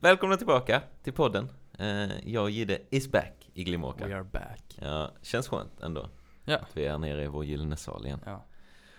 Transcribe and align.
Välkomna 0.00 0.36
tillbaka 0.36 0.82
till 1.02 1.12
podden. 1.12 1.48
Eh, 1.78 2.28
jag 2.28 2.42
och 2.42 2.50
Gide 2.50 2.78
is 2.90 3.10
back 3.10 3.50
i 3.54 3.64
Glimårka. 3.64 4.06
We 4.06 4.16
are 4.16 4.24
back. 4.24 4.78
Ja, 4.80 5.10
känns 5.22 5.48
skönt 5.48 5.80
ändå. 5.80 6.08
Ja. 6.44 6.56
Att 6.56 6.76
vi 6.76 6.86
är 6.86 6.98
nere 6.98 7.24
i 7.24 7.26
vår 7.26 7.44
gyllene 7.44 7.76
sal 7.76 8.06
igen. 8.06 8.20
Ja. 8.24 8.44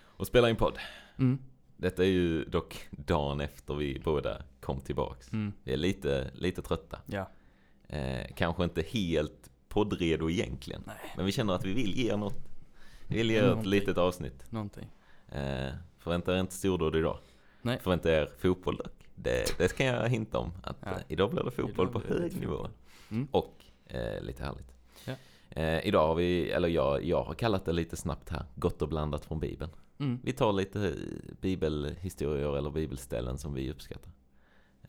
Och 0.03 0.27
spelar 0.27 0.49
in 0.49 0.55
podd. 0.55 0.77
Mm. 1.17 1.39
Detta 1.77 2.03
är 2.03 2.07
ju 2.07 2.45
dock 2.45 2.87
dagen 2.91 3.41
efter 3.41 3.75
vi 3.75 4.01
båda 4.05 4.41
kom 4.61 4.81
tillbaks. 4.81 5.33
Mm. 5.33 5.53
Vi 5.63 5.73
är 5.73 5.77
lite, 5.77 6.31
lite 6.33 6.61
trötta. 6.61 6.99
Ja. 7.05 7.29
Eh, 7.87 8.27
kanske 8.35 8.63
inte 8.63 8.81
helt 8.81 9.49
poddredo 9.69 10.29
egentligen. 10.29 10.83
Nej. 10.87 11.13
Men 11.15 11.25
vi 11.25 11.31
känner 11.31 11.53
att 11.53 11.65
vi 11.65 11.73
vill 11.73 11.97
ge 11.97 12.11
er 12.11 12.17
något. 12.17 12.49
Vi 13.07 13.17
vill 13.17 13.31
ge 13.31 13.37
er 13.37 13.59
ett 13.59 13.65
litet 13.65 13.97
avsnitt. 13.97 14.51
Någonting. 14.51 14.91
Eh, 15.29 15.71
förvänta 15.99 16.35
er 16.35 16.39
inte 16.39 16.53
stordåd 16.53 16.95
idag. 16.95 17.19
Nej. 17.61 17.79
Förvänta 17.79 18.11
er 18.11 18.31
fotboll 18.37 18.75
dock. 18.75 18.96
Det, 19.19 19.57
det 19.57 19.77
kan 19.77 19.85
jag 19.85 20.09
hinta 20.09 20.37
om. 20.39 20.51
Att 20.63 20.77
Ja. 20.85 20.91
eh, 20.91 20.97
idag 21.07 21.31
blir 21.31 21.43
det 21.43 21.51
fotboll 21.51 21.87
Idag 21.89 22.03
på 22.07 22.13
hög 22.13 22.39
nivå. 22.39 22.67
Mm. 23.11 23.27
Och 23.31 23.63
eh, 23.85 24.21
lite 24.21 24.43
härligt. 24.43 24.73
Ja. 25.05 25.13
Eh, 25.49 25.87
idag 25.87 26.07
har 26.07 26.15
vi, 26.15 26.51
eller 26.51 26.67
jag, 26.67 27.03
jag 27.05 27.23
har 27.23 27.33
kallat 27.33 27.65
det 27.65 27.73
lite 27.73 27.95
snabbt 27.97 28.29
här, 28.29 28.45
gott 28.55 28.81
och 28.81 28.89
blandat 28.89 29.25
från 29.25 29.39
Bibeln. 29.39 29.71
Mm. 29.99 30.19
Vi 30.23 30.33
tar 30.33 30.53
lite 30.53 30.87
eh, 30.87 30.93
bibelhistorier 31.41 32.57
eller 32.57 32.69
bibelställen 32.69 33.37
som 33.37 33.53
vi 33.53 33.71
uppskattar. 33.71 34.11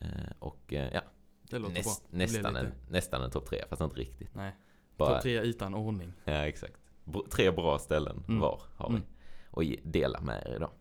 Eh, 0.01 0.07
och 0.39 0.73
eh, 0.73 0.89
ja, 0.93 1.01
Det 1.49 1.59
låter 1.59 1.73
näst, 1.75 2.03
nästan, 2.09 2.55
en, 2.55 2.71
nästan 2.89 3.23
en 3.23 3.31
topp 3.31 3.45
tre, 3.45 3.63
fast 3.69 3.81
inte 3.81 3.95
riktigt. 3.95 4.35
Nej. 4.35 4.55
Bara, 4.97 5.13
Topp 5.13 5.21
tre 5.21 5.39
utan 5.41 5.73
ordning. 5.75 6.13
ja, 6.25 6.33
exakt. 6.47 6.73
Br- 7.05 7.29
tre 7.29 7.51
bra 7.51 7.79
ställen 7.79 8.23
Mm. 8.27 8.39
var 8.39 8.61
har 8.75 8.89
vi. 8.89 8.95
Mm. 8.95 9.07
Och 9.51 9.63
dela 9.83 10.21
med 10.21 10.43
er 10.47 10.55
idag. 10.55 10.71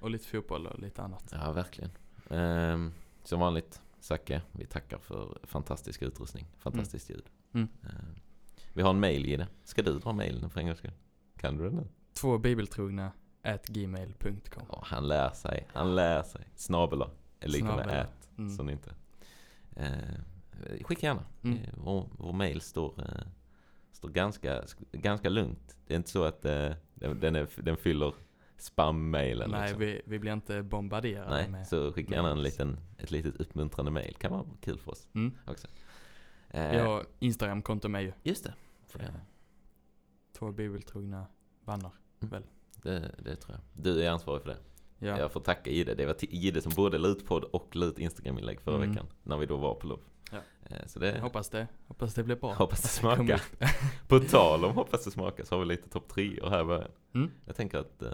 Och 0.00 0.10
lite 0.10 0.26
fotboll 0.26 0.66
och 0.66 0.78
lite 0.78 1.02
annat. 1.02 1.30
Ja, 1.32 1.52
verkligen. 1.52 1.90
Ehm, 2.30 2.92
som 3.24 3.40
vanligt, 3.40 3.82
Zacke, 4.00 4.42
vi 4.52 4.66
tackar 4.66 4.98
för 4.98 5.38
fantastisk 5.42 6.02
utrustning. 6.02 6.46
Fantastiskt 6.58 7.10
ljud. 7.10 7.24
Mm. 7.52 7.68
Ehm, 7.82 8.20
vi 8.72 8.82
har 8.82 8.90
en 8.90 9.00
mail 9.00 9.26
i 9.26 9.36
det. 9.36 9.48
Ska 9.64 9.82
du 9.82 9.98
dra 9.98 10.12
mailen 10.12 10.50
för 10.50 10.60
en 10.60 10.66
gångs 10.66 10.78
skull? 10.78 10.92
Kan 11.36 11.56
du 11.56 11.64
det 11.64 11.76
nu? 11.76 11.88
Två 12.12 12.38
bibeltrogna 12.38 13.12
at 13.42 13.66
gmail.com. 13.66 14.62
Ja, 14.68 14.82
han 14.86 15.08
lär 15.08 15.30
sig. 15.30 15.66
Han 15.72 15.94
lär 15.94 16.22
sig. 16.22 16.48
Snabel-a 16.54 17.10
är 17.40 17.48
lika 17.48 17.76
med 17.76 17.88
ät. 17.88 18.28
Mm. 18.38 18.56
Så 18.56 18.62
ni 18.62 18.72
inte... 18.72 18.94
Eh, 19.76 20.82
skicka 20.84 21.06
gärna. 21.06 21.24
Mm. 21.42 21.58
Eh, 21.58 21.68
Vår, 21.76 22.08
vår 22.18 22.32
mail 22.32 22.60
står, 22.60 23.00
eh, 23.00 23.26
står 23.92 24.08
ganska, 24.08 24.62
ganska 24.92 25.28
lugnt. 25.28 25.76
Det 25.86 25.94
är 25.94 25.96
inte 25.96 26.10
så 26.10 26.24
att 26.24 26.44
eh, 26.44 26.72
den, 26.94 27.20
den, 27.20 27.36
är, 27.36 27.48
den 27.56 27.76
fyller 27.76 28.14
spam-mailen. 28.64 29.50
Nej, 29.50 29.62
liksom. 29.62 29.78
vi, 29.80 30.02
vi 30.04 30.18
blir 30.18 30.32
inte 30.32 30.62
bombarderade 30.62 31.30
Nej, 31.30 31.48
med... 31.48 31.66
så 31.68 31.92
skicka 31.92 32.14
gärna 32.14 32.30
en 32.30 32.42
liten, 32.42 32.76
ett 32.98 33.10
litet 33.10 33.36
uppmuntrande 33.36 33.90
mail. 33.90 34.14
Kan 34.16 34.32
vara 34.32 34.44
kul 34.60 34.78
för 34.78 34.90
oss 34.90 35.08
Mm. 35.14 35.34
också. 35.46 35.66
Eh, 36.50 36.86
har 36.86 37.06
Instagram-konto 37.18 37.88
med 37.88 38.02
ju. 38.02 38.12
Just 38.22 38.44
det. 38.44 38.54
Får 38.88 38.98
det, 38.98 39.12
Två 40.38 40.52
bibeltrogna 40.52 41.26
vänner. 41.64 41.90
det, 42.82 43.14
det 43.24 43.36
tror 43.36 43.56
jag. 43.56 43.84
Du 43.84 44.02
är 44.04 44.10
ansvarig 44.10 44.42
för 44.42 44.48
det. 44.50 44.56
Ja. 45.06 45.18
Jag 45.18 45.32
får 45.32 45.40
tacka 45.40 45.70
Ide. 45.70 45.94
Det 45.94 46.06
var 46.06 46.16
Ide 46.20 46.60
som 46.62 46.72
både 46.76 46.98
la 46.98 47.08
ut 47.08 47.26
podd 47.26 47.44
och 47.44 47.76
la 47.76 47.86
ut 47.86 47.98
Instagram-inlägg 47.98 48.60
förra 48.60 48.76
Mm. 48.76 48.90
veckan. 48.90 49.06
När 49.22 49.36
vi 49.36 49.46
då 49.46 49.56
var 49.56 49.74
på 49.74 49.86
lov. 49.86 50.00
Ja. 50.32 50.38
Eh, 50.64 50.86
Så 50.86 50.98
det, 50.98 51.20
Hoppas 51.20 51.48
det. 51.48 51.66
Hoppas 51.86 52.14
det 52.14 52.22
blir 52.24 52.36
bra. 52.36 52.54
Hoppas 52.54 52.82
det 52.82 52.88
smakar. 52.88 53.42
På 54.08 54.20
tal 54.20 54.64
om 54.64 54.74
hoppas 54.74 55.04
det 55.04 55.10
smakar 55.10 55.44
så 55.44 55.54
har 55.54 55.60
vi 55.60 55.66
lite 55.66 55.88
topp 55.88 56.08
tre 56.08 56.40
här 56.50 56.60
i 56.60 56.64
början. 56.64 56.90
Mm. 57.14 57.30
Jag 57.46 57.56
tänker 57.56 57.78
att 57.78 58.02
eh, 58.02 58.12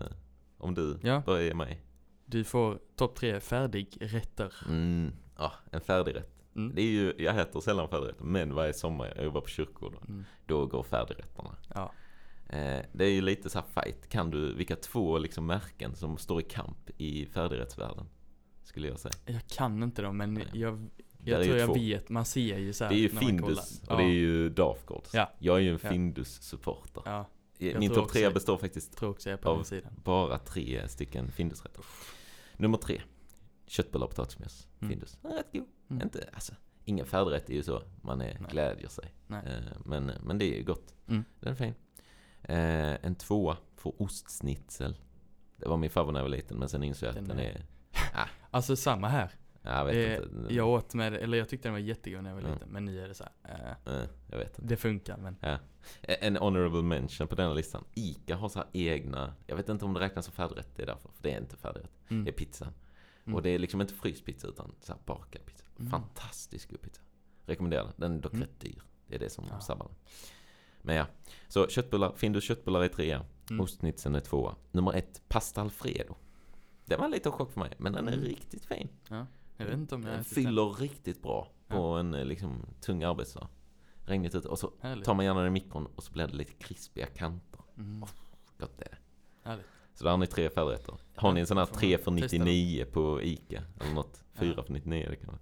om 0.61 0.75
du 0.75 0.99
Ja. 1.03 1.23
börjar 1.27 1.43
ge 1.45 1.55
mig. 1.55 1.81
Du 2.27 2.45
får 2.45 2.79
topp 2.97 3.15
tre 3.17 3.41
färdigrätter. 3.41 4.55
Mm, 4.69 5.13
ja, 5.39 5.53
en 5.71 5.81
färdigrätt. 5.81 6.31
Mm. 6.57 6.75
Det 6.75 6.83
är 6.83 6.91
ju, 6.91 7.15
jag 7.19 7.41
äter 7.41 7.61
sällan 7.61 7.89
färdigrätter, 7.89 8.25
men 8.25 8.55
varje 8.55 8.73
sommar 8.73 9.13
jag 9.17 9.25
jobbar 9.25 9.41
på 9.41 9.49
kyrkogården, 9.49 10.01
Mm. 10.09 10.25
då 10.47 10.67
går 10.67 10.83
färdigrätterna. 10.83 11.57
Ja. 11.75 11.93
Eh, 12.49 12.81
det 12.93 13.05
är 13.05 13.11
ju 13.11 13.21
lite 13.21 13.51
så 13.51 13.59
här 13.59 13.83
fight. 13.83 14.09
Kan 14.09 14.31
du, 14.31 14.55
vilka 14.55 14.77
två 14.77 15.19
liksom 15.19 15.47
märken 15.47 15.95
som 15.97 16.19
står 16.19 16.41
i 16.41 16.45
kamp 16.45 16.91
i 16.97 17.27
färdigrättsvärlden? 17.27 18.07
Skulle 18.63 18.89
jag 18.89 18.99
säga. 18.99 19.13
Jag 19.27 19.47
kan 19.47 19.83
inte 19.83 20.03
dem 20.03 20.17
men 20.17 20.35
Nej. 20.35 20.47
jag, 20.53 20.89
jag 21.25 21.45
tror 21.45 21.57
jag 21.57 21.67
två. 21.67 21.75
vet. 21.75 22.09
Man 22.09 22.25
ser 22.25 22.59
ju 22.59 22.73
så 22.73 22.85
här 22.85 22.91
Det 22.93 22.97
är 22.99 23.01
ju 23.03 23.09
Findus 23.09 23.83
och 23.89 23.97
det 23.97 24.03
är 24.03 24.07
Ja. 24.07 24.13
ju 24.13 24.49
Dafgårds. 24.49 25.15
Ja. 25.15 25.33
Jag 25.39 25.57
är 25.57 25.61
ju 25.61 25.69
en 25.73 25.79
Ja. 25.83 25.91
Findus-supporter. 25.91 27.03
Ja, 27.05 27.27
jag 27.61 27.79
Min 27.79 27.91
topp 27.95 28.09
tre 28.13 28.31
består 28.31 28.57
faktiskt 28.57 28.97
tror 28.97 29.11
också 29.11 29.31
jag 29.31 29.41
på 29.41 29.49
Av- 29.49 29.63
sidan. 29.63 29.93
bara 30.05 30.39
tre 30.39 30.89
stycken 30.89 31.33
Findusrätter. 31.33 31.85
Nummer 32.57 32.79
tre. 32.79 33.03
Köttbullar 33.67 34.05
och 34.07 34.11
potatismos. 34.11 34.69
Mm. 34.81 34.91
Findus. 34.91 35.19
Rätt 35.23 35.53
god. 35.53 35.67
Mm. 35.91 36.03
Inte, 36.03 36.29
alltså, 36.33 36.53
ingen 36.85 37.07
färdigrätt 37.07 37.51
är 37.51 37.55
ju 37.55 37.63
så. 37.63 37.83
Man 38.03 38.21
är, 38.21 38.39
Nej. 38.41 38.51
glädjer 38.51 38.89
sig. 38.89 39.15
Nej. 39.27 39.43
Eh, 39.47 39.77
men, 39.85 40.05
men 40.23 40.39
det 40.39 40.45
är 40.55 40.59
ju 40.59 40.65
gott. 40.65 40.95
Mm. 41.09 41.25
Den 41.41 41.53
är 41.53 41.57
fin. 41.57 41.75
Eh, 42.43 43.05
en 43.07 43.15
tvåa 43.15 43.57
får 43.77 44.03
ostsnitzel. 44.03 44.97
Det 45.57 45.69
var 45.69 45.77
min 45.77 45.91
favorit 45.91 46.13
när 46.13 46.21
jag 46.21 46.25
var 46.25 46.31
liten 46.37 46.59
men 46.59 46.69
sen 46.69 46.83
insåg 46.83 47.07
jag 47.07 47.11
att 47.11 47.17
Den 47.17 47.29
den, 47.29 47.39
är- 47.39 47.65
är... 48.13 48.31
Alltså 48.51 48.77
samma 48.77 49.09
här. 49.09 49.31
Jag 49.63 49.85
vet 49.85 50.23
inte. 50.23 50.55
Jag 50.55 50.69
åt 50.69 50.95
med, 50.95 51.15
eller 51.15 51.39
jag 51.39 51.49
tyckte 51.49 51.69
den 51.69 51.73
var 51.73 51.79
jättegod 51.81 52.23
när 52.23 52.31
jag 52.31 52.35
var 52.35 52.43
Mm. 52.43 52.53
liten. 52.55 52.69
Men 52.69 52.85
nu 52.85 53.01
är 53.05 53.09
det 53.09 53.15
så 53.15 53.25
här, 53.43 53.77
Eh, 53.87 53.93
jag 54.31 54.39
vet 54.39 54.49
inte. 54.59 54.63
det 54.63 54.77
funkar 54.77 55.17
men. 55.17 55.37
Ja. 55.41 55.59
En 56.03 56.37
honorable 56.37 56.83
mention 56.83 57.29
på 57.29 57.35
den 57.35 57.47
här 57.49 57.55
listan. 57.55 57.85
Ica 57.95 58.37
har 58.37 58.49
så 58.49 58.59
här 58.59 58.69
egna, 58.73 59.35
jag 59.47 59.57
vet 59.57 59.69
inte 59.69 59.85
om 59.85 59.95
det 59.95 60.01
räknas 60.01 60.25
som 60.25 60.35
färdigrätt, 60.35 60.69
det 60.77 60.83
är 60.83 60.87
därför. 60.87 61.09
För 61.09 61.23
det 61.23 61.33
är 61.35 61.39
inte 61.41 61.57
färdigrätt. 61.57 61.91
Mm. 62.09 62.25
Det 62.25 62.31
är 62.31 62.33
pizzan. 62.33 62.73
Mm. 63.25 63.35
Och 63.37 63.43
det 63.43 63.51
är 63.51 63.59
liksom 63.59 63.81
inte 63.81 63.95
fryst 63.95 64.25
pizza 64.25 64.49
utan 64.49 64.75
så 64.81 64.93
här 64.93 65.01
bakad 65.07 65.47
pizza. 65.47 65.65
Mm. 65.79 65.91
Fantastisk 65.91 66.71
god 66.71 66.81
pizza. 66.83 67.03
Rekommenderar 67.47 67.83
den. 67.85 67.93
Den 67.97 68.17
är 68.17 68.21
dock 68.23 68.33
Mm. 68.33 68.43
rätt 68.47 68.61
dyr. 68.61 68.83
Det 69.07 69.15
är 69.15 69.19
det 69.19 69.31
som 69.31 69.45
Ja. 69.51 69.61
sabbar 69.61 69.87
den. 69.87 69.95
Men 70.83 70.97
ja. 70.97 71.07
Så 71.49 71.67
köttbullar, 71.69 72.13
Findus 72.17 72.45
köttbullar 72.45 72.81
är 72.83 72.89
trea. 72.89 73.25
Mm. 73.51 73.61
Ostnitzeln 73.61 74.15
är 74.15 74.21
tvåa. 74.21 74.55
Nummer 74.73 74.93
ett, 74.93 75.23
pasta 75.29 75.61
alfredo. 75.61 76.15
Det 76.85 76.97
var 76.97 77.09
lite 77.09 77.29
av 77.29 77.35
chock 77.35 77.53
för 77.53 77.61
mig, 77.61 77.73
men 77.79 77.93
den 77.93 78.09
är 78.09 78.13
Mm. 78.13 78.25
riktigt 78.25 78.65
fin. 78.65 78.89
Ja, 79.09 79.27
jag 79.61 79.67
vet 79.67 79.79
inte 79.79 79.95
om 79.95 80.03
jag 80.03 80.13
den. 80.13 80.25
fyller 80.25 80.73
riktigt 80.73 81.23
bra 81.23 81.49
på 81.69 81.83
en 81.83 82.15
eh, 82.15 82.25
liksom 82.25 82.67
tung 82.81 83.03
arbetsdag. 83.05 83.49
Regnigt 84.05 84.35
ute 84.35 84.49
och 84.49 84.59
så 84.59 84.73
Härligt. 84.81 85.05
tar 85.05 85.15
man 85.15 85.25
gärna 85.25 85.41
den 85.41 85.49
i 85.49 85.51
mikron 85.51 85.87
och 85.97 86.03
så 86.05 86.13
blir 86.13 86.27
det 86.27 86.35
lite 86.37 86.53
krispiga 86.53 87.07
kanter. 87.07 87.61
Mm. 87.79 88.01
Gott 88.59 88.79
det 88.79 88.85
är 88.85 88.91
det. 88.91 88.99
Härligt. 89.49 89.67
Så 89.95 90.05
där 90.05 90.11
har 90.11 90.19
ni 90.19 90.27
tre 90.27 90.51
färdigrätter. 90.51 90.95
Har 91.17 91.33
ni 91.33 91.41
en 91.41 91.47
sån 91.47 91.57
här 91.57 91.67
får 91.67 91.73
man 91.75 91.81
3 91.81 91.99
för 91.99 92.17
testa 92.21 92.37
99 92.45 92.85
på 92.93 93.23
Ica 93.23 93.63
eller 93.81 93.95
något? 93.95 94.25
4 94.35 94.55
Ja. 94.57 94.63
för 94.63 94.73
99 94.73 95.07
det 95.11 95.17
kan 95.17 95.27
vara. 95.27 95.39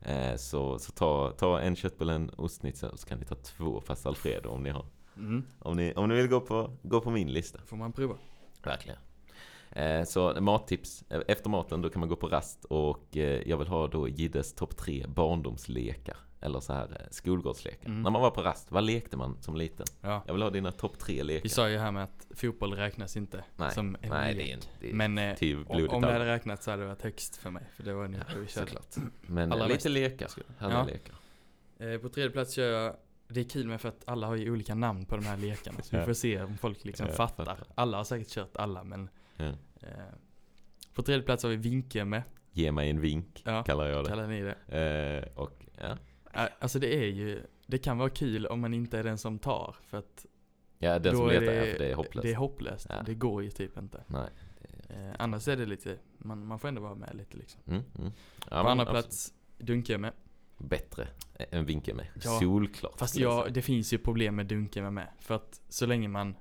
Eh, 0.00 0.36
så 0.36 0.78
så 0.78 0.92
ta, 0.92 1.30
ta 1.30 1.60
en 1.60 1.76
köttbulle, 1.76 2.12
en 2.14 2.30
ostnitzel 2.36 2.90
och 2.90 2.98
så 2.98 3.06
kan 3.06 3.18
ni 3.18 3.24
ta 3.24 3.34
två 3.34 3.80
pasta 3.80 4.08
alfredo 4.08 4.48
om 4.48 4.62
ni 4.62 4.70
har. 4.70 4.86
Mm. 5.16 5.44
Om 5.58 5.76
ni, 5.76 5.94
om 5.94 6.08
ni 6.08 6.14
vill 6.14 6.28
gå 6.28 6.40
på, 6.40 6.70
gå 6.82 7.00
på 7.00 7.10
min 7.10 7.32
lista. 7.32 7.58
Får 7.66 7.76
man 7.76 7.92
prova. 7.92 8.14
Verkligen. 8.62 8.98
Eh, 9.76 10.04
så 10.04 10.40
mattips. 10.40 11.04
Eh, 11.10 11.20
Efter 11.28 11.50
maten 11.50 11.82
då 11.82 11.90
kan 11.90 12.00
man 12.00 12.08
gå 12.08 12.16
på 12.16 12.28
rast 12.28 12.64
och 12.64 13.16
eh, 13.16 13.48
jag 13.48 13.56
vill 13.56 13.68
ha 13.68 13.86
då 13.88 14.08
Giddes 14.08 14.54
topp 14.54 14.76
tre 14.76 15.06
barndomslekar. 15.08 16.16
Eller 16.40 16.60
så 16.60 16.72
här 16.72 17.08
skolgårdslekar. 17.10 17.86
Mm. 17.88 18.02
När 18.02 18.10
man 18.10 18.22
var 18.22 18.30
på 18.30 18.42
rast, 18.42 18.70
vad 18.70 18.84
lekte 18.84 19.16
man 19.16 19.36
som 19.42 19.56
liten? 19.56 19.86
Ja. 20.00 20.22
Jag 20.26 20.34
vill 20.34 20.42
ha 20.42 20.50
dina 20.50 20.72
topp 20.72 20.98
tre 20.98 21.22
lekar. 21.22 21.42
Vi 21.42 21.48
sa 21.48 21.68
ju 21.68 21.78
här 21.78 21.92
med 21.92 22.04
att 22.04 22.26
fotboll 22.34 22.72
räknas 22.72 23.16
inte 23.16 23.44
Nej, 23.56 23.70
som 23.74 23.96
en 24.02 24.10
Nej, 24.10 24.34
lek. 24.34 24.44
det 24.44 24.50
är 24.50 24.54
inte. 24.54 24.66
Det 24.80 24.90
är 24.90 24.94
Men 24.94 25.36
till 25.36 25.64
om, 25.66 25.88
om 25.88 26.02
det 26.02 26.12
hade 26.12 26.26
räknats 26.26 26.64
så 26.64 26.70
hade 26.70 26.82
det 26.82 26.88
varit 26.88 27.02
högst 27.02 27.36
för 27.36 27.50
mig. 27.50 27.62
För 27.76 27.82
det 27.82 27.92
var 27.92 28.08
nu 28.08 28.18
Ja, 28.28 28.34
vi 28.40 28.46
såklart. 28.46 28.94
Men 29.22 29.52
Allra 29.52 29.68
mest. 29.68 29.84
lite 29.84 29.88
lekar. 29.88 30.28
Ja. 30.58 30.84
lekar. 30.84 31.14
Eh, 31.78 31.98
på 32.00 32.08
tredje 32.08 32.30
plats 32.30 32.54
kör 32.54 32.70
jag 32.82 32.96
det 33.28 33.40
är 33.40 33.44
kul 33.44 33.66
med 33.66 33.80
för 33.80 33.88
att 33.88 34.02
alla 34.04 34.26
har 34.26 34.36
ju 34.36 34.50
olika 34.50 34.74
namn 34.74 35.04
på 35.06 35.16
de 35.16 35.26
här 35.26 35.36
lekarna. 35.36 35.82
Så 35.82 35.98
vi 35.98 36.04
får 36.04 36.12
se 36.12 36.42
om 36.42 36.58
folk 36.58 36.84
liksom 36.84 37.06
Ja, 37.06 37.12
fattar. 37.12 37.44
fattar. 37.44 37.66
Alla 37.74 37.96
har 37.96 38.04
säkert 38.04 38.28
kört 38.28 38.56
alla 38.56 38.84
men 38.84 39.08
Ja. 39.36 39.52
Eh, 39.82 39.88
På 40.94 41.02
tredje 41.02 41.22
plats 41.22 41.42
har 41.42 41.50
vi 41.50 42.04
med. 42.04 42.22
Ge 42.52 42.72
mig 42.72 42.90
en 42.90 43.00
vink, 43.00 43.42
Ja, 43.44 43.62
kallar 43.62 43.88
jag 43.88 44.04
det. 44.04 44.08
kallar 44.08 44.26
ni 44.26 44.42
det? 44.42 45.32
Eh, 45.32 45.38
och 45.42 45.66
ja, 45.80 46.48
Alltså 46.58 46.78
det 46.78 46.94
är 46.94 47.06
ju 47.06 47.42
Det 47.66 47.78
kan 47.78 47.98
vara 47.98 48.10
kul 48.10 48.46
om 48.46 48.60
man 48.60 48.74
inte 48.74 48.98
är 48.98 49.04
den 49.04 49.18
som 49.18 49.38
tar. 49.38 49.76
För 49.82 49.98
att 49.98 50.26
ja 50.78 50.98
den 50.98 51.16
som 51.16 51.28
är 51.28 51.40
letar, 51.40 51.46
det, 51.46 51.72
för 51.72 51.78
det 51.78 51.90
är 51.90 51.94
hopplöst. 51.94 52.22
Det 52.22 52.32
är 52.32 52.36
hopplöst. 52.36 52.86
Ja. 52.90 53.02
Det 53.02 53.14
går 53.14 53.42
ju 53.42 53.50
typ 53.50 53.78
inte. 53.78 54.04
Nej. 54.06 54.28
Eh, 54.88 55.14
annars 55.18 55.48
är 55.48 55.56
det 55.56 55.66
lite 55.66 55.98
man, 56.18 56.46
man 56.46 56.58
får 56.58 56.68
ändå 56.68 56.82
vara 56.82 56.94
med 56.94 57.16
lite 57.16 57.36
liksom. 57.36 57.60
Mm, 57.66 57.82
mm. 57.98 58.12
Ja, 58.38 58.46
på 58.48 58.54
men 58.56 58.66
andra 58.66 58.82
absolut. 58.82 59.04
plats 59.04 59.34
med. 59.98 60.12
Bättre 60.58 61.08
än 61.50 61.64
vinke 61.64 61.94
med. 61.94 62.06
Ja, 62.24 62.38
Solklart. 62.40 62.98
Fast 62.98 63.16
ja, 63.16 63.46
det 63.50 63.62
finns 63.62 63.92
ju 63.92 63.98
problem 63.98 64.36
med 64.36 64.46
Dunke 64.46 64.82
med 64.82 64.92
med. 64.92 65.08
För 65.18 65.34
att 65.34 65.60
så 65.68 65.86
länge 65.86 66.08
man 66.08 66.36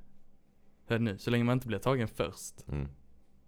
Hör 0.87 0.99
nu, 0.99 1.17
så 1.17 1.31
länge 1.31 1.43
man 1.43 1.53
inte 1.53 1.67
blir 1.67 1.79
tagen 1.79 2.07
först. 2.07 2.67
Mm. 2.67 2.87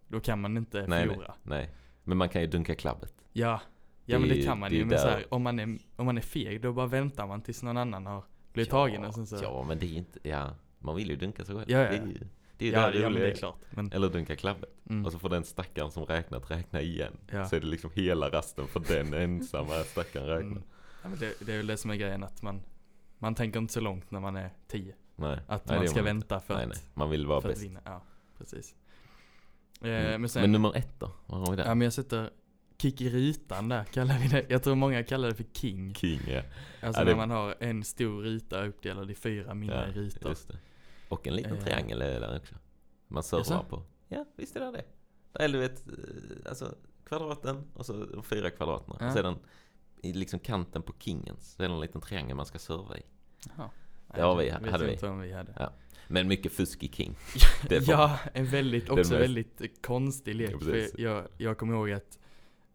Då 0.08 0.20
kan 0.20 0.42
man 0.42 0.58
inte 0.58 0.78
Nej, 0.78 0.88
nej. 0.88 1.08
förlora. 1.08 1.34
Nej. 1.44 1.70
Men 2.04 2.18
man 2.18 2.30
kan 2.30 2.42
ju 2.42 2.48
dunka 2.48 2.76
klabbet. 2.76 3.14
Ja, 3.34 3.62
Det 4.06 4.14
ja 4.14 4.20
men 4.20 4.32
är 4.32 4.36
det 4.36 4.44
kan 4.44 4.60
man 4.60 4.70
det 4.70 4.76
ju. 4.76 4.86
Men 4.86 5.00
så 5.00 5.08
här, 5.08 5.34
om, 5.34 5.44
man 5.44 5.60
är, 5.60 5.78
om 5.96 6.06
man 6.06 6.18
är 6.18 6.22
feg, 6.22 6.62
då 6.62 6.74
bara 6.74 6.86
väntar 6.88 7.28
man 7.28 7.42
tills 7.42 7.64
någon 7.64 7.78
annan 7.78 8.06
har 8.06 8.24
blivit 8.54 8.68
ja, 8.72 8.78
tagen 8.78 9.06
och 9.06 9.14
sen 9.14 9.28
så. 9.28 9.38
Ja, 9.42 9.66
men 9.68 9.80
det 9.80 9.86
är 9.86 9.98
inte, 9.98 10.20
ja. 10.24 10.50
Man 10.80 10.96
vill 10.96 11.10
ju 11.10 11.16
dunka 11.16 11.46
sig 11.46 11.56
själv. 11.56 11.72
Ja, 11.72 11.78
ja, 11.80 11.90
Det, 11.92 11.98
är 11.98 12.06
ju, 12.06 12.18
Det 12.58 12.66
är 12.66 12.70
ju 12.70 12.76
Ja, 12.76 12.92
det 12.92 13.00
ja 13.00 13.10
men 13.10 13.20
det 13.22 13.32
är 13.32 13.36
klart. 13.36 13.60
Men, 13.70 13.92
Eller 13.92 14.10
dunka 14.10 14.36
klabbet. 14.36 14.70
mm, 14.90 15.06
Och 15.06 15.12
så 15.12 15.20
får 15.20 15.30
den 15.30 15.44
stackaren 15.44 15.92
som 15.92 16.06
räknat 16.06 16.52
räkna 16.52 16.82
igen. 16.82 17.18
ja. 17.32 17.46
Så 17.46 17.56
är 17.56 17.60
det 17.60 17.68
liksom 17.68 17.90
hela 17.94 18.30
rasten 18.30 18.68
för 18.68 18.80
den 18.80 19.14
ensamma 19.14 19.74
stackaren 19.84 20.28
räkna. 20.28 20.52
Mm. 20.52 20.64
Ja, 21.04 21.10
men 21.10 21.20
det, 21.20 21.34
det 21.46 21.54
är 21.54 21.58
väl 21.58 21.68
det 21.68 21.78
som 21.78 21.92
är 21.92 21.96
grejen 21.96 22.24
att 22.24 22.42
man, 22.42 22.62
man 23.20 23.36
tänker 23.36 23.60
inte 23.60 23.74
så 23.74 23.80
långt 23.82 24.12
när 24.12 24.20
man 24.20 24.36
är 24.36 24.50
10. 24.68 24.94
Nej. 25.16 25.40
Att 25.48 25.66
Nej, 25.66 25.76
det 25.76 25.80
man 25.80 25.88
ska 25.88 26.00
inte. 26.00 26.02
vänta 26.02 26.40
för 26.40 26.54
nej, 26.54 26.64
att, 26.64 26.70
nej. 26.70 26.80
Man 26.94 27.10
vill 27.10 27.26
vara 27.28 27.38
att 27.38 27.44
bäst. 27.44 27.64
vinna. 27.64 27.80
Ja, 27.86 28.02
precis. 28.38 28.76
Eh, 29.82 29.90
Mm. 29.90 30.22
men 30.22 30.30
sen, 30.30 30.42
Men 30.42 30.52
nummer 30.52 30.78
ett 30.78 31.00
då? 31.00 31.12
Vad 31.26 31.40
har 31.40 31.52
vi 31.52 31.58
där? 31.58 31.66
ja 31.66 31.76
men 31.76 31.86
jag 31.86 31.94
sätter 31.94 32.30
kick 32.78 33.02
i 33.02 33.10
rutan 33.10 33.70
där 33.70 33.84
kallar 33.84 34.20
vi 34.20 34.28
det. 34.28 34.46
Jag 34.50 34.64
tror 34.64 34.76
många 34.76 35.04
kallar 35.04 35.28
det 35.30 35.36
för 35.36 35.46
king. 35.54 35.96
King 35.96 36.20
ja. 36.28 36.38
Alltså 36.38 37.02
Ja, 37.02 37.06
när 37.06 37.06
det- 37.06 37.16
man 37.16 37.32
har 37.32 37.56
en 37.60 37.84
stor 37.84 38.22
ruta 38.24 38.66
uppdelad 38.66 39.12
i 39.12 39.16
fyra 39.16 39.54
mindre 39.54 39.94
ja 39.96 40.02
det. 40.22 40.58
Och 41.10 41.28
en 41.28 41.36
liten 41.36 41.58
Eh. 41.58 41.64
triangel 41.64 42.02
är 42.02 42.20
där 42.20 42.38
också. 42.38 42.56
Man 43.08 43.24
servar 43.24 43.64
på. 43.64 43.84
Ja, 44.08 44.26
visst 44.36 44.56
är 44.56 44.60
det 44.60 44.72
det. 44.72 44.84
Eller 45.44 45.54
du 45.54 45.68
vet, 45.68 45.88
eh, 45.88 45.94
alltså 46.50 46.76
kvadraten 47.06 47.64
och 47.74 47.86
så 47.86 48.06
de 48.06 48.24
fyra 48.24 48.50
kvadraterna. 48.50 48.98
Ja. 49.00 49.08
Och 49.08 49.14
sedan 49.14 49.36
i 50.02 50.14
liksom 50.14 50.40
kanten 50.40 50.82
på 50.82 50.94
kingens 51.00 51.52
så 51.54 51.64
är 51.64 51.68
det 51.68 51.74
en 51.74 51.80
liten 51.82 52.02
triangel 52.02 52.36
man 52.36 52.46
ska 52.46 52.60
serva 52.60 52.98
i. 52.98 53.02
Jaha. 53.58 53.70
Det 54.16 54.22
har 54.22 54.36
vi, 54.36 54.50
hade 54.50 54.86
vi. 54.86 54.94
inte 54.94 55.08
om 55.08 55.20
vi 55.20 55.34
hade. 55.34 55.70
Men 56.08 56.28
mycket 56.28 56.54
fusk 56.54 56.84
i 56.84 56.88
king. 56.88 57.16
Ja, 57.88 58.20
en 58.34 58.46
väldigt, 58.46 58.90
också 58.90 58.98
mest- 58.98 59.12
väldigt 59.12 59.82
konstig 59.86 60.36
lek. 60.36 60.52
Ja, 60.52 60.60
för 60.60 61.02
jag, 61.02 61.24
jag 61.38 61.58
kommer 61.58 61.74
ihåg 61.74 61.92
att 61.92 62.20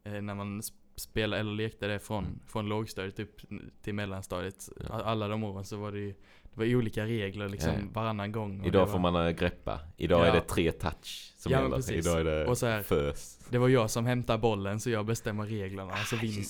eh, 0.04 0.12
när 0.12 0.34
man 0.34 0.60
sp- 0.60 0.72
spelade 0.96 1.40
eller 1.40 1.52
lekte 1.52 1.86
det 1.86 1.98
från, 1.98 2.24
Mm. 2.24 2.38
från 2.46 2.66
lågstadiet 2.68 3.18
upp 3.18 3.40
till 3.82 3.94
mellanstadiet. 3.94 4.68
Ja. 4.88 4.94
Alla 5.02 5.28
de 5.28 5.44
åren 5.44 5.64
så 5.64 5.76
var 5.76 5.92
det 5.92 5.98
ju 5.98 6.14
det 6.54 6.58
var 6.60 6.74
olika 6.74 7.04
regler 7.04 7.48
liksom 7.48 7.70
Ja, 7.72 7.78
varannan 7.92 8.32
gång. 8.32 8.64
Idag 8.64 8.86
var, 8.86 8.92
får 8.92 8.98
man 8.98 9.26
eh, 9.26 9.30
greppa. 9.30 9.80
Idag 9.96 10.20
Ja. 10.20 10.26
är 10.26 10.32
det 10.32 10.40
tre 10.40 10.72
touch 10.72 11.32
som 11.36 11.52
Ja, 11.52 11.62
gäller. 11.62 11.76
precis. 11.76 12.06
Idag 12.06 12.20
är 12.20 12.24
det 12.24 12.46
Och 12.46 12.58
så 12.58 12.66
här- 12.66 12.82
fös. 12.82 13.38
Det 13.50 13.58
var 13.58 13.68
jag 13.68 13.90
som 13.90 14.06
hämtade 14.06 14.38
bollen 14.38 14.80
så 14.80 14.90
jag 14.90 15.06
bestämmer 15.06 15.46
reglerna 15.46 15.92
och 15.92 15.98
så 15.98 16.16
vin, 16.16 16.44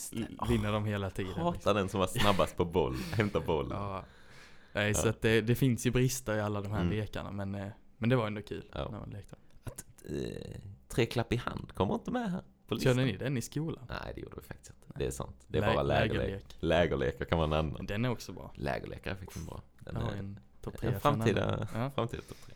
vinner 0.48 0.72
de 0.72 0.84
hela 0.84 1.10
tiden. 1.10 1.26
liksom. 1.26 1.44
Hatar 1.44 1.74
den 1.74 1.88
som 1.88 2.00
var 2.00 2.06
snabbast 2.06 2.56
på 2.56 2.64
boll. 2.64 2.94
Hämta 3.12 3.40
boll. 3.40 3.66
Ja. 3.70 4.04
Nej, 4.72 4.94
så 4.94 5.06
Ja. 5.06 5.10
att 5.10 5.22
det, 5.22 5.40
det 5.40 5.54
finns 5.54 5.86
ju 5.86 5.90
brister 5.90 6.36
i 6.36 6.40
alla 6.40 6.60
de 6.60 6.72
här 6.72 6.80
Mm. 6.80 6.92
lekarna 6.92 7.30
men, 7.30 7.54
eh, 7.54 7.68
men 7.98 8.08
det 8.10 8.16
var 8.16 8.26
ändå 8.26 8.42
kul 8.42 8.64
Ja. 8.74 8.88
när 8.90 8.98
man 8.98 9.10
lekte. 9.10 9.36
Eh, 10.04 10.60
tre 10.88 11.06
klapp 11.06 11.32
i 11.32 11.36
hand 11.36 11.72
kommer 11.74 11.94
inte 11.94 12.10
med 12.10 12.30
här 12.30 12.42
på 12.66 12.74
listan. 12.74 12.94
Körde 12.94 13.06
ni 13.06 13.16
den 13.16 13.36
i 13.36 13.42
skolan? 13.42 13.86
Nej, 13.88 14.12
det 14.14 14.20
gjorde 14.20 14.36
vi 14.36 14.42
faktiskt 14.46 14.70
inte. 14.70 14.98
Det 14.98 15.06
är 15.06 15.10
sant. 15.10 15.36
Det 15.48 15.58
är 15.58 15.62
Lä- 15.62 15.74
bara 15.74 15.82
lägerlek. 15.82 16.18
lägerlek. 16.22 16.56
Lägerlekar 16.60 17.24
kan 17.24 17.38
annan. 17.40 17.68
Men 17.68 17.86
Den 17.86 18.04
är 18.04 18.08
också 18.10 18.32
bra. 18.32 18.52
Lägerlekar 18.56 19.14
fick 19.14 19.36
vi 19.36 19.40
bra. 19.46 19.62
Den 19.80 19.96
har 19.96 20.10
är 20.12 20.16
en 20.16 20.38
topp 20.62 20.76
tre 20.78 20.88
en 20.88 21.00
framtida, 21.00 21.68
Ja. 21.74 21.90
framtida 21.90 22.22
topp 22.22 22.38
tre. 22.46 22.54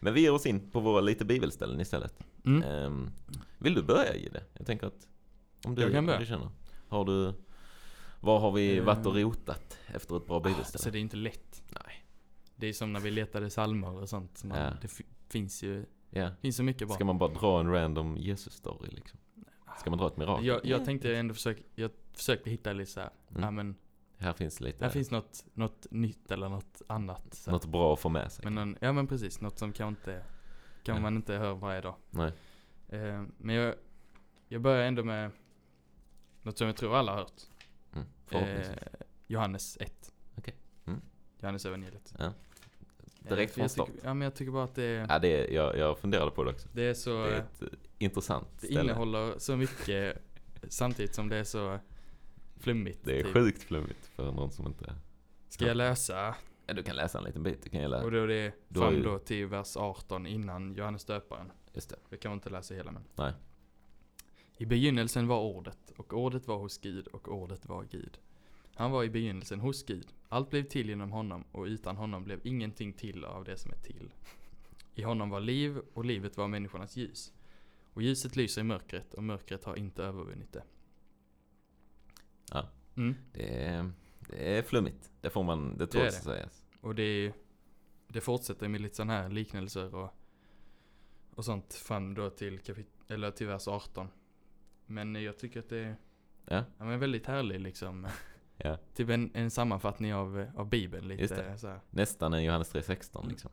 Men 0.00 0.14
vi 0.14 0.20
ger 0.20 0.32
oss 0.32 0.46
in 0.46 0.70
på 0.70 0.80
våra 0.80 1.00
lite 1.00 1.24
bibelställen 1.24 1.80
istället. 1.80 2.14
Mm. 2.44 2.62
Ehm, 2.62 3.10
vill 3.58 3.74
du 3.74 3.82
börja 3.82 4.16
Gide? 4.16 4.42
Jag 4.52 4.66
tänker 4.66 4.86
att 4.86 5.08
om 5.66 5.74
du, 5.74 5.82
Jag 5.82 5.92
kan 5.92 6.06
börja. 6.06 6.18
du 6.18 6.26
känner. 6.26 6.48
Har 6.88 7.04
du, 7.04 7.32
var 8.24 8.40
har 8.40 8.50
vi 8.52 8.78
Eh. 8.78 8.84
varit 8.84 9.06
och 9.06 9.14
rotat 9.14 9.78
efter 9.86 10.16
ett 10.16 10.26
bra 10.26 10.40
Så 10.42 10.48
bibelställe? 10.48 10.92
det 10.92 10.98
är 10.98 11.00
inte 11.00 11.16
lätt. 11.16 11.64
Nej. 11.68 12.04
Det 12.56 12.66
är 12.66 12.72
som 12.72 12.92
när 12.92 13.00
vi 13.00 13.10
letade 13.10 13.50
salmer 13.50 13.90
och 14.02 14.08
sånt. 14.08 14.38
Så 14.38 14.46
man, 14.46 14.58
Ja. 14.58 14.72
Det 14.82 14.88
fi- 14.88 15.06
finns 15.28 15.62
ju 15.62 15.86
Ja. 16.10 16.30
finns 16.40 16.56
så 16.56 16.62
mycket 16.62 16.88
bra. 16.88 16.94
Ska 16.94 17.04
man 17.04 17.18
bara 17.18 17.30
dra 17.34 17.60
en 17.60 17.72
random 17.72 18.16
Jesus-story 18.16 18.90
liksom? 18.94 19.18
Ska 19.80 19.90
man 19.90 19.98
dra 19.98 20.06
ett 20.06 20.16
mirakel? 20.16 20.46
jag, 20.46 20.66
jag 20.66 20.80
Ja. 20.80 20.84
tänkte 20.84 21.16
ändå 21.16 21.34
försöka, 21.34 21.62
jag 21.74 21.90
försökte 22.12 22.50
hitta 22.50 22.72
lite 22.72 22.90
så 22.90 23.00
här. 23.00 23.10
Mm. 23.30 23.42
ja 23.42 23.50
men 23.50 23.76
Här 24.18 24.32
finns 24.32 24.60
lite, 24.60 24.84
här 24.84 24.90
finns 24.90 25.10
något, 25.10 25.44
något 25.54 25.86
nytt 25.90 26.30
eller 26.30 26.48
något 26.48 26.82
annat. 26.86 27.34
Så. 27.34 27.50
något 27.50 27.66
bra 27.66 27.92
att 27.92 28.00
få 28.00 28.08
med 28.08 28.32
sig. 28.32 28.44
Men 28.44 28.54
någon, 28.54 28.76
ja 28.80 28.92
men 28.92 29.06
precis, 29.06 29.40
något 29.40 29.58
som 29.58 29.72
kan 29.72 29.88
inte, 29.88 30.24
kan 30.82 30.94
Ja. 30.96 31.02
man 31.02 31.16
inte 31.16 31.34
höra 31.34 31.54
varje 31.54 31.80
dag. 31.80 31.94
Nej. 32.10 32.32
Eh, 32.88 33.22
men 33.38 33.54
jag, 33.54 33.74
jag 34.48 34.60
börjar 34.60 34.86
ändå 34.86 35.04
med 35.04 35.30
något 36.42 36.58
som 36.58 36.66
jag 36.66 36.76
tror 36.76 36.96
alla 36.96 37.12
har 37.12 37.18
hört. 37.18 37.42
Eh, 38.42 38.76
Johannes 39.26 39.76
1. 39.80 40.12
Okej. 40.38 40.54
Mm. 40.86 41.00
Johannes 41.40 41.66
evangeliet. 41.66 42.14
Ja. 42.18 42.24
Eh, 42.24 42.32
Direkt 43.28 43.54
från 43.54 43.62
jag 43.62 43.70
start. 43.70 43.86
tycker- 43.86 44.06
Ja 44.06 44.14
men 44.14 44.24
jag 44.24 44.34
tycker 44.34 44.52
bara 44.52 44.64
att 44.64 44.74
det, 44.74 45.06
Ja, 45.08 45.18
det 45.18 45.28
är, 45.28 45.54
jag, 45.54 45.78
jag 45.78 45.98
funderade 45.98 46.30
på 46.30 46.44
det 46.44 46.50
också. 46.50 46.68
det 46.72 46.82
är 46.82 46.94
så, 46.94 47.24
Det 47.24 47.34
är 47.34 47.38
ett 47.40 47.62
eh, 47.62 47.68
intressant 47.98 48.48
det 48.60 48.66
ställe. 48.66 48.80
innehåller 48.80 49.38
så 49.38 49.56
mycket 49.56 50.22
samtidigt 50.68 51.14
som 51.14 51.28
det 51.28 51.36
är 51.36 51.44
så 51.44 51.78
flummigt. 52.56 53.00
Det 53.04 53.18
är 53.20 53.22
typ. 53.24 53.32
sjukt 53.32 53.62
flummigt 53.62 54.06
för 54.06 54.32
någon 54.32 54.50
som 54.52 54.66
inte... 54.66 54.94
Ska 55.48 55.66
jag 55.66 55.76
läsa? 55.76 56.34
Ja, 56.66 56.74
du 56.74 56.82
kan 56.82 56.96
läsa 56.96 57.18
en 57.18 57.24
liten 57.24 57.42
bit. 57.42 57.62
Du 57.62 57.70
kan 57.70 57.80
ju 57.80 57.88
läsa. 57.88 58.04
Och 58.04 58.10
då 58.10 58.18
är 58.22 58.26
det 58.28 58.52
Du 58.68 58.80
fram 58.80 58.94
ju- 58.94 59.02
då 59.02 59.18
till 59.18 59.46
vers 59.46 59.76
18 59.76 60.26
innan 60.26 60.74
Johannes 60.74 61.04
döparen. 61.04 61.52
Just 61.72 61.90
det. 61.90 61.96
Det 62.10 62.16
kan 62.16 62.30
man 62.30 62.36
inte 62.38 62.50
läsa 62.50 62.74
hela 62.74 62.90
men. 62.92 63.04
Nej. 63.14 63.32
I 64.56 64.66
begynnelsen 64.66 65.26
var 65.26 65.40
ordet, 65.40 65.78
och 65.96 66.12
ordet 66.12 66.46
var 66.46 66.58
hos 66.58 66.78
Gud, 66.78 67.06
och 67.06 67.28
ordet 67.28 67.66
var 67.66 67.84
Gud. 67.84 68.18
Han 68.74 68.90
var 68.90 69.04
i 69.04 69.10
begynnelsen 69.10 69.60
hos 69.60 69.86
Gud. 69.86 70.14
Allt 70.28 70.50
blev 70.50 70.62
till 70.62 70.88
genom 70.88 71.12
honom, 71.12 71.44
och 71.52 71.64
utan 71.64 71.96
honom 71.96 72.24
blev 72.24 72.40
ingenting 72.44 72.92
till 72.92 73.24
av 73.24 73.44
det 73.44 73.56
som 73.56 73.72
är 73.72 73.76
till. 73.76 74.10
I 74.94 75.02
honom 75.02 75.30
var 75.30 75.40
liv, 75.40 75.78
och 75.94 76.04
livet 76.04 76.36
var 76.36 76.48
människornas 76.48 76.96
ljus. 76.96 77.32
Och 77.92 78.02
ljuset 78.02 78.36
lyser 78.36 78.60
i 78.60 78.64
mörkret, 78.64 79.14
och 79.14 79.22
mörkret 79.22 79.64
har 79.64 79.76
inte 79.76 80.04
övervunnit 80.04 80.52
det. 80.52 80.64
Ja. 82.50 82.68
Mm. 82.96 83.14
Det 83.32 83.64
är, 83.64 83.92
det 84.28 84.58
är 84.58 84.62
flummigt. 84.62 85.10
Det 85.20 85.30
får 85.30 85.42
man, 85.42 85.76
det 85.78 85.92
det. 85.92 86.06
att 86.06 86.14
sägas. 86.14 86.66
Och 86.80 86.94
det, 86.94 87.32
det 88.08 88.20
fortsätter 88.20 88.68
med 88.68 88.80
lite 88.80 88.94
sådana 88.94 89.12
här 89.12 89.28
liknelser 89.28 89.94
och, 89.94 90.10
och 91.34 91.44
sånt 91.44 91.74
fram 91.74 92.14
då 92.14 92.30
till 92.30 92.58
kapit 92.58 92.88
eller 93.08 93.30
till 93.30 93.46
vers 93.46 93.68
18. 93.68 94.08
Men 94.86 95.14
jag 95.22 95.38
tycker 95.38 95.60
att 95.60 95.68
det 95.68 95.78
är 95.78 95.96
Ja. 96.46 96.64
ja, 96.78 96.84
men 96.84 97.00
väldigt 97.00 97.26
härlig 97.26 97.60
liksom. 97.60 98.06
Ja. 98.56 98.78
Typ 98.94 99.08
en, 99.08 99.30
en 99.34 99.50
sammanfattning 99.50 100.14
av, 100.14 100.46
av 100.56 100.68
bibeln 100.68 101.08
lite 101.08 101.34
det. 101.50 101.58
så 101.58 101.68
här. 101.68 101.80
Nästan 101.90 102.32
en 102.34 102.44
Johannes 102.44 102.74
3.16 102.74 103.28
liksom. 103.28 103.50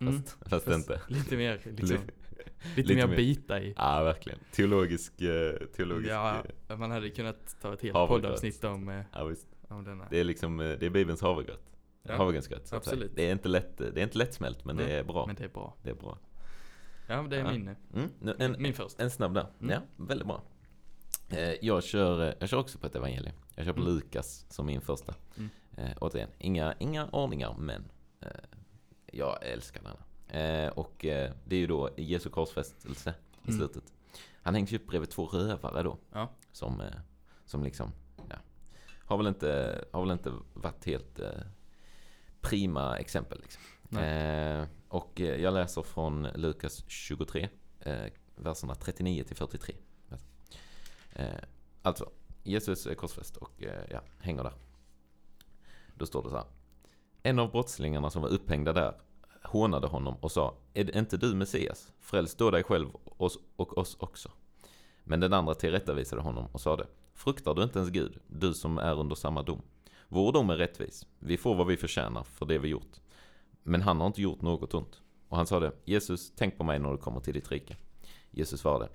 Mm. 0.00 0.14
Fast, 0.22 0.30
fast, 0.38 0.50
Fast 0.50 0.68
inte. 0.68 1.00
Lite 1.08 1.36
mer 1.36 1.60
liksom, 1.76 1.98
Lite- 2.76 2.94
mer 2.94 3.06
mer. 3.06 3.16
bita 3.16 3.60
i. 3.62 3.74
Ja, 3.76 4.02
verkligen. 4.04 4.38
Teologisk, 4.52 5.20
eh, 5.20 5.52
teologisk... 5.76 6.10
Ja, 6.10 6.42
eh, 6.68 6.76
man 6.76 6.90
hade 6.90 7.10
kunnat 7.10 7.56
ta 7.62 7.72
ett 7.74 7.82
helt 7.82 7.94
Havregröt. 7.94 8.22
poddavsnitt 8.22 8.64
om, 8.64 8.88
eh, 8.88 9.02
ja 9.12 9.24
visst. 9.24 9.48
om 9.68 9.84
denna. 9.84 10.06
Det 10.10 10.20
är 10.20 10.24
liksom, 10.24 10.56
det 10.56 10.82
är 10.82 10.90
Bibelns 10.90 11.20
havregröt. 11.22 11.72
Ja, 12.02 12.16
Havregrynsgröt 12.16 12.72
absolut. 12.72 13.12
Det 13.16 13.28
är 13.28 13.32
inte 13.32 13.48
lätt, 13.48 13.78
det 13.78 13.98
är 14.00 14.02
inte 14.04 14.18
lättsmält 14.18 14.64
men 14.64 14.76
det 14.76 14.84
Nej, 14.84 14.94
är 14.96 15.04
bra. 15.04 15.26
Men 15.26 15.36
det 15.36 15.44
är 15.44 15.48
bra. 15.48 15.76
Det 15.82 15.90
är 15.90 15.94
bra. 15.94 16.18
Ja, 17.06 17.22
det 17.30 17.36
är 17.36 17.44
Ja. 17.44 17.50
min, 17.52 17.76
Mm. 17.94 18.34
En, 18.38 18.62
min 18.62 18.72
första. 18.74 19.02
en 19.02 19.10
snabb 19.10 19.34
där. 19.34 19.46
Mm. 19.60 19.70
Ja, 19.70 19.80
väldigt 20.06 20.26
bra. 20.26 20.42
Eh, 21.32 21.54
jag, 21.62 21.84
kör, 21.84 22.28
eh, 22.28 22.34
jag 22.38 22.48
kör 22.48 22.58
också 22.58 22.78
på 22.78 22.86
ett 22.86 22.94
evangelium. 22.96 23.34
Jag 23.54 23.64
kör 23.66 23.72
på 23.72 23.80
Mm. 23.80 23.94
Lukas 23.94 24.46
som 24.48 24.66
min 24.66 24.80
första. 24.80 25.14
Mm. 25.36 25.50
Eh, 25.76 25.96
återigen, 26.00 26.28
inga, 26.38 26.74
inga 26.78 27.06
ordningar 27.06 27.54
men 27.58 27.84
eh, 28.20 28.28
jag 29.06 29.46
älskar 29.46 29.82
denna. 29.82 30.04
Eh, 30.44 30.68
och 30.68 31.04
eh, 31.04 31.32
det 31.44 31.56
är 31.56 31.60
ju 31.60 31.66
då 31.66 31.90
Jesu 31.96 32.30
korsfästelse 32.30 33.14
i 33.44 33.48
Mm. 33.48 33.58
slutet. 33.58 33.92
Han 34.42 34.54
hängs 34.54 34.72
ju 34.72 34.76
upp 34.76 34.86
bredvid 34.86 35.10
två 35.10 35.26
rövare 35.26 35.82
då. 35.82 35.98
Ja. 36.12 36.28
Som, 36.52 36.82
som 37.44 37.64
liksom, 37.64 37.92
ja, 38.28 38.36
har 39.04 39.16
väl 39.16 39.26
inte, 39.26 39.84
har 39.92 40.00
väl 40.02 40.10
inte 40.10 40.32
varit 40.54 40.84
helt 40.84 41.20
prima 42.40 42.98
exempel 42.98 43.40
liksom. 43.40 43.62
Och 44.88 45.20
jag 45.20 45.54
läser 45.54 45.82
från 45.82 46.22
Lukas 46.34 46.84
23, 46.88 47.48
eh, 47.80 48.04
verserna 48.36 48.74
39 48.74 49.24
till 49.24 49.36
43. 49.36 49.74
Eh, 51.12 51.26
alltså, 51.82 52.10
Jesus 52.42 52.86
är 52.86 52.94
korsfäst 52.94 53.36
och 53.36 53.62
eh, 53.62 53.84
ja, 53.90 54.00
hänger 54.18 54.42
där. 54.42 54.54
Då 55.94 56.06
står 56.06 56.22
det 56.22 56.30
så 56.30 56.36
här. 56.36 56.46
En 57.22 57.38
av 57.38 57.50
brottslingarna 57.50 58.10
som 58.10 58.22
var 58.22 58.28
upphängda 58.28 58.72
där 58.72 58.94
hånade 59.42 59.86
honom 59.86 60.16
och 60.20 60.32
sa 60.32 60.54
Är 60.74 60.84
det 60.84 60.98
inte 60.98 61.16
du 61.16 61.34
Messias? 61.34 61.92
Fräls 62.00 62.34
då 62.34 62.50
dig 62.50 62.62
själv 62.62 62.88
oss 63.04 63.38
och 63.56 63.78
oss 63.78 63.96
också. 64.00 64.30
Men 65.04 65.20
den 65.20 65.32
andra 65.32 65.54
tillrättavisade 65.54 66.22
honom 66.22 66.46
och 66.52 66.60
sade 66.60 66.86
Fruktar 67.14 67.54
du 67.54 67.62
inte 67.62 67.78
ens 67.78 67.90
Gud, 67.90 68.18
du 68.26 68.54
som 68.54 68.78
är 68.78 68.98
under 69.00 69.14
samma 69.14 69.42
dom? 69.42 69.62
Vår 70.08 70.32
dom 70.32 70.50
är 70.50 70.56
rättvis. 70.56 71.06
Vi 71.18 71.36
får 71.36 71.54
vad 71.54 71.66
vi 71.66 71.76
förtjänar 71.76 72.22
för 72.24 72.46
det 72.46 72.58
vi 72.58 72.68
gjort. 72.68 73.00
Men 73.62 73.82
han 73.82 74.00
har 74.00 74.06
inte 74.06 74.22
gjort 74.22 74.42
något 74.42 74.74
ont. 74.74 75.00
Och 75.28 75.36
han 75.36 75.46
sade 75.46 75.72
Jesus, 75.84 76.32
tänk 76.36 76.58
på 76.58 76.64
mig 76.64 76.78
när 76.78 76.90
du 76.90 76.96
kommer 76.96 77.20
till 77.20 77.34
ditt 77.34 77.50
rike. 77.50 77.76
Jesus 78.30 78.60
svarade, 78.60 78.88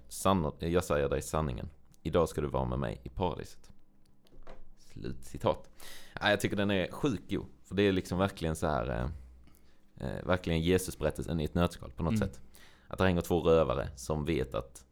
jag 0.59 0.83
säger 0.83 1.09
dig 1.09 1.21
sanningen. 1.21 1.69
Idag 2.07 2.29
ska 2.29 2.41
du 2.41 2.47
vara 2.47 2.65
med 2.65 2.79
mig 2.79 3.01
i 3.03 3.09
paradiset. 3.09 3.71
Slut 4.77 5.23
citat. 5.25 5.69
Ja, 6.21 6.29
jag 6.29 6.39
tycker 6.39 6.55
den 6.55 6.71
är 6.71 6.91
sjukt 6.91 7.31
god. 7.31 7.45
För 7.63 7.75
det 7.75 7.83
är 7.83 7.91
liksom 7.91 8.17
verkligen 8.17 8.55
så 8.55 8.67
här. 8.67 8.89
Eh, 8.89 10.07
eh, 10.07 10.25
verkligen 10.25 10.61
Jesusberättelsen 10.61 11.39
i 11.39 11.43
ett 11.43 11.53
nötskal 11.53 11.91
på 11.91 12.03
något 12.03 12.13
Mm. 12.13 12.27
sätt. 12.27 12.41
Att 12.87 12.97
det 12.97 13.03
hänger 13.03 13.21
två 13.21 13.39
rövare 13.41 13.89
som 13.95 14.25
vet 14.25 14.55
att 14.55 14.85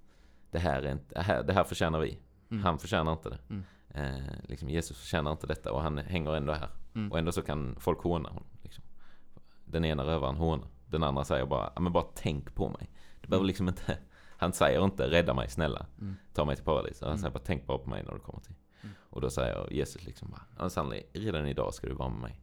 det 0.51 0.59
här, 0.59 0.81
är 0.83 0.91
inte, 0.91 1.15
det 1.15 1.21
här, 1.21 1.43
det 1.43 1.53
här 1.53 1.63
förtjänar 1.63 1.99
vi. 1.99 2.19
Mm. 2.51 2.63
Han 2.63 2.79
förtjänar 2.79 3.11
inte 3.13 3.29
det. 3.29 3.39
Mm. 3.49 3.63
Eh, 3.89 4.33
liksom 4.43 4.69
Jesus 4.69 4.97
förtjänar 4.97 5.31
inte 5.31 5.47
detta 5.47 5.71
och 5.71 5.81
han 5.81 5.97
hänger 5.97 6.35
ändå 6.35 6.53
här. 6.53 6.69
Mm. 6.95 7.11
Och 7.11 7.17
ändå 7.17 7.31
så 7.31 7.41
kan 7.41 7.75
folk 7.79 7.99
håna 7.99 8.29
honom. 8.29 8.45
Liksom. 8.63 8.83
Den 9.65 9.85
ena 9.85 10.03
rövaren 10.05 10.35
hånar. 10.35 10.67
den 10.87 11.03
andra 11.03 11.23
säger 11.23 11.45
bara, 11.45 11.73
men 11.79 11.93
bara 11.93 12.05
tänk 12.15 12.55
på 12.55 12.69
mig. 12.69 12.89
Du 13.21 13.27
behöver 13.27 13.41
Mm. 13.41 13.47
liksom 13.47 13.67
inte, 13.67 13.97
han 14.37 14.53
säger 14.53 14.83
inte 14.85 15.09
rädda 15.11 15.33
mig 15.33 15.49
snälla, 15.49 15.85
Mm. 16.01 16.15
ta 16.33 16.45
mig 16.45 16.55
till 16.55 16.65
paradis. 16.65 17.01
Han 17.01 17.09
Mm. 17.09 17.19
säger 17.21 17.33
bara 17.33 17.43
tänk 17.45 17.65
bara 17.65 17.77
på 17.77 17.89
mig 17.89 18.03
när 18.03 18.13
du 18.13 18.19
kommer 18.19 18.39
till. 18.39 18.55
Mm. 18.81 18.95
Och 19.09 19.21
då 19.21 19.29
säger 19.29 19.73
Jesus 19.73 20.05
liksom 20.05 20.35
bara, 20.57 20.69
sannolikt, 20.69 21.09
redan 21.17 21.47
idag 21.47 21.73
ska 21.73 21.87
du 21.87 21.93
vara 21.93 22.09
med 22.09 22.21
mig. 22.21 22.41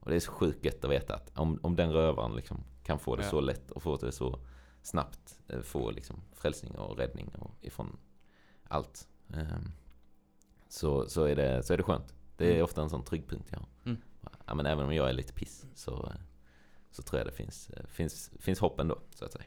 Och 0.00 0.10
det 0.10 0.16
är 0.16 0.20
så 0.20 0.32
sjukt 0.32 0.64
gött 0.64 0.84
att 0.84 0.90
veta 0.90 1.14
att 1.14 1.38
om, 1.38 1.58
om 1.62 1.76
den 1.76 1.92
rövaren 1.92 2.36
liksom 2.36 2.64
kan 2.82 2.98
få 2.98 3.16
det 3.16 3.22
Ja. 3.22 3.30
så 3.30 3.40
lätt 3.40 3.70
och 3.70 3.82
få 3.82 3.96
det 3.96 4.12
så 4.12 4.40
snabbt, 4.82 5.38
eh, 5.48 5.60
få 5.60 5.90
liksom 5.90 6.16
frälsning 6.32 6.74
och 6.78 6.96
räddning 6.98 7.28
och 7.38 7.50
ifrån 7.60 7.98
allt. 8.68 9.08
ehm, 9.34 9.72
Så, 10.68 11.08
så, 11.08 11.24
är 11.24 11.36
det, 11.36 11.62
så 11.62 11.72
är 11.72 11.76
det 11.76 11.82
skönt. 11.82 12.14
Det 12.36 12.46
är 12.46 12.50
Mm. 12.52 12.64
ofta 12.64 12.82
en 12.82 12.90
sån 12.90 13.04
trygg 13.04 13.28
punkt 13.28 13.48
jag 13.52 13.58
har. 13.58 13.68
Mm. 13.84 14.00
Ja, 14.46 14.54
men 14.54 14.66
även 14.66 14.84
om 14.86 14.94
jag 14.94 15.08
är 15.08 15.12
lite 15.12 15.32
piss 15.32 15.66
så, 15.74 16.06
eh, 16.06 16.20
så 16.90 17.02
tror 17.02 17.18
jag 17.20 17.26
det 17.28 17.32
finns, 17.32 17.70
eh, 17.70 17.86
finns, 17.86 18.30
finns 18.40 18.60
hopp 18.60 18.80
ändå, 18.80 18.98
så 19.14 19.24
att 19.24 19.32
säga. 19.32 19.44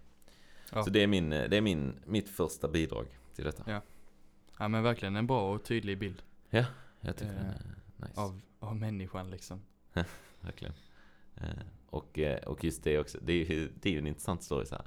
Ja. 0.73 0.83
Så 0.83 0.89
det 0.89 1.03
är, 1.03 1.07
min, 1.07 1.29
det 1.29 1.57
är 1.57 1.61
min, 1.61 1.99
mitt 2.05 2.29
första 2.29 2.67
bidrag 2.67 3.05
till 3.35 3.45
detta. 3.45 3.63
Ja. 3.71 3.81
Ja 4.57 4.67
men 4.67 4.83
verkligen 4.83 5.15
en 5.15 5.27
bra 5.27 5.53
och 5.53 5.63
tydlig 5.63 5.99
bild 5.99 6.21
Jag 6.49 6.65
tycker 7.01 7.25
Eh, 7.33 7.37
den 7.37 7.45
är 7.47 8.07
nice. 8.07 8.21
av, 8.21 8.41
av 8.59 8.75
människan 8.75 9.29
liksom. 9.31 9.61
Verkligen. 10.41 10.73
Eh, 11.35 11.49
Och, 11.89 12.19
eh, 12.19 12.43
och 12.43 12.63
just 12.63 12.83
det 12.83 12.99
också, 12.99 13.17
det 13.21 13.33
är 13.33 13.45
ju, 13.51 13.69
det 13.81 13.89
är 13.89 13.93
ju 13.93 13.99
en 13.99 14.07
intressant 14.07 14.43
story 14.43 14.65
så 14.65 14.75
här. 14.75 14.85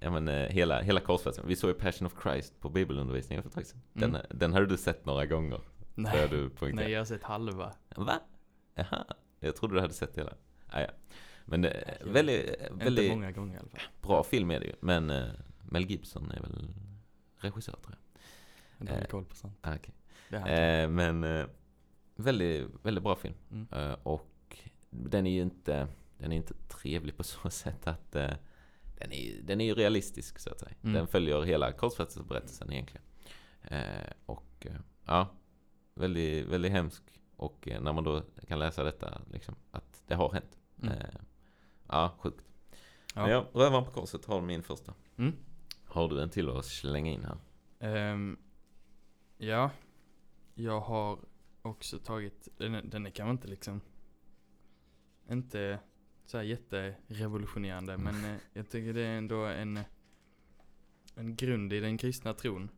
Ja, 0.00 0.10
men, 0.10 0.28
eh, 0.28 0.48
hela, 0.48 0.80
hela 0.82 1.00
korsfästelsen. 1.00 1.48
Vi 1.48 1.56
såg 1.56 1.70
ju 1.70 1.74
Passion 1.74 2.06
of 2.06 2.14
Christ 2.22 2.60
på 2.60 2.68
bibelundervisningen 2.68 3.42
för 3.42 3.48
ett 3.50 3.54
tag 3.54 3.66
sedan. 3.66 3.80
Den, 3.92 4.10
Mm. 4.14 4.26
den 4.30 4.52
hade 4.52 4.66
du 4.66 4.76
sett 4.76 5.06
några 5.06 5.26
gånger. 5.26 5.60
Nej, 5.94 6.28
du 6.30 6.50
nej 6.72 6.90
jag 6.90 7.00
har 7.00 7.04
sett 7.04 7.22
halva. 7.22 7.72
Va? 7.96 8.20
Jaha, 8.74 9.04
jag 9.40 9.56
trodde 9.56 9.74
du 9.74 9.80
hade 9.80 9.94
sett 9.94 10.18
hela. 10.18 10.32
Ah, 10.66 10.80
ja. 10.80 10.88
Men 11.46 11.64
är 11.64 11.96
Jag 12.00 12.12
väldigt, 12.12 12.46
Inte 12.46 12.84
väldigt 12.84 13.10
många 13.10 13.32
gånger 13.32 13.54
i 13.54 13.58
alla 13.58 13.68
fall. 13.68 13.80
bra 14.02 14.22
film 14.22 14.50
är 14.50 14.60
det 14.60 14.66
ju. 14.66 14.74
Men 14.80 15.10
eh, 15.10 15.24
Mel 15.70 15.90
Gibson 15.90 16.30
är 16.30 16.40
väl 16.40 16.68
regissör 17.36 17.72
tror 17.72 17.90
jag. 17.90 18.20
Men 18.78 18.86
du 18.86 18.92
har 18.92 19.00
Eh, 19.00 19.06
koll 19.06 19.24
på 19.24 19.36
sånt. 19.36 19.58
Ah, 19.60 19.70
jag 19.70 19.80
inte. 20.38 20.52
Eh, 20.52 20.88
men 20.88 21.24
eh, 21.24 21.46
väldigt, 22.16 22.68
väldigt 22.82 23.04
bra 23.04 23.16
film. 23.16 23.34
Mm. 23.50 23.66
Eh, 23.72 23.96
och 24.02 24.58
den 24.90 25.26
är 25.26 25.30
ju 25.30 25.42
inte, 25.42 25.88
den 26.18 26.32
är 26.32 26.36
inte 26.36 26.54
trevlig 26.54 27.16
på 27.16 27.22
så 27.22 27.50
sätt 27.50 27.86
att 27.86 28.16
eh, 28.16 28.32
den, 28.98 29.12
är, 29.12 29.42
den 29.42 29.60
är 29.60 29.64
ju 29.64 29.74
realistisk 29.74 30.38
så 30.38 30.50
att 30.50 30.60
säga. 30.60 30.74
Mm. 30.82 30.94
Den 30.94 31.06
följer 31.06 31.42
hela 31.42 31.72
korsfästelseberättelsen 31.72 32.72
egentligen. 32.72 33.06
Eh, 33.62 34.10
och 34.26 34.66
eh, 34.66 34.76
ja, 35.04 35.28
väldigt, 35.94 36.46
väldigt 36.46 36.72
hemsk. 36.72 37.02
Och 37.36 37.68
eh, 37.68 37.80
när 37.82 37.92
man 37.92 38.04
då 38.04 38.22
kan 38.48 38.58
läsa 38.58 38.84
detta, 38.84 39.20
liksom, 39.32 39.54
att 39.70 40.02
det 40.06 40.14
har 40.14 40.32
hänt. 40.32 40.58
Mm. 40.82 40.98
Eh, 41.88 41.96
ja, 41.96 42.14
sjukt. 42.18 42.44
Ja. 43.14 43.22
Men 43.22 43.30
ja, 43.30 43.46
Rövaren 43.52 43.84
på 43.84 43.90
korset 43.90 44.24
har 44.26 44.40
min 44.40 44.62
första. 44.62 44.94
Mm. 45.16 45.32
Har 45.84 46.08
du 46.08 46.22
en 46.22 46.30
till 46.30 46.48
att 46.50 46.64
slänga 46.64 47.10
in 47.12 47.24
här? 47.24 47.36
Ehm, 47.78 48.38
ja, 49.38 49.70
jag 50.54 50.80
har 50.80 51.18
också 51.62 51.98
tagit, 51.98 52.48
den, 52.56 52.74
är- 52.74 52.82
den 52.82 53.06
är 53.06 53.10
kanske 53.10 53.30
inte 53.30 53.48
liksom, 53.48 53.80
inte 55.30 55.78
så 56.26 56.36
här 56.36 56.44
jätterevolutionerande, 56.44 57.92
Mm. 57.92 58.04
men 58.20 58.34
eh, 58.34 58.40
jag 58.52 58.70
tycker 58.70 58.92
det 58.92 59.02
är 59.02 59.18
ändå 59.18 59.44
en, 59.44 59.80
en 61.14 61.36
grund 61.36 61.72
i 61.72 61.80
den 61.80 61.98
kristna 61.98 62.34
tron. 62.34 62.68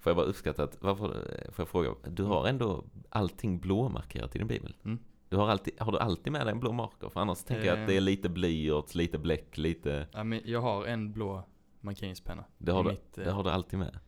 Får 0.00 0.10
jag 0.10 0.16
bara 0.16 0.26
uppskatta 0.26 0.64
att, 0.64 0.82
varför, 0.82 1.06
får 1.52 1.62
jag 1.62 1.68
fråga, 1.68 1.90
du 2.10 2.22
har 2.22 2.46
ändå 2.46 2.84
allting 3.08 3.58
blåmarkerat 3.60 4.34
i 4.34 4.38
din 4.38 4.46
bibel? 4.48 4.76
Mm. 4.84 4.98
Du 5.28 5.36
har, 5.36 5.48
alltid, 5.48 5.74
har 5.80 5.92
du 5.92 5.98
alltid 5.98 6.32
med 6.32 6.46
dig 6.46 6.52
en 6.52 6.60
blå 6.60 6.72
marker? 6.72 7.08
För 7.08 7.20
annars 7.20 7.44
tänker 7.44 7.64
jag 7.66 7.78
att 7.80 7.88
det 7.88 7.96
är 7.96 8.00
lite 8.00 8.28
blyerts, 8.28 8.94
lite 8.94 9.18
bläck, 9.18 9.56
lite... 9.58 10.06
Ja, 10.12 10.24
men 10.24 10.40
jag 10.44 10.60
har 10.60 10.84
en 10.86 11.12
blå 11.12 11.42
markeringspenna. 11.80 12.44
Det 12.58 12.72
har, 12.72 12.84
du, 12.84 12.90
mitt, 12.90 13.18
eh, 13.18 13.24
det 13.24 13.30
har 13.30 13.44
du 13.44 13.50
alltid 13.50 13.78
med. 13.78 13.98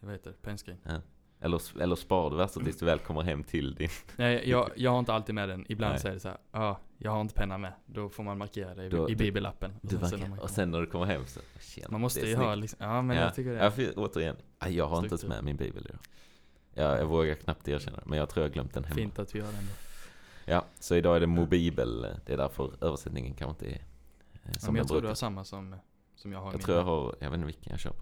Vad 0.00 0.12
heter 0.12 0.30
det? 0.30 0.42
Pennskrin. 0.42 0.76
Eller, 1.40 1.80
eller 1.82 1.96
sparar 1.96 2.30
du 2.30 2.36
värsta 2.36 2.60
tills 2.60 2.78
du 2.78 2.86
väl 2.86 2.98
kommer 2.98 3.22
hem 3.22 3.44
till 3.44 3.74
din... 3.74 3.88
Nej, 4.16 4.50
jag, 4.50 4.70
jag 4.76 4.90
har 4.90 4.98
inte 4.98 5.12
alltid 5.14 5.34
med 5.34 5.48
den. 5.48 5.66
Ibland 5.68 5.92
Nej. 5.92 6.00
så 6.00 6.08
är 6.08 6.12
det 6.12 6.20
så 6.20 6.28
här, 6.28 6.38
ja, 6.52 6.80
jag 6.98 7.10
har 7.10 7.20
inte 7.20 7.34
penna 7.34 7.58
med. 7.58 7.72
Då 7.86 8.08
får 8.08 8.22
man 8.22 8.38
markera 8.38 8.74
det 8.74 8.84
i, 8.84 8.88
Då- 8.88 9.08
i 9.10 9.14
du- 9.14 9.24
bibelappen. 9.24 9.70
Och 9.82 9.88
Du 9.88 10.06
sen, 10.08 10.30
man 10.30 10.38
och 10.38 10.50
sen 10.50 10.70
när 10.70 10.80
du 10.80 10.86
kommer 10.86 11.04
hem 11.06 11.26
så... 11.26 11.40
Tjena, 11.60 11.88
man 11.90 12.00
måste 12.00 12.20
det 12.20 12.28
ju 12.28 12.36
ha 12.36 12.54
liksom, 12.54 12.76
ja 12.80 13.02
men 13.02 13.16
ja, 13.16 13.22
jag 13.22 13.34
tycker 13.34 13.50
det. 13.52 13.64
Ja, 13.64 13.70
för, 13.70 13.92
återigen, 13.96 14.36
ja, 14.58 14.68
jag 14.68 14.86
har 14.88 14.96
inte 14.96 15.08
ens 15.08 15.20
Struktur. 15.20 15.28
med 15.36 15.44
min 15.44 15.56
bibel 15.56 15.86
idag. 15.88 15.98
Jag, 16.74 16.98
jag 17.00 17.06
vågar 17.06 17.34
knappt 17.34 17.68
erkänna 17.68 17.96
det, 17.96 18.06
men 18.06 18.18
jag 18.18 18.28
tror 18.28 18.44
jag 18.44 18.52
glömt 18.52 18.74
den 18.74 18.84
hemma. 18.84 18.94
Fint 18.96 19.18
att 19.18 19.34
vi 19.34 19.38
gör 19.38 19.46
den 19.46 19.54
då. 19.54 19.85
Ja, 20.46 20.64
så 20.80 20.94
idag 20.94 21.16
är 21.16 21.20
det 21.20 21.26
mobibel. 21.26 22.00
Det 22.26 22.32
är 22.32 22.36
därför 22.36 22.84
översättningen 22.84 23.34
kanske 23.34 23.64
inte 23.66 23.76
är 23.76 23.80
eh, 23.80 24.40
Ja, 24.44 24.52
som 24.60 24.74
men 24.74 24.76
jag 24.76 24.84
den 24.84 24.88
tror 24.88 24.96
du 24.96 25.00
brukar. 25.00 25.08
har 25.08 25.14
samma 25.14 25.44
som, 25.44 25.76
som 26.14 26.32
jag 26.32 26.38
har 26.38 26.46
Jag 26.46 26.52
min 26.54 26.62
tror 26.62 26.76
jag 26.76 26.84
har, 26.84 27.14
jag 27.20 27.30
vet 27.30 27.34
inte 27.34 27.46
vilken 27.46 27.70
jag 27.70 27.80
svenska 27.80 27.98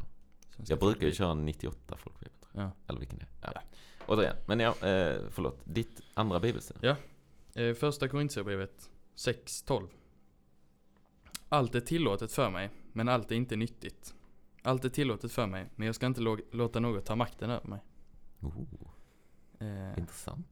Jag 0.73 0.79
brukar 0.79 1.07
ju 1.07 1.13
köra 1.13 1.35
98 1.35 1.97
folkbibel. 1.97 2.33
Ja. 2.53 2.71
Eller 2.87 2.99
vilken 3.01 3.19
det 3.19 3.25
är. 3.25 3.29
Ja. 3.43 3.51
Ja. 3.55 3.61
Återigen, 4.07 4.37
men 4.47 4.61
ja, 4.61 4.69
eh, 4.71 5.21
förlåt. 5.31 5.61
Ditt 5.65 6.01
andra 6.15 6.41
bibelställe. 6.41 6.97
Eh, 7.55 7.75
första 7.75 8.09
Korintierbrevet 8.09 8.91
6.12 9.17 9.89
Allt 11.49 11.75
är 11.75 11.81
tillåtet 11.81 12.33
för 12.33 12.51
mig, 12.51 12.71
men 12.93 13.09
allt 13.09 13.31
är 13.31 13.35
inte 13.37 13.57
nyttigt. 13.57 14.15
Allt 14.63 14.85
är 14.85 14.89
tillåtet 14.89 15.33
för 15.33 15.47
mig, 15.47 15.67
men 15.77 15.87
jag 15.87 15.95
ska 15.95 16.07
inte 16.07 16.21
lå- 16.21 16.45
låta 16.53 16.81
något 16.81 17.05
ta 17.07 17.17
makten 17.17 17.51
över 17.51 17.69
mig. 17.69 17.81
Oh, 18.41 18.53
Eh, 19.59 19.99
intressant. 19.99 20.47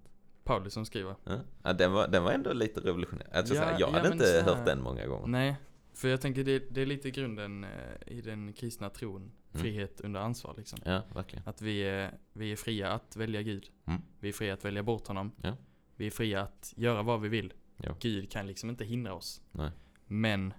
Paulus 0.44 0.72
som 0.74 0.84
skriver. 0.86 1.14
Ja. 1.24 1.40
Ja, 1.62 1.72
den, 1.72 1.92
var, 1.92 2.08
den 2.08 2.24
var 2.24 2.32
ändå 2.32 2.52
lite 2.52 2.80
revolutionär. 2.80 3.26
Alltså, 3.32 3.54
Ja, 3.54 3.60
så 3.60 3.66
här, 3.66 3.80
jag 3.80 3.88
ja, 3.88 3.92
hade 3.96 4.12
inte 4.12 4.26
så 4.26 4.32
här- 4.32 4.42
hört 4.56 4.66
den 4.66 4.82
många 4.82 5.06
gånger. 5.06 5.26
Nej, 5.26 5.56
för 5.94 6.08
jag 6.08 6.20
tänker 6.20 6.44
det, 6.44 6.58
det 6.74 6.82
är 6.82 6.86
lite 6.86 7.10
grunden 7.10 7.64
eh, 7.64 7.70
i 8.06 8.20
den 8.20 8.52
kristna 8.52 8.90
tron. 8.90 9.22
Mm. 9.22 9.62
Frihet 9.62 10.00
under 10.00 10.20
ansvar 10.20 10.54
liksom. 10.56 10.78
Ja, 10.84 11.02
verkligen. 11.14 11.48
Att 11.48 11.62
vi 11.62 11.80
är, 11.80 12.18
vi 12.32 12.52
är 12.52 12.56
fria 12.56 12.92
att 12.92 13.16
välja 13.16 13.42
Gud. 13.42 13.70
Mm. 13.84 14.02
Vi 14.20 14.28
är 14.28 14.32
fria 14.32 14.54
att 14.54 14.64
välja 14.64 14.82
bort 14.82 15.06
honom. 15.06 15.32
Ja. 15.42 15.56
Vi 15.96 16.06
är 16.06 16.10
fria 16.10 16.42
att 16.42 16.74
göra 16.76 17.02
vad 17.02 17.20
vi 17.20 17.28
vill. 17.28 17.52
Ja. 17.76 17.96
Gud 18.00 18.30
kan 18.30 18.46
liksom 18.46 18.70
inte 18.70 18.84
hindra 18.84 19.14
oss. 19.14 19.42
Nej. 19.52 19.70
Men 20.06 20.54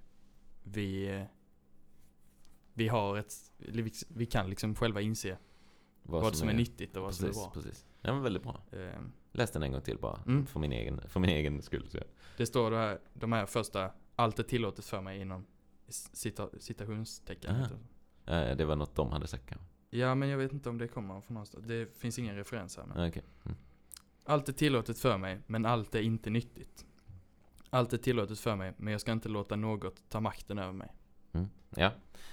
vi, 0.64 1.08
eh, 1.16 1.24
vi 2.74 2.88
har 2.88 3.18
ett, 3.18 3.34
vi- 3.58 3.92
vi 4.08 4.26
kan 4.26 4.50
liksom 4.50 4.76
själva 4.76 5.02
inse 5.02 5.38
vad, 6.04 6.36
som 6.36 6.50
är, 6.50 6.54
nyttigt 6.54 6.98
och 6.98 7.04
vad 7.04 7.16
som 7.16 7.26
är 7.26 7.30
Precis, 7.30 7.44
bra. 7.44 7.52
precis. 7.54 7.86
Ja, 8.02 8.14
men 8.14 8.24
väldigt 8.24 8.44
bra. 8.44 8.62
Eh, 8.72 9.00
Läs 9.36 9.52
den 9.52 9.64
en 9.64 9.72
gång 9.72 9.82
till 9.82 9.98
bara. 9.98 10.20
Mm. 10.28 10.46
För, 10.46 10.60
min 10.60 10.72
egen, 10.72 11.02
för 11.08 11.20
min 11.20 11.30
egen 11.30 11.62
skull. 11.62 11.90
Så. 11.90 12.00
Det 12.38 12.46
står 12.46 12.72
då 12.72 12.78
här, 12.78 13.00
de 13.14 13.32
här 13.32 13.46
första, 13.46 13.92
allt 14.16 14.40
är 14.40 14.44
tillåtet 14.44 14.86
för 14.86 15.02
mig 15.02 15.22
inom 15.22 15.46
cita, 15.88 16.50
citationstecken. 16.60 17.56
Ja, 18.26 18.56
det 18.56 18.66
var 18.66 18.76
något 18.76 18.96
de 18.96 19.12
hade 19.12 19.28
sagt 19.28 19.46
kanske. 19.46 19.68
Ja 19.90 20.16
men 20.16 20.30
jag 20.30 20.38
vet 20.38 20.54
inte 20.54 20.70
om 20.70 20.78
det 20.78 20.88
kommer 20.88 21.22
från 21.22 21.34
någonstans. 21.34 21.66
Det 21.68 21.98
finns 21.98 22.20
ingen 22.20 22.36
referens 22.36 22.78
här. 22.78 22.86
Men. 22.86 23.02
Ja, 23.02 23.10
Okej. 23.10 23.24
Mm. 23.46 23.58
Allt 24.26 24.50
är 24.50 24.54
tillåtet 24.54 25.00
för 25.00 25.18
mig, 25.18 25.40
men 25.48 25.66
allt 25.66 25.96
är 25.96 26.02
inte 26.02 26.30
nyttigt. 26.30 26.86
Allt 27.70 27.94
är 27.94 27.98
tillåtet 27.98 28.40
för 28.40 28.56
mig, 28.56 28.74
men 28.78 28.92
jag 28.92 29.02
ska 29.02 29.12
inte 29.12 29.30
låta 29.30 29.56
något 29.56 30.10
ta 30.10 30.20
makten 30.20 30.60
över 30.60 30.74
mig. 30.74 30.94
Mm. 31.32 31.48
Ja, 31.76 31.92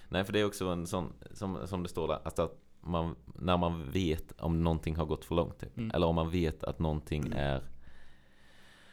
nej 0.08 0.24
för 0.24 0.32
det 0.32 0.40
är 0.40 0.44
också 0.44 0.68
en 0.68 0.86
sån, 0.86 1.12
som, 1.32 1.66
som 1.66 1.82
det 1.82 1.88
står 1.88 2.08
där, 2.08 2.20
alltså 2.24 2.42
att 2.42 2.58
man, 2.80 3.16
när 3.34 3.56
man 3.56 3.90
vet 3.90 4.40
om 4.40 4.62
någonting 4.64 4.96
har 4.96 5.04
gått 5.06 5.24
för 5.24 5.34
långt 5.34 5.58
typ. 5.58 5.76
Mm. 5.78 5.90
Eller 5.94 6.06
om 6.06 6.14
man 6.14 6.30
vet 6.30 6.64
att 6.64 6.78
någonting 6.78 7.32
är, 7.36 7.62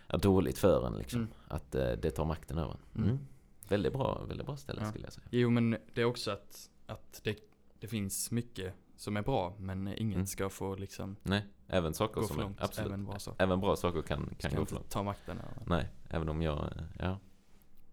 är 0.08 0.18
dåligt 0.18 0.58
för 0.58 0.88
en 0.88 0.94
liksom. 0.98 1.20
Mm. 1.20 1.34
Att 1.48 1.76
eh, 1.76 1.92
det 1.92 2.12
tar 2.12 2.26
makten 2.26 2.58
över 2.58 2.72
en. 2.72 3.02
Mm. 3.04 3.10
Mm. 3.10 3.28
Väldigt 3.68 3.94
bra, 3.94 4.24
väldigt 4.28 4.46
bra 4.48 4.58
ställe 4.58 4.82
Ja. 4.84 4.90
skulle 4.90 5.06
jag 5.06 5.14
säga. 5.14 5.28
Jo 5.32 5.50
men 5.50 5.78
det 5.94 6.02
är 6.02 6.06
också 6.06 6.32
att, 6.32 6.70
att 6.86 7.22
det, 7.24 7.38
det 7.80 7.88
finns 7.88 8.32
mycket 8.32 8.74
som 8.96 9.18
är 9.18 9.22
bra, 9.22 9.56
men 9.60 9.88
inget 9.88 10.16
Mm. 10.16 10.28
ska 10.28 10.50
få 10.50 10.76
liksom 10.76 11.16
Nej, 11.24 11.46
även 11.68 11.94
saker 11.94 12.22
gå 12.22 12.28
som 12.28 12.36
för 12.36 12.42
är, 12.44 12.46
långt. 12.46 12.62
absolut. 12.62 12.88
Även 12.88 13.06
bra 13.06 13.20
saker. 13.20 13.44
Även 13.44 13.60
bra 13.60 13.76
saker 13.76 14.02
kan, 14.02 14.30
kan 14.40 14.52
Ska 14.52 14.60
gå 14.60 14.66
för 14.66 14.76
långt. 14.76 14.90
ta 14.90 15.04
makten 15.04 15.38
över. 15.38 15.64
Nej, 15.66 15.90
även 16.10 16.30
om 16.30 16.42
jag, 16.42 16.58
eh, 16.58 16.84
ja. 17.00 17.20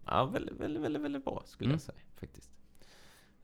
Ja, 0.05 0.25
väldigt, 0.25 0.55
väldigt, 0.59 0.81
väldigt, 0.83 1.01
väldigt 1.01 1.25
bra 1.25 1.43
skulle 1.45 1.67
Mm. 1.67 1.73
jag 1.75 1.81
säga 1.81 1.97
faktiskt. 2.15 2.51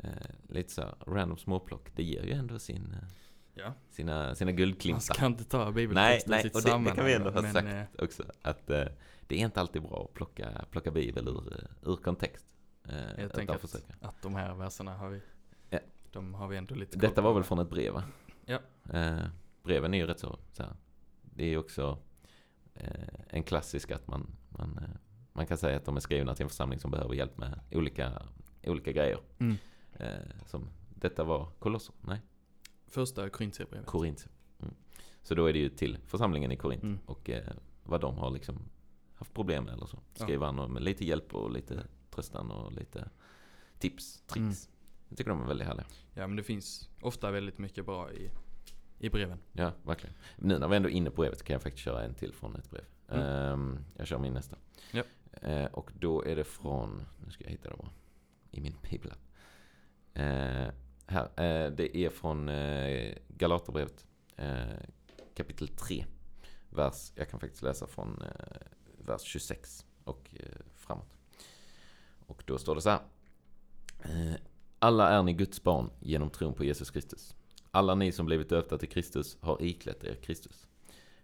Eh, 0.04 0.10
lite 0.50 0.72
så 0.74 0.84
random 1.08 1.38
småplock, 1.38 1.90
det 1.96 2.04
ger 2.04 2.24
ju 2.24 2.32
ändå 2.32 2.60
sin, 2.60 2.92
eh, 3.02 3.08
Ja. 3.54 3.74
sina, 3.90 4.36
sina 4.36 4.52
Man 4.52 4.56
guldklimpar. 4.56 5.00
ska 5.02 5.26
inte 5.26 5.44
ta 5.44 5.64
Nej, 5.64 5.74
bibeltexten 5.74 6.32
nej, 6.32 6.42
sitt 6.44 6.56
och 6.56 6.62
det, 6.62 6.90
det 6.90 6.96
kan 6.96 7.06
vi 7.06 7.14
ändå 7.14 7.30
ha 7.30 7.42
men, 7.42 7.54
sagt 7.54 7.68
eh, 7.68 8.04
också. 8.04 8.24
Att 8.42 8.70
eh, 8.70 8.84
det 9.28 9.36
är 9.42 9.46
inte 9.46 9.60
alltid 9.60 9.82
bra 9.82 10.04
att 10.04 10.14
plocka, 10.14 10.66
plocka 10.72 10.92
bibel 10.92 11.28
ur, 11.28 11.54
eh, 11.54 11.90
ur 11.92 11.96
kontext. 11.96 12.46
Eh, 12.90 13.22
Jag 13.22 13.34
tänker 13.34 13.54
att, 13.56 13.62
försöka. 13.62 13.94
att 14.02 14.22
de 14.22 14.36
här 14.36 14.54
verserna 14.54 14.98
har 14.98 15.10
vi, 15.10 15.22
Ja. 15.70 15.80
de 16.12 16.34
har 16.34 16.48
vi 16.48 16.58
ändå 16.58 16.76
lite 16.76 16.98
Detta 16.98 17.22
var 17.22 17.34
väl 17.34 17.44
från 17.44 17.60
ett 17.60 17.70
brev 17.70 17.94
va? 17.94 18.04
Ja. 18.46 18.60
Eh, 18.94 19.26
breven 19.64 19.94
är 19.94 19.98
ju 19.98 20.08
rätt 20.08 20.20
så, 20.20 20.40
så. 20.52 20.64
Det 21.22 21.44
är 21.44 21.50
ju 21.50 21.58
också 21.58 21.98
en 23.30 23.44
klassisk 23.44 23.92
att 23.92 24.08
man, 24.08 24.28
man, 24.50 24.80
man 25.34 25.46
kan 25.46 25.58
säga 25.58 25.78
att 25.78 25.86
de 25.86 25.96
är 25.96 26.00
skrivna 26.00 26.36
till 26.36 26.44
en 26.44 26.50
församling 26.50 26.80
som 26.80 26.92
behöver 26.92 27.14
hjälp 27.14 27.38
med 27.38 27.60
olika, 27.72 28.22
olika 28.64 28.92
grejer. 28.92 29.20
Mm. 29.40 29.58
Eh, 30.02 30.46
som 30.46 30.70
detta 30.96 31.24
var 31.24 31.50
Kolosser, 31.60 31.96
nej, 32.02 32.22
Första 32.88 33.30
Korintierbrevet. 33.30 33.88
Korint. 33.88 34.28
Mm. 34.60 34.74
Så 35.22 35.36
då 35.36 35.46
är 35.46 35.54
det 35.54 35.60
ju 35.60 35.70
till 35.70 35.98
församlingen 36.06 36.52
i 36.52 36.58
Korint 36.58 36.84
Mm. 36.84 37.00
och 37.06 37.30
eh, 37.30 37.54
vad 37.84 38.02
de 38.02 38.18
har 38.18 38.32
liksom 38.32 38.60
haft 39.16 39.34
problem 39.34 39.64
med 39.64 39.74
eller 39.74 39.86
så. 39.86 40.00
Ja. 40.18 40.24
Skriver 40.24 40.46
han 40.46 40.74
med 40.74 40.84
lite 40.84 41.06
hjälp 41.06 41.34
och 41.36 41.52
lite 41.52 41.84
tröstan 42.10 42.52
och 42.52 42.72
lite 42.72 43.10
tips, 43.80 44.22
tricks. 44.22 44.38
Mm. 44.68 44.78
Jag 45.10 45.18
tycker 45.18 45.30
de 45.32 45.42
är 45.42 45.48
väldigt 45.48 45.68
härliga. 45.68 45.86
Ja 46.14 46.28
men 46.28 46.36
det 46.36 46.44
finns 46.44 46.90
ofta 47.02 47.32
väldigt 47.32 47.58
mycket 47.58 47.86
bra 47.86 48.12
i, 48.12 48.32
i 49.00 49.10
breven. 49.10 49.40
Ja, 49.52 49.72
verkligen. 49.84 50.16
Nu 50.38 50.60
när 50.60 50.68
vi 50.68 50.76
ändå 50.76 50.90
är 50.90 50.94
inne 50.94 51.10
på 51.10 51.22
brevet 51.22 51.40
så 51.40 51.46
kan 51.46 51.54
jag 51.54 51.62
faktiskt 51.62 51.84
köra 51.86 52.04
en 52.04 52.14
till 52.14 52.34
från 52.34 52.56
ett 52.56 52.70
brev. 52.70 52.86
Mm. 53.08 53.26
Ehm, 53.26 53.80
jag 53.96 54.08
kör 54.08 54.18
min 54.20 54.34
nästa. 54.34 54.58
Ja. 54.92 55.04
Eh, 55.32 55.66
och 55.66 55.92
då 56.00 56.26
är 56.26 56.36
det 56.36 56.44
från, 56.44 57.06
nu 57.26 57.32
ska 57.32 57.44
jag 57.44 57.52
hitta 57.52 57.70
det 57.70 57.78
bara, 57.78 57.92
i 58.52 58.62
min 58.62 58.76
bibel. 58.92 59.14
Eh, 60.14 60.68
här, 61.06 61.24
eh, 61.24 61.72
det 61.72 61.98
är 61.98 62.10
från 62.10 62.50
eh, 62.50 63.16
Galaterbrevet, 63.28 64.06
eh, 64.36 64.64
kapitel 65.36 65.68
3. 65.68 66.06
Vers, 66.70 67.12
jag 67.16 67.30
kan 67.30 67.40
faktiskt 67.40 67.64
läsa 67.64 67.88
från 67.88 68.22
eh, 68.22 68.68
vers 68.98 69.22
26 69.22 69.86
och 70.04 70.36
eh, 70.40 70.46
framåt. 70.76 71.18
Och 72.28 72.44
då 72.46 72.58
står 72.58 72.76
det 72.76 72.82
så 72.82 72.90
här. 72.90 73.02
Eh, 74.04 74.34
alla 74.80 75.10
är 75.10 75.24
ni 75.24 75.34
Guds 75.34 75.64
barn 75.64 75.90
genom 76.00 76.30
tron 76.30 76.54
på 76.54 76.64
Jesus 76.64 76.92
Kristus. 76.92 77.36
Alla 77.72 77.96
ni 77.96 78.12
som 78.12 78.26
blivit 78.26 78.50
döpta 78.50 78.78
till 78.78 78.90
Kristus 78.90 79.38
har 79.42 79.62
iklätt 79.62 80.04
er 80.04 80.16
Kristus. 80.16 80.68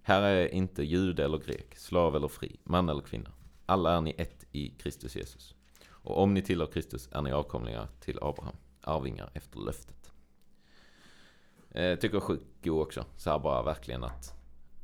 Här 0.01 0.21
är 0.21 0.47
inte 0.47 0.83
jude 0.83 1.25
eller 1.25 1.37
grek, 1.37 1.77
slav 1.77 2.15
eller 2.15 2.27
fri, 2.27 2.59
man 2.63 2.89
eller 2.89 3.01
kvinna. 3.01 3.31
Alla 3.65 3.97
är 3.97 4.01
ni 4.01 4.15
ett 4.17 4.45
i 4.51 4.69
Kristus 4.69 5.15
Jesus. 5.15 5.55
Och 5.89 6.21
om 6.21 6.33
ni 6.33 6.41
tillhör 6.41 6.67
Kristus 6.67 7.09
är 7.11 7.21
ni 7.21 7.31
avkomlingar 7.31 7.87
till 7.99 8.19
Abraham, 8.21 8.55
arvingar 8.87 9.29
efter 9.33 9.59
löftet. 9.59 10.11
Eh, 11.71 11.99
tycker 11.99 12.19
sjukt 12.19 12.45
god 12.63 12.81
också. 12.81 13.05
Så 13.17 13.29
här 13.29 13.39
bara 13.39 13.63
verkligen 13.63 14.03
att, 14.03 14.33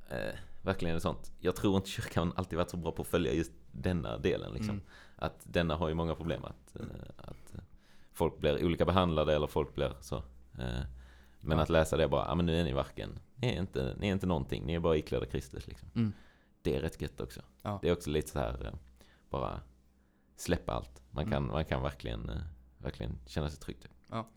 eh, 0.09 0.35
verkligen 0.61 1.01
sånt. 1.01 1.31
Jag 1.39 1.55
tror 1.55 1.75
inte 1.75 1.89
kyrkan 1.89 2.33
alltid 2.35 2.57
varit 2.57 2.69
så 2.69 2.77
bra 2.77 2.91
på 2.91 3.01
att 3.01 3.07
följa 3.07 3.33
just 3.33 3.51
denna 3.71 4.17
delen 4.17 4.51
liksom. 4.53 4.69
Mm. 4.75 4.85
Att 5.15 5.41
denna 5.43 5.75
har 5.75 5.87
ju 5.87 5.93
många 5.93 6.15
problem. 6.15 6.43
Att, 6.45 6.75
eh, 6.79 6.85
att 7.17 7.53
folk 8.11 8.37
blir 8.37 8.65
olika 8.65 8.85
behandlade 8.85 9.35
eller 9.35 9.47
folk 9.47 9.75
blir 9.75 9.93
så. 10.01 10.15
Eh, 10.59 10.81
Men 11.45 11.57
Ja. 11.57 11.63
att 11.63 11.69
läsa 11.69 11.97
det 11.97 12.07
bara, 12.07 12.25
ja 12.27 12.35
men 12.35 12.45
nu 12.45 12.59
är 12.59 12.63
ni 12.63 12.73
varken, 12.73 13.19
ni 13.35 13.47
är 13.47 13.59
inte, 13.59 13.95
ni 13.99 14.07
är 14.07 14.11
inte 14.11 14.27
någonting, 14.27 14.65
ni 14.65 14.73
är 14.73 14.79
bara 14.79 14.97
iklädda 14.97 15.25
Kristus 15.25 15.67
liksom. 15.67 15.89
Mm. 15.95 16.13
Det 16.61 16.75
är 16.75 16.81
rätt 16.81 17.01
gött 17.01 17.21
också. 17.21 17.41
Ja. 17.61 17.79
Det 17.81 17.89
är 17.89 17.93
också 17.93 18.09
lite 18.09 18.29
så 18.29 18.39
här, 18.39 18.65
eh, 18.65 18.73
bara 19.29 19.61
släppa 20.35 20.73
allt. 20.73 21.01
Man 21.11 21.23
kan, 21.25 21.33
Mm. 21.43 21.51
man 21.51 21.65
kan 21.65 21.81
verkligen, 21.83 22.29
eh, 22.29 22.41
verkligen 22.77 23.19
känna 23.25 23.49
sig 23.49 23.59
trygg. 23.59 23.81
Typ. 23.81 23.91
Ja. 24.13 24.27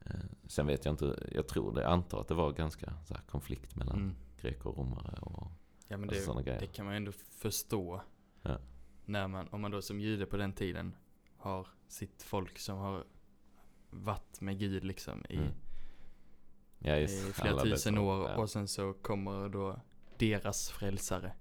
Eh, 0.00 0.20
Sen 0.46 0.66
vet 0.66 0.84
jag 0.84 0.92
inte, 0.92 1.28
jag 1.32 1.48
tror 1.48 1.74
det, 1.74 1.82
jag 1.82 1.92
antar 1.92 2.20
att 2.20 2.28
det 2.28 2.34
var 2.34 2.52
ganska 2.52 2.92
så 3.04 3.14
här, 3.14 3.22
konflikt 3.22 3.76
mellan 3.76 3.96
Mm. 3.96 4.14
greker 4.40 4.66
och 4.66 4.76
romare 4.78 5.18
och 5.20 5.46
Ja 5.88 5.96
men 5.96 6.08
alltså, 6.10 6.34
det, 6.34 6.42
grejer. 6.42 6.60
det 6.60 6.66
kan 6.66 6.86
man 6.86 6.94
ändå 6.94 7.12
förstå. 7.12 8.00
Ja. 8.42 8.58
När 9.04 9.28
man, 9.28 9.48
om 9.48 9.60
man 9.60 9.70
då 9.70 9.82
som 9.82 10.00
jude 10.00 10.26
på 10.26 10.36
den 10.36 10.52
tiden 10.52 10.96
har 11.36 11.66
sitt 11.88 12.22
folk 12.22 12.58
som 12.58 12.78
har 12.78 13.04
varit 13.90 14.40
med 14.40 14.58
Gud 14.58 14.84
liksom 14.84 15.24
i, 15.28 15.36
Mm. 15.36 15.48
Ja, 16.78 16.96
i 16.96 17.06
flera 17.08 17.50
alla 17.52 17.62
tusen 17.62 17.98
år 17.98 18.28
ja. 18.28 18.36
och 18.36 18.50
sen 18.50 18.68
så 18.68 18.92
kommer 18.92 19.48
då 19.48 19.80
deras 20.18 20.70
frälsare. 20.70 21.32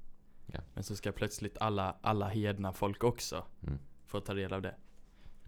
Men 0.74 0.84
så 0.84 0.96
ska 0.96 1.12
plötsligt 1.12 1.58
alla, 1.58 1.96
alla 2.02 2.28
hedna 2.28 2.74
folk 2.74 3.04
också 3.04 3.46
Mm. 3.64 3.80
få 4.06 4.20
ta 4.20 4.34
del 4.34 4.54
av 4.54 4.62
det. 4.62 4.76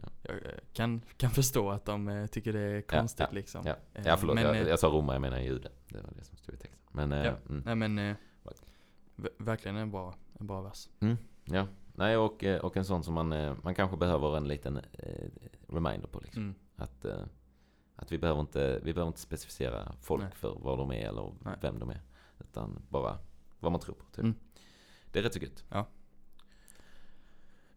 Ja. 0.01 0.09
Jag 0.21 0.35
eh, 0.35 0.51
kan, 0.73 1.01
kan 1.17 1.31
förstå 1.31 1.69
att 1.71 1.85
de 1.85 2.07
eh, 2.07 2.27
tycker 2.27 2.53
det 2.53 2.59
är 2.59 2.81
konstigt 2.81 3.25
ja, 3.29 3.35
liksom. 3.35 3.61
ja. 3.65 3.75
Eh, 3.93 4.03
Ja 4.05 4.17
förlåt, 4.17 4.35
men, 4.35 4.43
jag, 4.43 4.67
jag 4.67 4.79
sa 4.79 4.87
romare, 4.87 5.15
jag 5.15 5.21
menar 5.21 5.39
jude. 5.39 5.69
Det 5.89 6.01
var 6.01 6.09
det 6.17 6.23
som 6.23 6.37
stod 6.37 6.55
i 6.55 6.57
texten. 6.57 6.79
Men, 6.91 7.11
Ja. 7.11 7.33
mm. 7.49 7.63
Nej 7.65 7.75
men, 7.75 8.15
verkligen 9.37 9.77
en 9.77 9.91
bra, 9.91 10.15
en 10.39 10.47
bra 10.47 10.61
vers. 10.61 10.89
ja. 11.45 11.67
Nej, 11.93 12.17
och, 12.17 12.43
och 12.61 12.77
en 12.77 12.85
sån 12.85 13.03
som 13.03 13.13
man, 13.13 13.27
man 13.63 13.75
kanske 13.75 13.97
behöver 13.97 14.37
en 14.37 14.47
liten 14.47 14.79
reminder 15.67 16.07
på 16.07 16.19
liksom. 16.19 16.43
Mm. 16.43 16.55
Att, 16.75 17.05
att 17.95 18.11
vi, 18.11 18.17
behöver 18.17 18.41
inte, 18.41 18.79
vi 18.83 18.93
behöver 18.93 19.07
inte 19.07 19.19
specificera 19.19 19.93
folk 20.01 20.23
Nej. 20.23 20.31
för 20.31 20.57
vad 20.59 20.77
de 20.77 20.91
är 20.91 21.07
eller 21.07 21.33
Nej. 21.39 21.55
vem 21.61 21.79
de 21.79 21.89
är. 21.89 22.01
Utan 22.39 22.81
bara 22.89 23.17
vad 23.59 23.71
man 23.71 23.81
tror 23.81 23.95
på. 23.95 24.05
Typ. 24.05 24.23
Mm. 24.23 24.35
Det 25.11 25.19
är 25.19 25.23
rätt 25.23 25.33
så 25.33 25.39
gött. 25.39 25.63
Ja. 25.69 25.85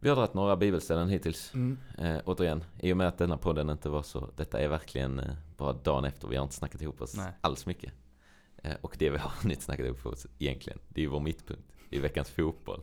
Vi 0.05 0.09
har 0.11 0.17
dragit 0.17 0.35
några 0.35 0.57
bibelställen 0.57 1.09
hittills. 1.09 1.55
Mm. 1.55 1.79
Eh, 1.99 2.21
återigen, 2.25 2.65
i 2.81 2.93
och 2.93 2.97
med 2.97 3.09
att 3.09 3.19
denna 3.19 3.37
podden 3.39 3.71
inte 3.71 3.89
var 3.89 4.03
så, 4.03 4.31
detta 4.37 4.61
är 4.61 4.69
verkligen 4.69 5.19
eh, 5.19 5.35
bara 5.57 5.73
dagen 5.73 6.05
efter, 6.05 6.29
vi 6.29 6.37
har 6.37 6.43
inte 6.43 6.55
snackat 6.55 6.83
ihop 6.83 7.01
oss 7.03 7.17
Nej. 7.17 7.33
alls 7.41 7.67
mycket. 7.67 7.93
Eh, 8.57 8.75
och 8.81 8.97
det 8.99 9.11
vi 9.11 9.17
har 9.19 9.31
hunnit 9.43 9.63
snackat 9.63 9.87
ihop 9.87 10.07
oss 10.07 10.27
egentligen, 10.39 10.79
det 10.89 11.01
är 11.01 11.03
ju 11.03 11.09
vår 11.09 11.21
mittpunkt 11.21 11.63
i 11.91 11.99
veckans 12.01 12.31
fotboll. 12.31 12.83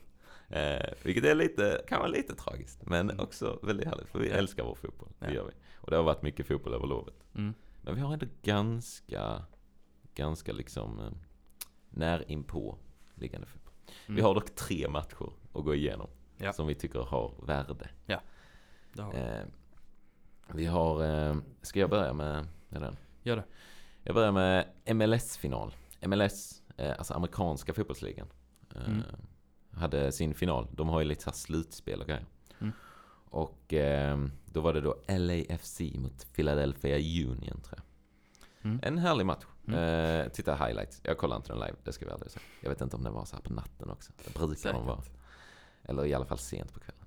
Eh, 0.50 0.86
vilket 1.04 1.24
är 1.26 1.36
lite, 1.36 1.82
kan 1.88 2.00
vara 2.00 2.10
lite 2.10 2.36
tragiskt, 2.36 2.86
men 2.86 3.10
Mm. 3.10 3.20
också 3.24 3.60
väldigt 3.64 3.88
härligt, 3.88 4.10
för 4.10 4.20
vi 4.20 4.30
älskar 4.30 4.64
vår 4.64 4.76
fotboll, 4.76 5.10
det 5.20 5.26
Ja. 5.28 5.34
gör 5.34 5.44
vi. 5.46 5.52
Och 5.76 5.90
det 5.92 5.96
har 5.98 6.04
varit 6.04 6.22
mycket 6.22 6.48
fotboll 6.48 6.74
över 6.74 6.88
lovet. 6.88 7.24
Mm. 7.36 7.54
Men 7.82 7.96
vi 7.96 8.02
har 8.02 8.14
ändå 8.14 8.26
ganska, 8.42 9.44
ganska 10.16 10.54
liksom 10.54 11.00
eh, 11.00 11.12
när 11.90 12.32
inpå 12.32 12.78
liggande 13.16 13.48
fotboll. 13.48 13.74
Vi 14.08 14.14
Mm. 14.14 14.26
har 14.26 14.34
dock 14.36 14.56
tre 14.56 14.88
matcher 14.90 15.30
att 15.54 15.64
gå 15.66 15.76
igenom, 15.76 16.10
Ja. 16.42 16.54
som 16.54 16.68
vi 16.68 16.76
tycker 16.76 17.00
har 17.00 17.34
värde. 17.46 17.90
Det 18.94 19.02
har 19.02 19.12
vi. 19.14 19.20
Eh, 19.20 19.46
vi 20.54 20.66
har, 20.66 21.04
eh, 21.04 21.36
ska 21.62 21.80
jag 21.80 21.90
börja 21.90 22.14
med, 22.14 22.48
med 22.70 22.82
den? 22.82 22.98
Gör 23.24 23.36
det. 23.36 23.44
Jag 24.04 24.16
börjar 24.16 24.32
med 24.32 24.68
MLS-final. 24.96 25.74
MLS, 26.06 26.64
eh, 26.78 26.96
alltså 26.98 27.14
amerikanska 27.14 27.74
fotbollsligan, 27.74 28.28
eh, 28.76 28.86
Mm. 28.88 29.02
hade 29.72 30.12
sin 30.12 30.34
final. 30.34 30.68
De 30.72 30.90
har 30.90 31.00
ju 31.00 31.06
lite 31.06 31.24
så 31.24 31.30
här 31.30 31.36
slutspel 31.38 32.02
och 32.02 32.08
grejer. 32.08 32.26
Mm. 32.60 32.74
Och 33.30 33.74
eh, 33.74 34.26
då 34.46 34.62
var 34.62 34.74
det 34.74 34.82
då 34.82 34.96
LAFC 35.08 35.82
mot 35.96 36.34
Philadelphia 36.36 36.98
Union 37.32 37.62
tror 37.62 37.80
jag. 37.80 37.84
Mm. 38.72 38.80
En 38.84 38.98
härlig 38.98 39.26
match. 39.26 39.44
Mm. 39.68 39.80
Eh, 39.80 40.28
titta 40.32 40.56
highlights. 40.56 41.02
Jag 41.04 41.18
kollar 41.18 41.36
inte 41.36 41.48
den 41.52 41.60
live, 41.60 41.76
det 41.84 41.94
ska 41.94 42.06
vi 42.06 42.12
aldrig 42.12 42.32
säga. 42.32 42.44
Jag 42.62 42.70
vet 42.70 42.82
inte 42.82 42.96
om 42.96 43.04
den 43.04 43.14
var 43.14 43.26
så 43.26 43.36
här 43.36 43.44
på 43.44 43.54
natten 43.54 43.90
också. 43.90 44.12
Det 44.26 44.34
brukar 44.34 44.74
de 44.74 44.86
vara. 44.86 45.02
Eller 45.84 46.06
i 46.06 46.13
alla 46.13 46.26
fall 46.26 46.38
sent 46.38 46.74
på 46.74 46.80
kvällen. 46.80 47.06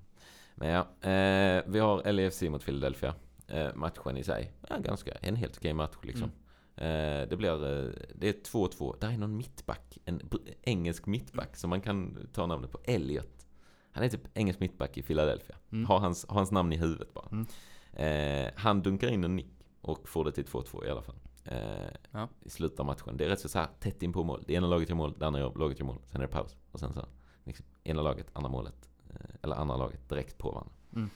Men 0.54 0.68
ja, 0.68 0.80
eh, 1.10 1.62
vi 1.66 1.78
har 1.78 2.12
LAFC 2.12 2.42
mot 2.42 2.64
Philadelphia. 2.64 3.14
Eh, 3.48 3.74
matchen 3.74 4.16
i 4.16 4.24
sig, 4.24 4.52
ja, 4.68 4.76
ganska, 4.78 5.12
en 5.12 5.36
helt 5.36 5.56
okej 5.56 5.72
match 5.74 5.96
liksom. 6.02 6.30
Eh, 6.76 7.28
det 7.28 7.36
blir, 7.36 7.52
eh, 7.52 7.92
det 8.14 8.28
är 8.28 8.32
2-2. 8.32 8.96
Där 9.00 9.08
är 9.08 9.18
någon 9.18 9.36
mittback, 9.36 9.98
en 10.04 10.20
engelsk 10.62 11.06
mittback 11.06 11.56
som 11.56 11.70
man 11.70 11.80
kan 11.80 12.28
ta 12.32 12.46
namnet 12.46 12.72
på. 12.72 12.78
Elliot. 12.84 13.46
Han 13.92 14.04
är 14.04 14.08
typ 14.08 14.38
engelsk 14.38 14.60
mittback 14.60 14.98
i 14.98 15.02
Philadelphia. 15.02 15.56
Mm. 15.72 15.84
Har, 15.84 15.98
hans, 15.98 16.26
har 16.28 16.34
hans 16.36 16.50
namn 16.50 16.72
i 16.72 16.76
huvudet 16.76 17.14
bara. 17.14 17.28
Mm. 17.32 17.46
Eh, 17.92 18.52
han 18.56 18.82
dunkar 18.82 19.08
in 19.08 19.24
en 19.24 19.36
nick 19.36 19.52
och 19.80 20.08
får 20.08 20.24
det 20.24 20.32
till 20.32 20.44
2-2 20.44 20.86
i 20.86 20.90
alla 20.90 21.02
fall. 21.02 21.16
Eh, 21.44 21.88
Ja. 22.10 22.28
I 22.44 22.50
slutet 22.50 22.80
av 22.80 22.86
matchen. 22.86 23.16
Det 23.16 23.24
är 23.24 23.28
rätt 23.28 23.40
så, 23.40 23.48
så 23.48 23.58
här 23.58 23.68
tätt 23.80 24.02
in 24.02 24.12
på 24.12 24.24
mål. 24.24 24.44
Det 24.46 24.54
ena 24.54 24.66
laget 24.66 24.88
gör 24.88 24.96
mål, 24.96 25.14
det 25.18 25.26
andra 25.26 25.48
laget 25.48 25.78
gör 25.78 25.86
mål. 25.86 25.98
Sen 26.06 26.20
är 26.20 26.26
det 26.26 26.32
paus. 26.32 26.56
Och 26.70 26.80
sen 26.80 26.92
så, 26.94 27.06
liksom, 27.44 27.66
ena 27.84 28.02
laget, 28.02 28.26
andra 28.32 28.50
målet. 28.50 28.88
Eh, 29.10 29.16
eller 29.42 29.56
andra 29.56 29.76
laget 29.76 30.08
direkt 30.08 30.38
på 30.38 30.50
varandra. 30.50 30.72
Mm. 30.96 31.10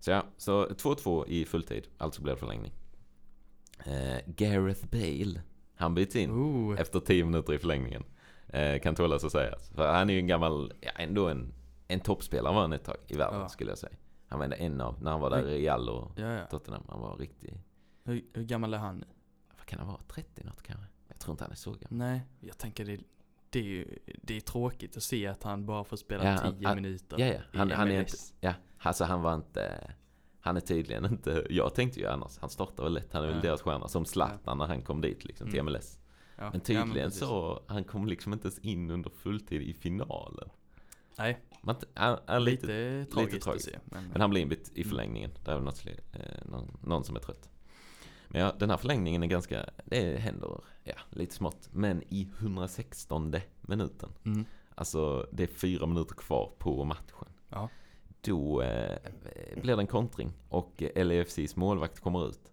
Så 0.00 0.10
ja, 0.10 0.24
så 0.36 0.66
2-2 0.66 1.26
i 1.26 1.44
fulltid. 1.44 1.86
Alltså 1.98 2.22
blev 2.22 2.34
det 2.34 2.40
förlängning. 2.40 2.72
Eh, 3.86 4.18
Gareth 4.26 4.86
Bale. 4.86 5.40
Han 5.74 5.94
byts 5.94 6.16
in 6.16 6.30
Oh, 6.30 6.80
efter 6.80 7.00
10 7.00 7.24
minuter 7.24 7.52
i 7.54 7.58
förlängningen. 7.58 8.04
Eh, 8.48 8.80
kan 8.80 8.94
tålas 8.94 9.24
att 9.24 9.32
sägas. 9.32 9.68
För 9.68 9.92
han 9.92 10.10
är 10.10 10.14
ju 10.14 10.20
en 10.20 10.26
gammal, 10.26 10.72
ja 10.80 10.90
ändå 10.96 11.28
en, 11.28 11.54
en 11.88 12.00
toppspelare 12.00 12.54
var 12.54 12.60
han 12.60 12.72
ett 12.72 12.84
tag 12.84 12.96
i 13.06 13.16
världen 13.16 13.40
Ja. 13.40 13.48
skulle 13.48 13.70
jag 13.70 13.78
säga. 13.78 13.96
Han 14.28 14.38
var 14.38 14.46
en 14.54 14.80
av, 14.80 15.02
när 15.02 15.10
han 15.10 15.20
var 15.20 15.30
där 15.30 15.48
i 15.48 15.62
Real 15.62 15.88
och 15.88 16.12
ja, 16.16 16.26
ja. 16.32 16.46
Tottenham, 16.46 16.82
han 16.88 17.00
var 17.00 17.16
riktig, 17.16 17.60
Hur, 18.04 18.24
hur 18.32 18.44
gammal 18.44 18.74
är 18.74 18.78
han 18.78 18.96
nu? 18.98 19.06
vad 19.58 19.66
kan 19.66 19.78
han 19.78 19.88
vara, 19.88 20.00
30 20.08 20.44
något 20.44 20.62
kanske? 20.62 20.86
Jag 21.08 21.18
tror 21.18 21.32
inte 21.32 21.44
han 21.44 21.50
är 21.50 21.56
så 21.56 21.70
gammal. 21.70 21.88
Nej, 21.90 22.20
jag 22.40 22.58
tänker 22.58 22.84
det, 22.84 22.98
det 23.50 23.58
är 23.58 23.62
ju 23.64 23.98
det 24.22 24.36
är 24.36 24.40
tråkigt 24.40 24.96
att 24.96 25.02
se 25.02 25.26
att 25.26 25.42
han 25.42 25.66
bara 25.66 25.84
får 25.84 25.96
spela 25.96 26.24
Ja, 26.24 26.30
han- 26.42 26.58
10 26.58 26.66
han- 26.68 26.76
minuter 26.76 27.18
Ja, 27.20 27.26
ja, 27.26 27.40
han, 27.58 27.70
i 27.70 27.74
han 27.74 27.88
är 27.88 27.92
inte, 28.00 28.12
MLS. 28.12 28.34
ja, 28.40 28.54
alltså 28.78 29.04
han 29.04 29.22
var 29.22 29.34
inte, 29.34 29.90
han 30.40 30.56
är 30.56 30.60
tydligen 30.60 31.04
inte, 31.04 31.46
jag 31.50 31.74
tänkte 31.74 32.00
ju 32.00 32.06
annars, 32.06 32.38
han 32.38 32.50
startar 32.50 32.82
väl 32.82 32.92
lätt, 32.94 33.12
han 33.12 33.22
är 33.22 33.26
väl 33.26 33.36
Ja. 33.36 33.42
deras 33.42 33.62
stjärna, 33.62 33.88
som 33.88 34.04
Zlatan 34.04 34.58
när 34.58 34.66
han 34.66 34.82
kom 34.82 35.00
dit 35.00 35.24
liksom 35.24 35.46
till 35.50 35.58
Mm. 35.60 35.72
MLS. 35.72 35.98
Ja, 36.36 36.42
Men 36.44 36.52
ja, 36.54 36.60
tydligen 36.60 36.92
precis. 36.92 37.18
så, 37.20 37.62
han 37.66 37.84
kom 37.84 38.06
liksom 38.06 38.32
inte 38.32 38.46
ens 38.48 38.58
in 38.58 38.90
under 38.90 39.10
fulltid 39.10 39.62
i 39.62 39.74
finalen. 39.74 40.48
Nej, 41.18 41.38
Man, 41.62 41.76
han, 41.94 42.18
han, 42.26 42.44
lite, 42.44 42.66
lite, 42.66 43.12
tragiskt, 43.12 43.42
tragiskt. 43.44 43.68
att 43.68 43.74
se. 43.74 43.78
Men, 43.84 44.04
Men 44.08 44.20
han 44.20 44.30
blir 44.30 44.40
inbytt 44.42 44.70
i 44.74 44.80
Mm. 44.80 44.88
förlängningen. 44.90 45.30
Det 45.44 45.50
är 45.50 45.54
väl 45.54 45.64
något, 45.64 45.86
eh, 46.12 46.20
någon, 46.44 46.76
någon 46.82 47.04
som 47.04 47.16
är 47.16 47.20
trött. 47.20 47.50
Men 48.28 48.40
ja, 48.40 48.52
den 48.58 48.70
här 48.70 48.76
förlängningen 48.76 49.22
är 49.22 49.26
ganska, 49.26 49.64
det 49.84 50.18
händer, 50.20 50.60
ja, 50.84 50.94
lite 51.10 51.34
smått. 51.34 51.68
Men 51.72 52.02
i 52.08 52.28
116 52.38 53.34
minuten, 53.60 54.08
mm, 54.24 54.44
alltså 54.74 55.28
det 55.32 55.42
är 55.42 55.46
fyra 55.46 55.86
minuter 55.86 56.14
kvar 56.14 56.52
på 56.58 56.84
matchen. 56.84 57.28
Ja. 57.48 57.68
Då 58.20 58.62
eh, 58.62 58.98
blir 59.62 59.76
det 59.76 59.82
en 59.82 59.86
kontring 59.86 60.32
och 60.48 60.82
eh, 60.82 61.06
LAFCs 61.06 61.56
målvakt 61.56 62.00
kommer 62.00 62.28
ut. 62.28 62.52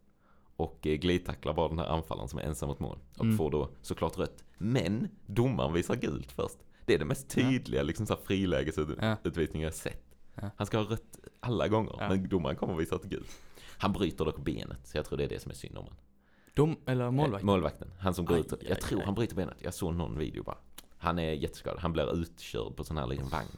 Och 0.56 0.88
eh, 0.88 0.96
glidtacklar 0.96 1.54
bara 1.54 1.68
den 1.68 1.80
här 1.80 1.86
anfallaren 1.88 2.30
som 2.30 2.40
är 2.40 2.44
ensam 2.44 2.70
mot 2.70 2.80
mål. 2.80 2.98
Och 3.18 3.26
Mm. 3.26 3.38
får 3.38 3.52
då 3.52 3.70
såklart 3.82 4.18
rött. 4.18 4.44
Men 4.58 5.08
domaren 5.26 5.74
visar 5.74 5.96
gult 5.96 6.32
först. 6.32 6.58
Det 6.86 6.94
är 6.94 7.00
det 7.00 7.06
mest 7.06 7.38
Ja. 7.38 7.44
tydliga 7.50 7.84
liksom 7.84 8.06
så 8.06 8.14
här 8.14 8.22
frilägesutvisningen 8.26 9.62
Ja. 9.66 9.68
jag 9.68 9.74
sett. 9.74 10.04
Ja. 10.36 10.50
Han 10.58 10.68
ska 10.68 10.78
ha 10.78 10.86
rött, 10.86 11.20
alla 11.40 11.68
gånger. 11.68 11.96
Ja. 12.00 12.10
Men 12.10 12.30
domaren 12.30 12.56
kommer 12.56 12.74
och 12.74 12.80
visar 12.80 12.96
ett 12.96 13.04
gult. 13.04 13.32
Han 13.78 13.94
bryter 13.94 14.26
dock 14.26 14.38
benet, 14.38 14.78
så 14.88 14.98
jag 14.98 15.06
tror 15.06 15.18
det 15.18 15.24
är 15.24 15.30
det 15.30 15.40
som 15.40 15.52
är 15.52 15.56
synd 15.56 15.78
om 15.78 15.84
honom. 15.84 16.00
Dom, 16.54 16.78
eller? 16.86 17.06
Eh, 17.06 17.12
Målvakten. 17.44 17.92
Han 18.00 18.14
som 18.14 18.26
går 18.26 18.36
Aj, 18.36 18.42
ut. 18.42 18.54
aj, 18.54 18.60
Jag 18.70 18.82
tror 18.82 19.00
aj. 19.00 19.06
han 19.06 19.16
bryter 19.16 19.36
benet. 19.36 19.58
Jag 19.62 19.74
såg 19.74 19.96
någon 19.96 20.18
video 20.18 20.44
bara. 20.44 20.58
Han 20.98 21.20
är 21.20 21.32
jätteskadad. 21.34 21.80
Han 21.80 21.94
blir 21.94 22.14
utkörd 22.22 22.76
på 22.76 22.84
sån 22.84 22.98
här 22.98 23.08
liten 23.08 23.30
vagn. 23.30 23.58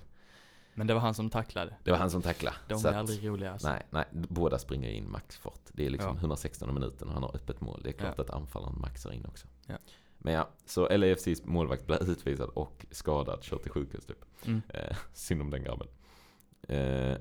Men 0.73 0.87
det 0.87 0.93
var 0.93 1.01
han 1.01 1.13
som 1.13 1.29
tacklade. 1.29 1.75
Det 1.83 1.91
var 1.91 1.97
han 1.97 2.11
som 2.11 2.21
tacklade. 2.21 2.55
De 2.67 2.79
Så 2.79 2.87
är 2.87 2.91
att- 2.91 2.97
aldrig 2.97 3.27
roliga 3.29 3.51
alltså. 3.51 3.67
Nej, 3.67 3.85
nej, 3.89 4.05
båda 4.11 4.59
springer 4.59 4.89
in 4.89 5.11
maxfart. 5.11 5.59
Det 5.73 5.85
är 5.85 5.89
liksom 5.89 6.13
Ja. 6.15 6.19
116 6.19 6.73
minuten 6.73 7.07
och 7.07 7.13
han 7.13 7.23
har 7.23 7.35
öppet 7.35 7.61
mål. 7.61 7.81
Det 7.83 7.89
är 7.89 7.93
klart 7.93 8.13
Ja. 8.17 8.23
att 8.23 8.29
anfallaren 8.29 8.79
maxar 8.81 9.11
in 9.11 9.25
också. 9.25 9.47
Ja. 9.65 9.75
Men 10.17 10.33
ja, 10.33 10.49
så 10.65 10.97
LAFCs 10.97 11.45
målvakt 11.45 11.85
blir 11.85 12.09
utvisad 12.11 12.49
och 12.49 12.85
skadad, 12.91 13.43
kör 13.43 13.57
till 13.57 13.71
sjukhus 13.71 14.05
typ. 14.05 14.25
Mm. 14.45 14.61
Eh, 14.69 14.97
synd 15.13 15.41
om 15.41 15.49
den 15.49 15.63
grabben. 15.63 15.87
Eh, 16.67 17.17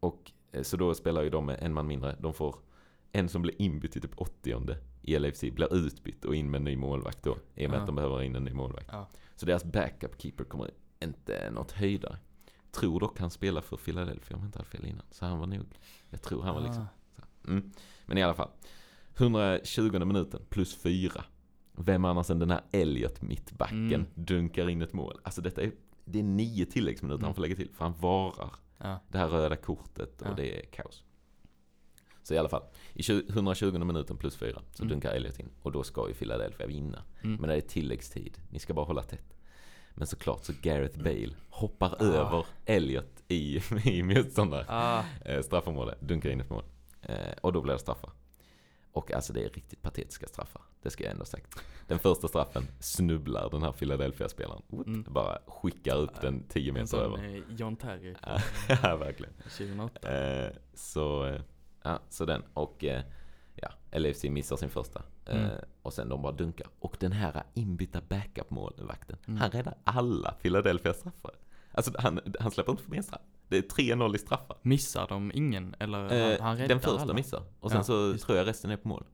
och 0.00 0.32
så 0.62 0.76
då 0.76 0.94
spelar 0.94 1.22
ju 1.22 1.30
de 1.30 1.46
med 1.46 1.58
en 1.62 1.74
man 1.74 1.86
mindre. 1.86 2.16
De 2.20 2.34
får 2.34 2.56
en 3.12 3.28
som 3.28 3.42
blir 3.42 3.62
inbytt 3.62 3.96
i 3.96 4.00
typ 4.00 4.10
80 4.16 4.76
i 5.02 5.18
LAFC 5.18 5.40
blir 5.40 5.74
utbytt 5.74 6.24
och 6.24 6.34
in 6.34 6.50
med 6.50 6.58
en 6.58 6.64
ny 6.64 6.76
målvakt 6.76 7.22
då. 7.22 7.36
I 7.54 7.66
och 7.66 7.70
med 7.70 7.76
Ja. 7.76 7.80
att 7.80 7.86
de 7.86 7.94
behöver 7.96 8.22
in 8.22 8.36
en 8.36 8.44
ny 8.44 8.52
målvakt. 8.52 8.88
Ja. 8.92 9.08
Så 9.36 9.46
deras 9.46 9.64
backup 9.64 10.22
keeper 10.22 10.44
kommer 10.44 10.70
inte 11.00 11.50
något 11.50 11.72
höjdare. 11.72 12.18
Tror 12.72 13.00
dock 13.00 13.18
han 13.20 13.30
spelar 13.30 13.60
för 13.60 13.76
Philadelphia 13.76 14.36
om 14.36 14.42
jag 14.42 14.48
inte 14.48 14.58
hade 14.58 14.68
fel 14.70 14.86
innan. 14.86 15.04
Så 15.10 15.26
han 15.26 15.38
var 15.38 15.46
nog, 15.46 15.66
jag 16.10 16.22
tror 16.22 16.42
han 16.42 16.54
var 16.54 16.62
liksom 16.62 16.82
Ah. 17.16 17.48
Mm. 17.48 17.72
Men 18.06 18.18
i 18.18 18.22
alla 18.22 18.34
fall. 18.34 18.48
120 19.16 20.04
minuten 20.04 20.40
plus 20.48 20.76
4. 20.76 21.24
Vem 21.72 22.04
annars 22.04 22.30
än 22.30 22.38
den 22.38 22.50
här 22.50 22.60
Elliot 22.72 23.22
mittbacken 23.22 23.94
Mm. 23.94 24.06
dunkar 24.14 24.68
in 24.68 24.82
ett 24.82 24.92
mål. 24.92 25.18
Alltså 25.22 25.40
detta 25.42 25.62
är, 25.62 25.72
det 26.04 26.18
är 26.18 26.22
nio 26.22 26.66
tilläggsminuter 26.66 27.20
han 27.20 27.28
Mm. 27.28 27.34
får 27.34 27.42
lägga 27.42 27.56
till. 27.56 27.70
För 27.74 27.84
han 27.84 27.94
varar 28.00 28.50
Ja. 28.78 29.00
det 29.08 29.18
här 29.18 29.28
röda 29.28 29.56
kortet 29.56 30.22
och 30.22 30.28
Ja. 30.28 30.34
det 30.36 30.58
är 30.58 30.64
kaos. 30.66 31.04
Så 32.22 32.34
i 32.34 32.38
alla 32.38 32.48
fall. 32.48 32.62
I 32.92 33.02
20 33.02 33.32
120 33.32 33.78
minuten 33.78 34.16
plus 34.16 34.36
4 34.36 34.62
så 34.74 34.82
Mm. 34.82 34.88
dunkar 34.90 35.10
Elliot 35.12 35.38
in. 35.40 35.48
Och 35.62 35.72
då 35.72 35.82
ska 35.82 36.08
ju 36.08 36.14
Philadelphia 36.14 36.66
vinna. 36.66 37.02
Mm. 37.24 37.36
Men 37.40 37.48
det 37.50 37.56
är 37.56 37.60
tilläggstid. 37.60 38.38
Ni 38.50 38.58
ska 38.58 38.74
bara 38.74 38.86
hålla 38.86 39.02
tätt. 39.02 39.34
Men 39.94 40.06
såklart 40.06 40.44
så 40.44 40.52
Gareth 40.62 40.98
Bale 40.98 41.34
hoppar 41.50 41.96
Ah. 42.00 42.04
över 42.04 42.46
Elliot 42.66 43.22
i, 43.28 43.60
i 43.84 44.02
motståndare 44.02 44.64
Ah, 44.68 45.04
eh, 45.24 45.42
straffområde, 45.42 45.94
dunkar 46.00 46.30
in 46.30 46.40
ett 46.40 46.50
mål. 46.50 46.64
Eh, 47.02 47.32
och 47.40 47.52
då 47.52 47.62
blir 47.62 47.72
det 47.72 47.78
straffar. 47.78 48.10
Och 48.92 49.12
alltså 49.12 49.32
det 49.32 49.44
är 49.44 49.48
riktigt 49.48 49.82
patetiska 49.82 50.26
straffar. 50.26 50.62
Det 50.82 50.90
ska 50.90 51.04
jag 51.04 51.12
ändå 51.12 51.24
sagt. 51.24 51.62
Den 51.86 51.98
första 51.98 52.28
straffen 52.28 52.66
snubblar 52.80 53.50
den 53.50 53.62
här 53.62 53.72
Philadelphia-spelaren. 53.72 54.62
Mm. 54.72 55.02
Bara 55.08 55.38
skickar 55.46 55.96
upp 55.96 56.20
den 56.20 56.44
10 56.48 56.68
en 56.68 56.74
meter 56.74 56.86
sån 56.86 57.00
över. 57.00 57.36
eh, 57.36 57.42
John 57.56 57.76
Terry 57.76 58.14
ja, 58.82 58.96
verkligen. 58.96 59.32
2008. 59.34 60.08
Eh, 60.10 60.50
så, 60.74 61.24
eh, 61.26 61.40
ja, 61.82 61.98
så 62.08 62.24
den. 62.24 62.42
Och 62.54 62.84
eh, 62.84 63.02
ja, 63.54 63.98
LFC 63.98 64.24
missar 64.24 64.56
sin 64.56 64.70
första. 64.70 65.02
Eh, 65.26 65.36
Mm. 65.36 65.50
Och 65.82 65.92
sen 65.94 66.08
de 66.08 66.22
bara 66.22 66.32
dunkar. 66.32 66.66
Och 66.78 66.96
den 67.00 67.12
här 67.12 67.42
inbytta 67.54 68.00
backup-målvakten, 68.00 69.16
Mm. 69.26 69.40
han 69.40 69.50
räddar 69.50 69.74
alla 69.84 70.34
Philadelphia 70.42 70.94
straffar. 70.94 71.34
Alltså 71.72 71.92
han, 71.98 72.20
han 72.40 72.50
släpper 72.50 72.72
inte 72.72 72.82
förbi 72.82 72.96
en 72.96 73.02
straff. 73.02 73.20
Det 73.48 73.56
är 73.56 73.62
3-0 73.62 74.14
i 74.14 74.18
straffar. 74.18 74.56
Missar 74.62 75.06
de 75.08 75.30
ingen? 75.34 75.74
Eller 75.78 76.12
Eh, 76.12 76.30
han, 76.30 76.40
han 76.40 76.56
räddar 76.56 76.68
den 76.68 76.80
första 76.80 77.00
alla? 77.02 77.14
missar. 77.14 77.42
Och 77.60 77.70
sen 77.70 77.78
Ja, 77.78 77.84
så 77.84 77.92
just 78.12 78.24
tror 78.26 78.38
jag 78.38 78.46
resten 78.46 78.70
är 78.70 78.76
på 78.76 78.88
mål. 78.88 79.04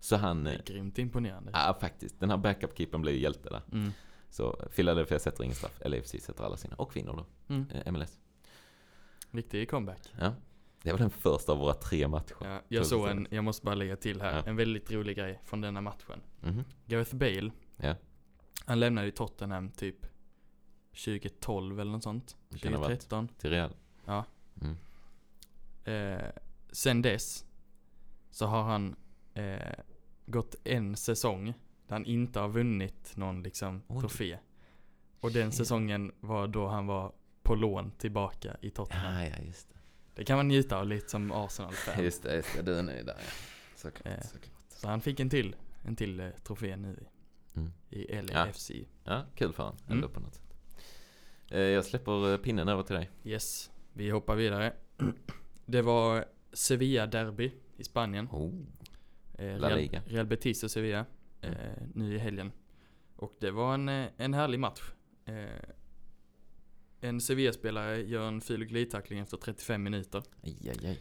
Så 0.00 0.16
han, 0.16 0.44
Det 0.44 0.50
eh, 0.52 0.58
är 0.58 0.62
grymt 0.64 0.98
imponerande. 0.98 1.50
ja 1.54 1.76
faktiskt. 1.80 2.20
Den 2.20 2.30
här 2.30 2.36
backup-keepern 2.36 3.00
blir 3.02 3.12
ju 3.12 3.18
hjälte 3.20 3.48
där. 3.50 3.62
Mm. 3.72 3.90
Så 4.30 4.52
Philadelphia 4.74 5.18
sätter 5.18 5.44
ingen 5.44 5.56
straff. 5.56 5.80
LAFC 5.84 6.10
sätter 6.22 6.44
alla 6.44 6.56
sina. 6.56 6.76
Och 6.76 6.96
vinner 6.96 7.12
då. 7.12 7.26
Mm. 7.54 7.66
Eh, 7.70 7.92
MLS. 7.92 8.18
Riktig 9.30 9.70
comeback. 9.70 10.00
Ja. 10.20 10.32
Det 10.82 10.92
var 10.92 10.98
den 10.98 11.10
första 11.10 11.52
av 11.52 11.58
våra 11.58 11.74
tre 11.74 12.08
matcher. 12.08 12.36
Ja, 12.40 12.60
jag 12.68 12.86
såg 12.86 13.08
en, 13.08 13.26
jag 13.30 13.44
måste 13.44 13.64
bara 13.64 13.74
lägga 13.74 13.96
till 13.96 14.20
här, 14.20 14.36
Ja. 14.36 14.42
en 14.46 14.56
väldigt 14.56 14.90
rolig 14.92 15.16
grej 15.16 15.40
från 15.44 15.60
denna 15.60 15.80
matchen. 15.80 16.20
Mhm. 16.40 16.64
Gareth 16.86 17.14
Bale, 17.16 17.50
Ja. 17.76 17.94
han 18.64 18.80
lämnade 18.80 19.06
ju 19.06 19.10
Tottenham 19.10 19.70
typ 19.70 19.96
2012 21.04 21.80
eller 21.80 21.92
något 21.92 22.02
sånt. 22.02 22.36
Det 22.48 22.58
kan 22.58 22.72
ha 22.72 22.80
varit. 22.80 23.00
2013. 23.00 23.28
Till 23.38 23.50
Real. 23.50 23.74
Ja. 24.04 24.24
Mm. 24.62 24.76
Eh, 25.84 26.30
sen 26.72 27.02
dess 27.02 27.44
så 28.30 28.46
har 28.46 28.62
han 28.62 28.96
eh, 29.34 29.72
gått 30.26 30.54
en 30.64 30.96
säsong 30.96 31.46
där 31.86 31.94
han 31.94 32.04
inte 32.04 32.40
har 32.40 32.48
vunnit 32.48 33.16
någon 33.16 33.42
liksom 33.42 33.82
Oj. 33.86 34.00
trofé. 34.00 34.38
Och 35.20 35.32
den 35.32 35.52
säsongen 35.52 36.12
var 36.20 36.48
då 36.48 36.68
han 36.68 36.86
var 36.86 37.12
på 37.42 37.54
lån 37.54 37.90
tillbaka 37.90 38.56
i 38.60 38.70
Tottenham. 38.70 39.14
Ja, 39.14 39.28
ja, 39.28 39.44
just 39.44 39.68
det. 39.68 39.74
Det 40.14 40.24
kan 40.24 40.36
man 40.36 40.48
njuta 40.48 40.78
av 40.78 40.86
lite 40.86 41.08
som 41.08 41.32
Arsenal-fan. 41.32 42.04
Just 42.04 42.22
det, 42.22 42.34
just 42.36 42.56
det. 42.56 42.62
Du 42.62 42.78
är 42.78 42.82
nöjd 42.82 43.06
där 43.06 43.16
ja. 43.18 43.30
Såklart, 43.76 44.06
Eh. 44.18 44.22
såklart. 44.22 44.52
Så 44.68 44.88
han 44.88 45.00
fick 45.00 45.20
en 45.20 45.30
till, 45.30 45.56
en 45.82 45.96
till 45.96 46.20
eh, 46.20 46.30
trofé 46.30 46.76
nu 46.76 47.04
i, 47.50 47.58
Mm. 47.58 47.72
i 47.90 48.22
LAFC. 48.22 48.70
Ja, 49.04 49.24
kul 49.34 49.52
för 49.52 49.62
honom 49.62 49.78
ändå 49.86 50.06
Mm. 50.06 50.10
på 50.10 50.20
något 50.20 50.34
Jag 51.48 51.84
släpper 51.84 52.32
eh, 52.32 52.36
pinnen 52.38 52.68
över 52.68 52.82
till 52.82 52.96
dig. 52.96 53.10
Yes, 53.24 53.70
vi 53.92 54.10
hoppar 54.10 54.36
vidare. 54.36 54.72
Det 55.66 55.82
var 55.82 56.24
Sevilla-derby 56.52 57.52
i 57.76 57.84
Spanien. 57.84 58.28
Oh. 58.32 58.54
Eh, 59.38 59.58
La 59.58 59.68
Real, 59.68 59.78
Liga. 59.78 60.02
Real 60.06 60.26
Betis 60.26 60.64
och 60.64 60.70
Sevilla. 60.70 61.04
Eh, 61.40 61.52
nu 61.94 62.14
i 62.14 62.18
helgen. 62.18 62.52
Och 63.16 63.36
det 63.40 63.50
var 63.50 63.74
en, 63.74 63.88
eh, 63.88 64.06
en 64.16 64.34
härlig 64.34 64.60
match. 64.60 64.80
Eh, 65.24 65.34
en 67.00 67.20
Sevilla-spelare 67.20 67.96
gör 68.02 68.28
en 68.28 68.40
och 68.40 68.68
glidtackling 68.68 69.18
efter 69.18 69.36
35 69.36 69.82
minuter. 69.82 70.22
Aj, 70.42 70.56
aj, 70.70 70.86
aj. 70.86 70.98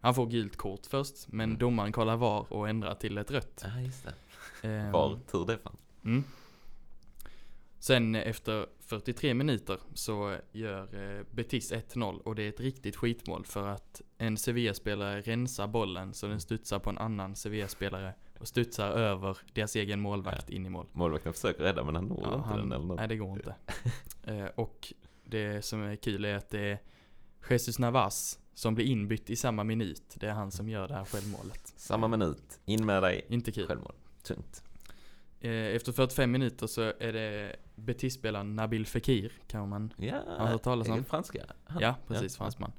Han 0.00 0.14
får 0.14 0.26
gult 0.26 0.56
kort 0.56 0.86
först, 0.86 1.28
men 1.28 1.48
Mm. 1.50 1.58
domaren 1.58 1.92
kollar 1.92 2.16
VAR 2.16 2.52
och 2.52 2.68
ändrar 2.68 2.94
till 2.94 3.18
ett 3.18 3.30
rött. 3.30 3.62
Ja, 3.64 3.80
just 3.80 4.06
det. 4.62 4.68
Eh, 4.68 4.90
Var 4.92 5.18
tur 5.30 5.46
det 5.46 5.58
fanns. 5.58 5.78
Mm. 6.04 6.24
Sen 7.80 8.14
eh, 8.14 8.28
efter 8.28 8.66
43 8.80 9.34
minuter 9.34 9.78
så 9.94 10.36
gör 10.52 11.18
eh, 11.18 11.24
Betis 11.30 11.72
1-0 11.72 12.20
och 12.20 12.34
det 12.34 12.42
är 12.42 12.48
ett 12.48 12.60
riktigt 12.60 12.96
skitmål 12.96 13.44
för 13.44 13.68
att 13.68 14.02
en 14.18 14.36
Sevilla-spelare 14.36 15.20
rensar 15.20 15.66
bollen 15.66 16.14
så 16.14 16.26
den 16.26 16.40
studsar 16.40 16.78
på 16.78 16.90
en 16.90 16.98
annan 16.98 17.36
Sevilla-spelare 17.36 18.14
och 18.38 18.48
studsar 18.48 18.90
över 18.90 19.38
deras 19.52 19.76
egen 19.76 20.00
målvakt 20.00 20.50
in 20.50 20.66
i 20.66 20.68
mål. 20.68 20.86
Målvakten 20.92 21.32
försöker 21.32 21.62
rädda 21.64 21.84
men 21.84 21.94
han 21.94 22.04
når 22.04 22.20
Ja, 22.22 22.34
inte 22.34 22.48
han- 22.48 22.58
den 22.58 22.72
eller 22.72 22.84
något. 22.84 22.96
Nej, 22.98 23.08
det 23.08 23.16
går 23.16 23.32
inte. 23.32 23.54
eh, 24.24 24.44
och 24.54 24.92
det 25.24 25.64
som 25.64 25.82
är 25.82 25.96
kul 25.96 26.24
är 26.24 26.34
att 26.34 26.50
det 26.50 26.60
är 26.60 26.78
Jesus 27.50 27.78
Navas 27.78 28.38
som 28.54 28.74
blir 28.74 28.86
inbytt 28.86 29.30
i 29.30 29.36
samma 29.36 29.64
minut. 29.64 30.02
Det 30.14 30.26
är 30.26 30.32
han 30.32 30.50
som 30.50 30.68
gör 30.68 30.88
det 30.88 30.94
här 30.94 31.04
självmålet. 31.04 31.72
Samma 31.76 32.08
minut, 32.08 32.60
in 32.64 32.86
med 32.86 33.02
dig. 33.02 33.26
Inte 33.28 33.52
kul. 33.52 33.66
Självmål. 33.66 33.94
Tungt. 34.22 34.62
Eh, 35.40 35.50
efter 35.50 35.92
45 35.92 36.30
minuter 36.30 36.66
så 36.66 36.82
är 36.82 37.12
det 37.12 37.56
Betis-spelaren 37.80 38.56
Nabil 38.56 38.86
Fekir, 38.86 39.32
kan 39.46 39.68
man 39.68 39.92
Ja, 39.96 40.20
du 40.38 40.44
hört 40.44 40.62
talas 40.62 40.88
om? 40.88 41.04
franska. 41.04 41.44
Han. 41.64 41.82
Ja, 41.82 41.94
precis. 42.06 42.34
ja. 42.38 42.44
Fransman. 42.44 42.72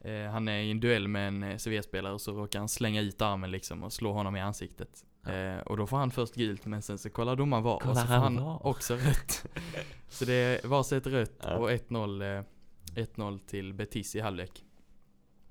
Eh, 0.00 0.30
han 0.30 0.48
är 0.48 0.58
i 0.58 0.70
en 0.70 0.80
duell 0.80 1.08
med 1.08 1.28
en 1.28 1.42
eh, 1.42 1.56
Sevilla-spelare 1.56 2.12
och 2.12 2.20
så 2.20 2.32
råkar 2.32 2.58
han 2.58 2.68
slänga 2.68 3.00
ut 3.00 3.22
armen 3.22 3.50
liksom 3.50 3.82
och 3.82 3.92
slå 3.92 4.12
honom 4.12 4.36
i 4.36 4.40
ansiktet. 4.40 5.04
Ja. 5.22 5.32
Eh, 5.32 5.58
och 5.58 5.76
då 5.76 5.86
får 5.86 5.96
han 5.96 6.10
först 6.10 6.34
gult 6.34 6.66
men 6.66 6.82
sen 6.82 6.98
så 6.98 7.10
kollar 7.10 7.36
domaren 7.36 7.62
VAR 7.62 7.74
och 7.74 7.82
Kollar 7.82 7.94
så 7.94 8.06
får 8.06 8.14
han 8.14 8.36
VAR? 8.44 8.66
också 8.66 8.94
rött. 8.94 9.46
så 10.08 10.24
det 10.24 10.32
är 10.34 10.68
varsitt 10.68 11.06
rött 11.06 11.44
och 11.44 11.70
1-0 11.70 12.38
eh, 12.38 12.44
1-0 12.94 13.38
till 13.38 13.74
Betis 13.74 14.16
i 14.16 14.20
halvlek. 14.20 14.64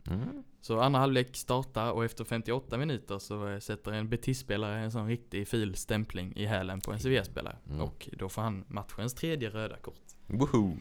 Mm. 0.07 0.43
Så 0.63 0.79
andra 0.79 0.99
halvlek 0.99 1.35
startar 1.35 1.91
och 1.91 2.05
efter 2.05 2.23
58 2.23 2.77
minuter 2.77 3.19
så 3.19 3.47
eh, 3.47 3.59
sätter 3.59 3.91
en 3.91 4.09
Betis-spelare 4.09 4.79
en 4.79 4.91
sån 4.91 5.07
riktig 5.07 5.47
fil 5.47 5.75
stämpling 5.75 6.33
i 6.35 6.45
hälen 6.45 6.81
på 6.81 6.91
en 6.91 6.99
Sevilla-spelare. 6.99 7.55
Mm. 7.69 7.81
Och 7.81 8.09
då 8.13 8.29
får 8.29 8.41
han 8.41 8.65
matchens 8.67 9.13
tredje 9.13 9.49
röda 9.49 9.77
kort. 9.77 10.01
Woho! 10.27 10.77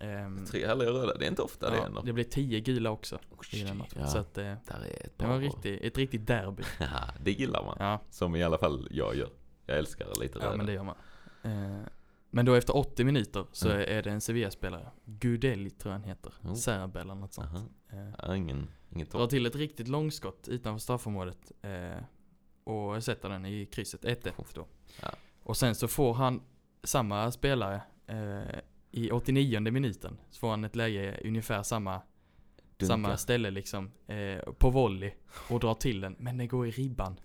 Ehm, 0.00 0.44
Tre 0.46 0.66
härliga 0.66 0.90
röda, 0.90 1.14
det 1.18 1.24
är 1.24 1.28
inte 1.28 1.42
ofta 1.42 1.70
det 1.70 1.76
Ja, 1.76 1.86
ändå. 1.86 2.00
det 2.02 2.12
blev 2.12 2.24
10 2.24 2.60
gula 2.60 2.90
också 2.90 3.16
i 3.16 3.18
Oj, 3.52 3.64
den 3.64 3.76
matchen. 3.76 3.98
ja. 4.00 4.06
Så 4.06 4.18
att 4.18 4.38
eh, 4.38 4.52
ett 4.52 5.18
det 5.18 5.26
var 5.26 5.38
riktigt, 5.38 5.82
ett 5.82 5.98
riktigt 5.98 6.26
derby. 6.26 6.62
Det 7.24 7.32
gillar 7.32 7.64
man. 7.64 7.76
Ja, 7.78 8.00
Som 8.10 8.36
i 8.36 8.42
alla 8.42 8.58
fall 8.58 8.88
jag 8.90 9.16
gör. 9.16 9.28
Jag 9.66 9.78
älskar 9.78 10.06
lite 10.20 10.38
röda. 10.38 10.50
ja 10.50 10.56
men 10.56 10.66
det 10.66 10.72
gör 10.72 10.82
man. 10.84 10.96
Eh, 11.42 11.80
men 12.30 12.46
då 12.46 12.54
efter 12.54 12.76
80 12.76 13.04
minuter 13.04 13.46
så 13.52 13.68
Mm. 13.68 13.80
är 13.98 14.02
det 14.02 14.10
en 14.10 14.20
Sevilla-spelare. 14.20 14.90
Gudeli 15.04 15.70
tror 15.70 15.92
jag 15.94 15.98
han 16.00 16.08
heter. 16.08 16.32
Oh. 16.42 16.54
Serb 16.54 16.96
eller 16.96 17.14
något 17.14 17.32
sånt. 17.32 17.48
Aha. 17.48 17.64
Eh, 17.92 18.14
Ja, 18.18 18.36
ingen, 18.36 18.68
inget 18.92 19.10
drar 19.10 19.26
till 19.26 19.46
ett 19.46 19.56
riktigt 19.56 19.88
långskott 19.88 20.48
utanför 20.48 20.78
straffområdet. 20.80 21.52
Eh, 21.62 22.04
och 22.64 23.04
sätter 23.04 23.28
den 23.28 23.46
i 23.46 23.66
krysset 23.66 24.04
1-1 24.04 24.32
då. 24.54 24.66
Ja. 25.02 25.08
Och 25.42 25.56
sen 25.56 25.74
så 25.74 25.88
får 25.88 26.14
han 26.14 26.42
samma 26.82 27.30
spelare 27.30 27.82
eh, 28.06 28.58
i 28.90 29.10
89 29.10 29.60
minuten. 29.60 30.18
Så 30.30 30.38
får 30.38 30.50
han 30.50 30.64
ett 30.64 30.76
läge 30.76 31.20
ungefär 31.24 31.62
samma 31.62 32.00
Dunka. 32.76 32.86
samma 32.86 33.16
ställe 33.16 33.50
liksom, 33.50 33.90
eh, 34.06 34.52
på 34.58 34.70
volley 34.70 35.10
och 35.50 35.60
drar 35.60 35.74
till 35.74 36.00
den, 36.00 36.16
men 36.18 36.38
den 36.38 36.48
går 36.48 36.66
i 36.66 36.70
ribban. 36.70 37.16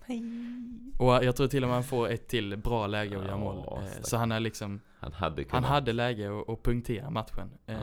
Och 0.98 1.24
jag 1.24 1.36
tror 1.36 1.46
till 1.46 1.62
och 1.62 1.68
med 1.68 1.74
han 1.74 1.84
får 1.84 2.08
ett 2.08 2.28
till 2.28 2.56
bra 2.56 2.86
läge 2.86 3.16
att 3.18 3.24
göra 3.24 3.32
Ja, 3.32 3.38
mål. 3.38 3.82
Eh, 3.84 4.02
så 4.02 4.16
han 4.16 4.32
är 4.32 4.40
liksom, 4.40 4.80
Han 4.98 5.12
hade 5.12 5.44
han 5.50 5.64
hade 5.64 5.92
läge 5.92 6.40
att, 6.48 6.62
punktera 6.62 7.10
matchen. 7.10 7.50
Ja. 7.66 7.74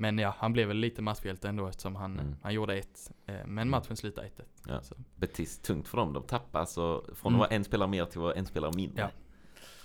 Men 0.00 0.18
ja, 0.18 0.34
han 0.38 0.52
blev 0.52 0.68
väl 0.68 0.76
lite 0.76 1.02
matchhjälte 1.02 1.48
ändå 1.48 1.66
eftersom 1.66 1.96
han, 1.96 2.18
Mm. 2.18 2.36
han 2.42 2.54
gjorde 2.54 2.74
ett. 2.76 3.10
Eh, 3.26 3.46
men 3.46 3.70
matchen 3.70 3.96
slutade 3.96 4.26
1-1. 4.26 4.42
Ja. 4.68 4.80
Betis, 5.16 5.58
tungt 5.58 5.88
för 5.88 5.98
dem. 5.98 6.12
De 6.12 6.22
tappar 6.22 6.60
alltså 6.60 7.04
från 7.14 7.32
Mm. 7.32 7.40
att 7.42 7.48
vara 7.48 7.56
en 7.56 7.64
spelare 7.64 7.88
mer 7.88 8.04
till 8.04 8.18
att 8.18 8.22
vara 8.22 8.34
en 8.34 8.46
spelare 8.46 8.72
mindre. 8.76 9.02
Ja. 9.02 9.10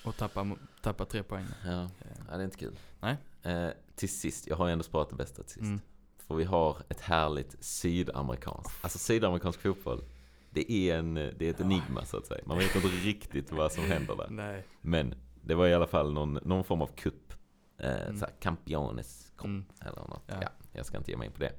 Och 0.09 0.17
tappar, 0.17 0.57
tappar 0.81 1.05
tre 1.05 1.23
poäng. 1.23 1.45
Ja. 1.65 1.83
Eh, 1.83 1.87
ja, 2.29 2.37
det 2.37 2.41
är 2.41 2.45
inte 2.45 2.57
kul. 2.57 2.79
Nej. 2.99 3.17
Eh, 3.43 3.69
till 3.95 4.09
sist, 4.09 4.47
jag 4.47 4.55
har 4.55 4.67
ju 4.67 4.71
ändå 4.73 4.83
sparat 4.83 5.09
det 5.09 5.15
bästa 5.15 5.43
till 5.43 5.51
sist. 5.51 5.61
Mm. 5.61 5.81
För 6.27 6.35
vi 6.35 6.43
har 6.43 6.77
ett 6.89 7.01
härligt 7.01 7.63
sydamerikanskt. 7.63 8.83
Alltså 8.83 8.99
sydamerikansk 8.99 9.61
fotboll. 9.61 10.03
Det 10.49 10.71
är, 10.71 10.97
en, 10.99 11.13
det 11.13 11.41
är 11.41 11.49
ett 11.49 11.59
Ja. 11.59 11.65
enigma 11.65 12.05
så 12.05 12.17
att 12.17 12.25
säga. 12.25 12.41
Man 12.45 12.57
vet 12.57 12.75
inte 12.75 12.87
riktigt 12.87 13.51
vad 13.51 13.71
som 13.71 13.83
händer 13.83 14.15
där. 14.15 14.27
Nej. 14.29 14.65
Men 14.81 15.15
det 15.41 15.55
var 15.55 15.67
i 15.67 15.73
alla 15.73 15.87
fall 15.87 16.13
någon, 16.13 16.33
någon 16.33 16.63
form 16.63 16.81
av 16.81 16.87
kupp. 16.95 17.33
Eh, 17.77 18.01
Mm. 18.01 18.17
så 18.17 18.25
här, 18.25 18.33
Campiones 18.39 19.31
Cup 19.37 19.45
Mm. 19.45 19.65
eller 19.81 19.95
något. 20.07 20.23
Ja. 20.27 20.35
Ja. 20.41 20.49
jag 20.71 20.85
ska 20.85 20.97
inte 20.97 21.11
ge 21.11 21.17
mig 21.17 21.25
in 21.27 21.33
på 21.33 21.39
det. 21.39 21.51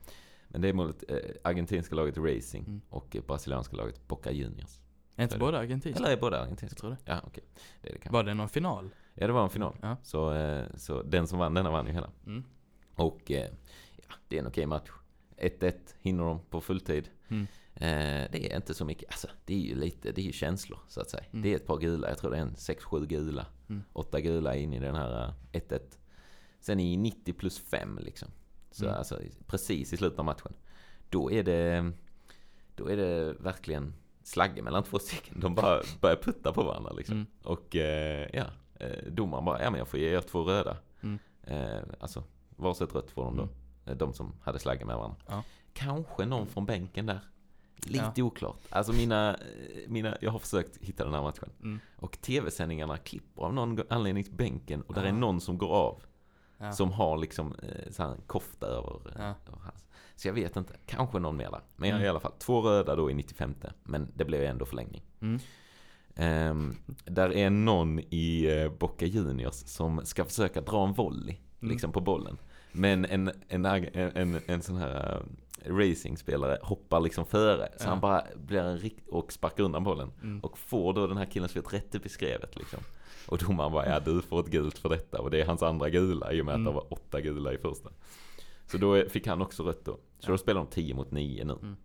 Men 0.49 0.61
det 0.61 0.69
är 0.69 0.73
mot 0.73 1.05
eh, 1.09 1.17
argentinska 1.45 1.95
laget 1.95 2.19
Racing 2.19 2.67
Mm. 2.67 2.81
och 2.89 3.17
eh, 3.17 3.23
brasilianska 3.23 3.77
laget 3.77 4.09
Boca 4.09 4.31
Juniors. 4.31 4.79
Är 5.17 5.23
inte 5.23 5.39
båda 5.39 5.59
argentinska? 5.59 6.03
Eller 6.05 6.17
är 6.17 6.21
båda 6.21 6.37
Jag 6.37 6.43
argentinska? 6.45 6.81
tror 6.81 6.91
det. 6.91 6.97
Ja, 7.05 7.21
okej. 7.25 7.45
Det 7.83 7.89
det. 8.03 8.11
Var 8.11 8.25
det 8.25 8.35
någon 8.35 8.49
final? 8.49 8.91
Ja, 9.15 9.27
det 9.27 9.33
var 9.33 9.43
en 9.45 9.51
final. 9.51 9.77
Ja. 9.83 9.97
Så, 10.03 10.33
eh, 10.33 10.67
så 10.77 11.03
den 11.03 11.27
som 11.27 11.39
vann 11.39 11.55
denna 11.55 11.71
vann 11.71 11.87
ju 11.87 11.93
hela. 11.93 12.11
Mm. 12.27 12.45
Och 12.95 13.31
eh, 13.31 13.51
ja, 14.09 14.15
det 14.29 14.37
är 14.37 14.41
en 14.41 14.47
okej 14.47 14.67
match. 14.67 14.91
1-1 15.37 15.73
hinner 16.01 16.25
de 16.25 16.41
på 16.51 16.61
fulltid. 16.61 17.09
Mm. 17.29 17.43
Eh, 17.75 18.31
det 18.33 18.53
är 18.53 18.57
inte 18.57 18.75
så 18.75 18.85
mycket, 18.85 19.11
alltså 19.11 19.29
det 19.45 19.55
är 19.55 19.59
ju 19.59 19.75
lite, 19.75 20.13
det 20.13 20.21
är 20.21 20.25
ju 20.27 20.33
känslor 20.33 20.79
så 20.89 21.01
att 21.01 21.11
säga. 21.11 21.25
Mm. 21.31 21.43
Det 21.43 21.53
är 21.53 21.57
ett 21.57 21.67
par 21.67 21.79
gula, 21.79 22.09
jag 22.09 22.19
tror 22.19 22.31
det 22.31 22.37
är 22.37 22.41
en 22.43 22.55
6-7 22.55 23.07
gula. 23.07 23.47
Mm. 23.69 23.83
Åtta 23.93 24.21
gula 24.21 24.57
in 24.57 24.73
i 24.73 24.79
den 24.81 24.95
här 24.95 25.25
eh, 25.53 25.61
1-1. 25.61 25.81
Sen 26.65 26.81
i 26.81 26.97
90 26.97 27.33
plus 27.33 27.59
5 27.59 27.99
liksom. 28.03 28.29
Så 28.71 28.85
Mm. 28.85 28.97
alltså 28.99 29.19
precis 29.47 29.93
i 29.93 29.97
slutet 29.97 30.19
av 30.19 30.25
matchen. 30.25 30.53
Då 31.11 31.33
är 31.33 31.43
det, 31.43 31.93
då 32.77 32.91
är 32.91 32.97
det 32.97 33.33
verkligen 33.41 33.95
slagge 34.23 34.63
mellan 34.63 34.83
två 34.85 34.99
stycken. 34.99 35.41
De 35.41 35.55
bara 35.55 35.81
börjar 36.01 36.17
putta 36.17 36.53
på 36.53 36.63
varandra 36.63 36.93
liksom. 36.93 37.15
Mm. 37.17 37.27
Och 37.43 37.77
eh, 37.77 38.29
ja, 38.33 38.45
eh, 38.81 39.05
domaren 39.13 39.45
bara, 39.45 39.63
ja 39.63 39.71
men 39.71 39.79
jag 39.79 39.89
får 39.89 40.01
ge 40.01 40.09
er 40.17 40.21
två 40.21 40.43
röda. 40.43 40.77
Mm. 41.01 41.19
Eh, 41.43 41.83
alltså, 42.01 42.25
varsitt 42.57 42.95
rött 42.95 43.11
får 43.11 43.25
de 43.25 43.37
då. 43.37 43.43
Mm. 43.43 43.55
Eh, 43.87 43.97
De 43.97 44.13
som 44.13 44.33
hade 44.43 44.59
slagge 44.59 44.85
med 44.85 44.97
varandra. 44.97 45.17
Ja. 45.29 45.43
Kanske 45.73 46.27
någon 46.27 46.47
från 46.47 46.67
bänken 46.67 47.07
där. 47.07 47.21
Lite 47.87 48.13
Ja. 48.17 48.25
oklart. 48.25 48.61
Alltså 48.71 48.93
mina, 48.93 49.35
eh, 49.35 49.89
mina, 49.89 50.17
jag 50.21 50.31
har 50.31 50.39
försökt 50.39 50.77
hitta 50.77 51.05
den 51.05 51.15
här 51.15 51.23
matchen. 51.23 51.51
Mm. 51.63 51.81
Och 51.97 52.21
tv-sändningarna 52.21 52.97
klipper 52.97 53.43
av 53.43 53.55
någon 53.55 53.81
anledning 53.89 54.25
till 54.25 54.35
bänken. 54.35 54.83
Och 54.83 54.95
där 54.95 55.03
Ja. 55.03 55.09
är 55.09 55.13
någon 55.13 55.41
som 55.41 55.59
går 55.59 55.69
av. 55.75 56.03
Ja. 56.65 56.73
Som 56.73 56.93
har 56.93 57.17
liksom 57.19 57.55
eh, 57.63 57.91
så 57.93 58.03
här 58.03 58.11
en 58.11 58.21
kofta 58.27 58.67
över, 58.67 59.01
eh, 59.07 59.13
Ja. 59.19 59.25
över. 59.25 59.61
Så 60.17 60.29
jag 60.29 60.33
vet 60.35 60.57
inte. 60.57 60.75
Kanske 60.87 61.19
någon 61.19 61.37
mer 61.37 61.51
där. 61.51 61.61
Men 61.77 61.89
jag 61.89 61.97
Mm. 61.97 62.07
i 62.07 62.09
alla 62.09 62.21
fall 62.21 62.33
två 62.39 62.61
röda 62.61 62.97
då 62.97 63.11
i 63.11 63.15
95. 63.15 63.55
Men 63.83 64.09
det 64.15 64.25
blev 64.25 64.43
ändå 64.45 64.65
förlängning. 64.67 65.03
Mm. 65.21 65.39
Ehm, 66.17 66.77
där 67.05 67.33
är 67.33 67.51
någon 67.51 67.99
i 67.99 68.47
eh, 68.63 68.73
Boca 68.73 69.07
Juniors 69.07 69.55
som 69.55 70.01
ska 70.07 70.25
försöka 70.25 70.61
dra 70.61 70.87
en 70.87 70.93
volley 70.93 71.37
Mm. 71.61 71.73
liksom 71.73 71.93
på 71.93 72.01
bollen. 72.01 72.39
Men 72.73 73.05
en, 73.05 73.31
en, 73.49 73.65
en, 73.67 73.95
en, 73.95 74.41
en 74.47 74.63
sån 74.63 74.77
här 74.77 75.17
uh, 75.17 75.23
racingspelare 75.67 76.59
hoppar 76.63 77.01
liksom 77.01 77.25
före. 77.27 77.69
Så 77.77 77.85
Ja. 77.85 77.89
han 77.89 78.01
bara 78.01 78.25
blir 78.37 78.59
en 78.61 78.79
rikt 78.79 79.09
och 79.09 79.33
sparkar 79.33 79.65
undan 79.65 79.85
bollen. 79.85 80.11
Mm. 80.23 80.41
Och 80.41 80.59
får 80.59 80.93
då 80.93 81.07
den 81.07 81.17
här 81.17 81.25
killen 81.27 81.49
som 81.49 81.63
rätt 81.63 81.95
upp 81.95 82.07
i 82.07 82.09
skrevet 82.09 82.57
liksom. 82.57 82.81
Och 83.29 83.39
domaren 83.39 83.73
bara, 83.73 83.87
ja 83.89 84.01
du 84.01 84.23
får 84.23 84.41
ett 84.41 84.47
gult 84.51 84.79
för 84.79 84.89
detta. 84.89 85.21
Och 85.21 85.31
det 85.31 85.41
är 85.41 85.47
hans 85.47 85.63
andra 85.63 85.91
gula 85.91 86.33
i 86.33 86.41
och 86.41 86.45
med 86.47 86.53
att 86.55 86.59
Mm. 86.59 86.73
det 86.73 86.77
var 86.81 86.93
åtta 86.93 87.21
gula 87.21 87.53
i 87.53 87.59
första. 87.59 87.91
Så 88.67 88.79
då 88.79 89.09
fick 89.09 89.27
han 89.27 89.43
också 89.43 89.63
rött 89.63 89.85
då. 89.85 89.93
Så 89.93 90.01
Ja. 90.21 90.31
då 90.31 90.39
spelar 90.39 90.61
de 90.61 90.67
10 90.71 90.95
mot 90.95 91.11
9 91.11 91.45
nu. 91.45 91.77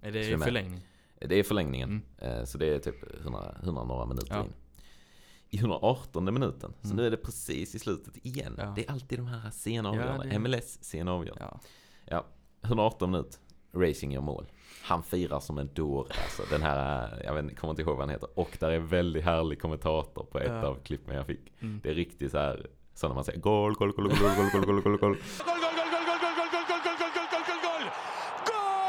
Är 0.00 0.12
det 0.12 0.28
i 0.30 0.38
förlängning? 0.38 0.80
Det 1.20 1.34
är 1.38 1.42
förlängningen. 1.42 2.02
Mm. 2.18 2.38
Eh, 2.38 2.44
Så 2.44 2.58
det 2.58 2.66
är 2.74 2.78
typ 2.78 3.20
100, 3.22 3.54
100 3.62 3.84
några 3.84 4.06
minuter 4.06 4.34
Ja. 4.34 4.44
in. 4.44 4.52
I 5.48 5.56
118 5.58 6.24
minuten, 6.34 6.72
så 6.80 6.86
Mm. 6.86 6.96
nu 6.96 7.06
är 7.06 7.10
det 7.10 7.16
precis 7.16 7.74
i 7.74 7.78
slutet 7.78 8.16
igen. 8.26 8.60
Det 8.76 8.86
är 8.86 8.90
alltid 8.92 9.18
de 9.18 9.26
här 9.26 9.50
sena 9.50 9.88
avgörarna. 9.88 10.24
det- 10.24 10.38
MLS 10.38 10.78
sena 10.84 11.12
avgörande. 11.12 11.58
Ja. 12.06 12.24
Ja. 12.68 12.74
118 12.74 13.10
minut, 13.10 13.38
Racing 13.74 14.12
gör 14.14 14.20
mål. 14.20 14.46
Han 14.82 15.02
firar 15.02 15.40
som 15.40 15.58
en 15.58 15.70
dåre 15.74 16.08
alltså. 16.22 16.42
Den 16.50 16.62
här, 16.62 17.22
jag 17.24 17.34
vet, 17.34 17.58
kommer 17.58 17.70
inte 17.72 17.82
ihåg 17.82 17.96
vad 17.96 18.00
han 18.06 18.10
heter. 18.10 18.28
Och 18.38 18.56
där 18.60 18.70
är 18.70 18.78
väldigt 18.78 19.24
härlig 19.24 19.60
kommentator 19.60 20.24
på 20.24 20.38
ett 20.38 20.46
Ja. 20.62 20.66
av 20.66 20.74
klippen 20.84 21.16
jag 21.16 21.26
fick. 21.26 21.52
Mm. 21.60 21.80
Det 21.82 21.90
är 21.90 21.94
riktigt 21.94 22.30
så 22.30 22.38
här, 22.38 22.66
så 22.94 23.08
när 23.08 23.14
man 23.14 23.24
säger 23.24 23.40
gol, 23.40 23.74
gol, 23.74 23.92
gol, 23.92 24.08
gol, 24.08 24.16
gol, 24.18 24.50
gol, 24.52 24.64
gol, 24.64 24.80
gol, 24.82 24.96
gol. 24.96 24.98
Gol, 24.98 25.16
gol, 25.46 25.74
gol, 25.76 25.88
gol, 25.92 26.04
gol, 26.06 26.18
gol, 26.18 26.38
gol, 26.40 26.68
gol, 26.68 26.78
gol, 26.84 26.96
gol, 26.96 27.10
gol, 27.14 27.26
gol, 27.30 27.42
gol, 27.46 27.60
gol, 27.62 27.80
gol! 27.80 27.90
Gol! 28.46 28.86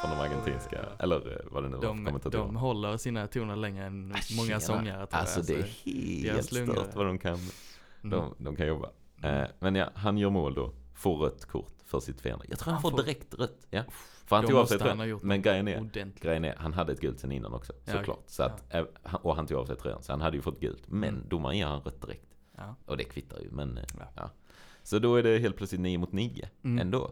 Från 0.00 0.10
de 0.10 0.20
argentinska, 0.20 0.78
eller 1.00 1.32
eh, 1.32 1.52
vad 1.52 1.62
det 1.62 1.68
nu 1.68 1.76
var 1.76 1.82
De, 1.82 2.04
kommentatorer. 2.06 2.44
de 2.44 2.56
håller 2.56 2.96
sina 2.96 3.26
toner 3.26 3.56
längre 3.56 3.84
än 3.84 4.12
Ah, 4.14 4.18
många 4.36 4.46
tjena. 4.48 4.60
sångare 4.60 5.06
tror 5.06 5.20
Alltså 5.20 5.52
jag. 5.52 5.64
det 5.84 5.90
är 5.90 6.22
deras 6.22 6.52
helt 6.52 6.70
stört 6.70 6.94
vad 6.94 7.06
de 7.06 7.18
kan 7.18 7.38
Mm. 8.02 8.10
De, 8.18 8.34
de 8.44 8.56
kan 8.56 8.66
jobba. 8.66 8.90
Eh, 9.22 9.44
men 9.58 9.74
ja, 9.74 9.90
han 9.94 10.18
gör 10.18 10.30
mål 10.30 10.54
då. 10.54 10.72
Får 10.94 11.16
rött 11.16 11.44
kort 11.44 11.72
för 11.84 12.00
sitt 12.00 12.20
firande. 12.20 12.44
Jag 12.48 12.58
tror 12.58 12.72
han, 12.72 12.82
Han 12.82 12.90
får 12.90 13.02
direkt 13.02 13.34
rött. 13.34 13.66
Ja. 13.70 13.82
För 14.26 14.36
han 14.36 14.46
tog 14.46 14.54
av 14.56 14.66
sig 14.66 14.78
tröjan. 14.78 15.20
Men 15.22 15.42
grejen 15.42 15.68
är, 15.68 15.80
Ordentligt. 15.80 16.20
grejen 16.22 16.44
är, 16.44 16.56
han 16.58 16.72
hade 16.72 16.92
ett 16.92 17.00
gult 17.00 17.20
sen 17.20 17.32
innan 17.32 17.52
också. 17.52 17.72
Ja, 17.84 17.92
Såklart. 17.92 18.22
Så 18.26 18.42
att, 18.42 18.74
eh, 18.74 18.84
han- 19.02 19.20
och 19.20 19.36
han 19.36 19.46
tog 19.46 19.58
av 19.58 19.66
sig 19.66 19.76
tröjan. 19.76 20.02
Så 20.02 20.12
han 20.12 20.20
hade 20.20 20.36
ju 20.36 20.42
fått 20.42 20.60
gult. 20.60 20.82
Men 20.88 21.08
Mm. 21.08 21.28
domaren 21.28 21.58
ger 21.58 21.66
han 21.66 21.80
rött 21.80 22.00
direkt. 22.02 22.26
Ja. 22.56 22.74
Och 22.86 22.96
det 22.96 23.04
kvittar 23.04 23.40
ju. 23.40 23.50
Men 23.50 23.78
eh, 23.78 23.84
Ja. 23.98 24.04
ja. 24.16 24.30
Så 24.82 24.98
då 24.98 25.16
är 25.16 25.22
det 25.22 25.38
helt 25.38 25.56
plötsligt 25.56 25.80
9 25.80 25.98
mot 25.98 26.12
9 26.12 26.48
Mm. 26.64 26.78
ändå. 26.78 27.10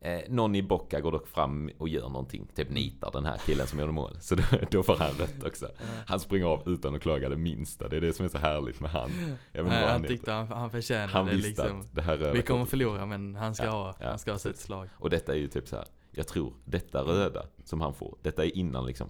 Eh, 0.00 0.20
någon 0.28 0.54
i 0.54 0.62
Bocca 0.62 1.00
går 1.00 1.12
dock 1.12 1.28
fram 1.28 1.70
och 1.78 1.88
gör 1.88 2.08
någonting. 2.08 2.46
Typ 2.54 2.70
nitar 2.70 3.10
den 3.12 3.24
här 3.24 3.38
killen 3.46 3.66
som 3.66 3.78
gjorde 3.80 3.92
mål. 3.92 4.16
Så 4.20 4.34
då, 4.34 4.42
då 4.70 4.82
får 4.82 4.96
han 4.96 5.10
rött 5.10 5.44
också. 5.46 5.68
Han 6.06 6.20
springer 6.20 6.46
av 6.46 6.62
utan 6.68 6.94
att 6.94 7.02
klaga 7.02 7.28
det 7.28 7.36
minsta. 7.36 7.88
Det 7.88 7.96
är 7.96 8.00
det 8.00 8.12
som 8.12 8.24
är 8.24 8.28
så 8.28 8.38
härligt 8.38 8.80
med 8.80 8.90
han. 8.90 9.10
Jag 9.52 9.62
vet 9.64 9.72
Nej, 9.72 9.86
han 9.86 10.02
heter. 10.02 10.14
tyckte 10.14 10.32
han, 10.32 10.48
han 10.48 10.70
förtjänade 10.70 11.12
Han 11.12 11.26
det 11.26 11.34
liksom. 11.34 11.80
att 11.80 11.94
det 11.94 12.02
här 12.02 12.16
röda 12.16 12.32
Vi 12.32 12.42
kommer 12.42 12.60
kortet- 12.64 12.70
förlora 12.70 13.06
men 13.06 13.34
han 13.34 13.54
ska 13.54 13.64
Ja, 13.64 13.70
ha, 13.70 13.94
ja, 14.00 14.08
han 14.08 14.18
ska 14.18 14.30
ha 14.32 14.38
sitt 14.38 14.58
slag. 14.58 14.88
Och 14.94 15.10
detta 15.10 15.32
är 15.32 15.38
ju 15.38 15.46
typ 15.48 15.68
så 15.68 15.76
här. 15.76 15.84
Jag 16.10 16.26
tror 16.28 16.52
detta 16.64 17.02
röda 17.02 17.46
som 17.64 17.80
han 17.80 17.94
får. 17.94 18.18
Detta 18.22 18.44
är 18.44 18.56
innan 18.56 18.86
liksom 18.86 19.08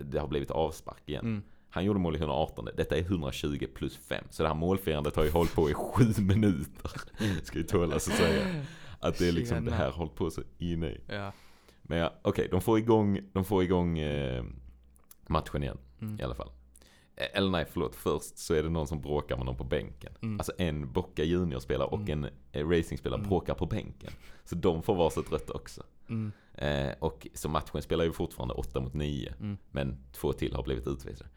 det 0.00 0.18
har 0.18 0.28
blivit 0.28 0.50
avspark 0.50 1.02
igen. 1.06 1.24
Mm. 1.24 1.42
Han 1.70 1.84
gjorde 1.84 1.98
mål 2.00 2.16
i 2.16 2.18
118. 2.18 2.68
Detta 2.76 2.96
är 2.96 3.00
120 3.02 3.66
plus 3.74 3.96
5. 3.96 4.24
Så 4.30 4.42
det 4.42 4.48
här 4.48 4.56
målfirandet 4.56 5.16
har 5.16 5.24
ju 5.24 5.30
hållit 5.30 5.54
på 5.54 5.70
i 5.70 5.74
7 5.74 6.04
minuter. 6.18 6.90
Ska 7.42 7.58
ju 7.58 7.64
tålas 7.64 8.08
att 8.08 8.14
säga. 8.14 8.46
Att 9.08 9.18
det 9.18 9.28
är 9.28 9.32
liksom 9.32 9.56
Tjena. 9.56 9.70
det 9.70 9.76
här 9.76 9.90
hållit 9.90 10.14
på 10.14 10.30
så 10.30 10.42
inne 10.58 10.86
i. 10.86 11.00
Ja. 11.06 11.32
Men 11.82 11.98
ja, 11.98 12.12
okej. 12.22 12.48
de 12.50 12.60
får 12.60 12.78
igång, 12.78 13.20
de 13.32 13.44
får 13.44 13.62
igång 13.62 13.98
eh, 13.98 14.44
matchen 15.26 15.62
igen. 15.62 15.78
Mm. 16.00 16.20
I 16.20 16.22
alla 16.22 16.34
fall. 16.34 16.50
Eh, 17.16 17.26
Eller 17.34 17.50
nej, 17.50 17.66
förlåt. 17.70 17.94
Först 17.94 18.38
så 18.38 18.54
är 18.54 18.62
det 18.62 18.68
någon 18.68 18.86
som 18.86 19.00
bråkar 19.00 19.36
med 19.36 19.46
någon 19.46 19.56
på 19.56 19.64
bänken. 19.64 20.12
Mm. 20.22 20.40
Alltså 20.40 20.52
en 20.58 20.92
Boca 20.92 21.24
Junior-spelare 21.24 21.88
och 21.88 22.00
Mm. 22.08 22.24
en 22.24 22.30
eh, 22.52 22.68
racingspelare 22.68 23.18
Mm. 23.18 23.28
bråkar 23.28 23.54
på 23.54 23.66
bänken. 23.66 24.12
Så 24.44 24.54
de 24.54 24.82
får 24.82 24.94
varsitt 24.94 25.32
rött 25.32 25.50
också. 25.50 25.82
Mm. 26.08 26.32
Eh, 26.54 26.94
och 26.98 27.26
så 27.34 27.48
matchen 27.48 27.82
spelar 27.82 28.04
ju 28.04 28.12
fortfarande 28.12 28.54
8 28.54 28.80
mot 28.80 28.94
9. 28.94 29.34
Mm. 29.40 29.56
Men 29.70 29.96
två 30.12 30.32
till 30.32 30.54
har 30.54 30.62
blivit 30.62 30.86
utvisade. 30.86 31.30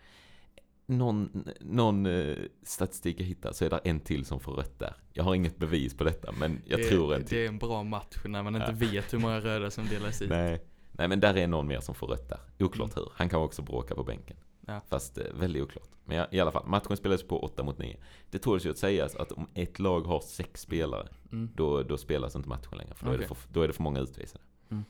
Någon, 0.89 1.47
någon 1.59 2.05
eh, 2.05 2.35
statistik 2.63 3.19
jag 3.19 3.25
hittar 3.25 3.51
så 3.53 3.65
är 3.65 3.69
det 3.69 3.77
en 3.83 3.99
till 3.99 4.25
som 4.25 4.39
får 4.39 4.51
rött 4.53 4.79
där. 4.79 4.93
Jag 5.13 5.23
har 5.23 5.35
inget 5.35 5.57
bevis 5.57 5.97
på 5.97 6.03
detta 6.03 6.31
men 6.31 6.61
jag 6.65 6.79
det, 6.79 6.83
tror 6.89 7.13
en 7.13 7.21
Det 7.21 7.27
till. 7.27 7.37
är 7.37 7.47
en 7.47 7.57
bra 7.57 7.83
match 7.83 8.17
när 8.25 8.43
man 8.43 8.55
inte 8.55 8.67
Ja. 8.79 8.91
vet 8.91 9.13
hur 9.13 9.19
många 9.19 9.39
röda 9.39 9.71
som 9.71 9.85
delas 9.87 10.21
ut. 10.21 10.29
Nej. 10.29 10.63
Nej 10.91 11.07
men 11.07 11.19
där 11.19 11.37
är 11.37 11.47
någon 11.47 11.67
mer 11.67 11.79
som 11.79 11.95
får 11.95 12.07
rött 12.07 12.29
där. 12.29 12.39
Oklart 12.65 12.97
hur. 12.97 13.09
Han 13.15 13.29
kan 13.29 13.41
också 13.41 13.61
bråka 13.61 13.95
på 13.95 14.03
bänken. 14.03 14.37
Mm. 14.37 14.75
Ja. 14.75 14.81
Fast 14.89 15.17
eh, 15.17 15.23
väldigt 15.39 15.63
oklart. 15.63 15.89
Men 16.05 16.17
ja, 16.17 16.27
i 16.31 16.39
alla 16.39 16.51
fall, 16.51 16.65
matchen 16.67 16.97
spelades 16.97 17.23
på 17.27 17.43
8 17.43 17.63
mot 17.63 17.77
9. 17.77 17.97
Det 18.31 18.39
tåls 18.39 18.65
ju 18.65 18.69
att 18.69 18.77
sägas 18.77 19.15
att 19.15 19.31
om 19.31 19.47
ett 19.53 19.79
lag 19.79 20.01
har 20.01 20.19
sex 20.19 20.61
spelare 20.61 21.07
Mm. 21.31 21.49
då, 21.55 21.83
då 21.83 21.97
spelas 21.97 22.35
inte 22.35 22.49
matchen 22.49 22.77
längre. 22.77 22.95
För 22.95 23.05
då, 23.05 23.11
är 23.11 23.17
det 23.17 23.27
för, 23.27 23.37
då 23.53 23.61
är 23.61 23.67
det 23.67 23.73
för 23.73 23.83
många 23.83 23.99
utvisade. 23.99 24.43
Mm. 24.71 24.83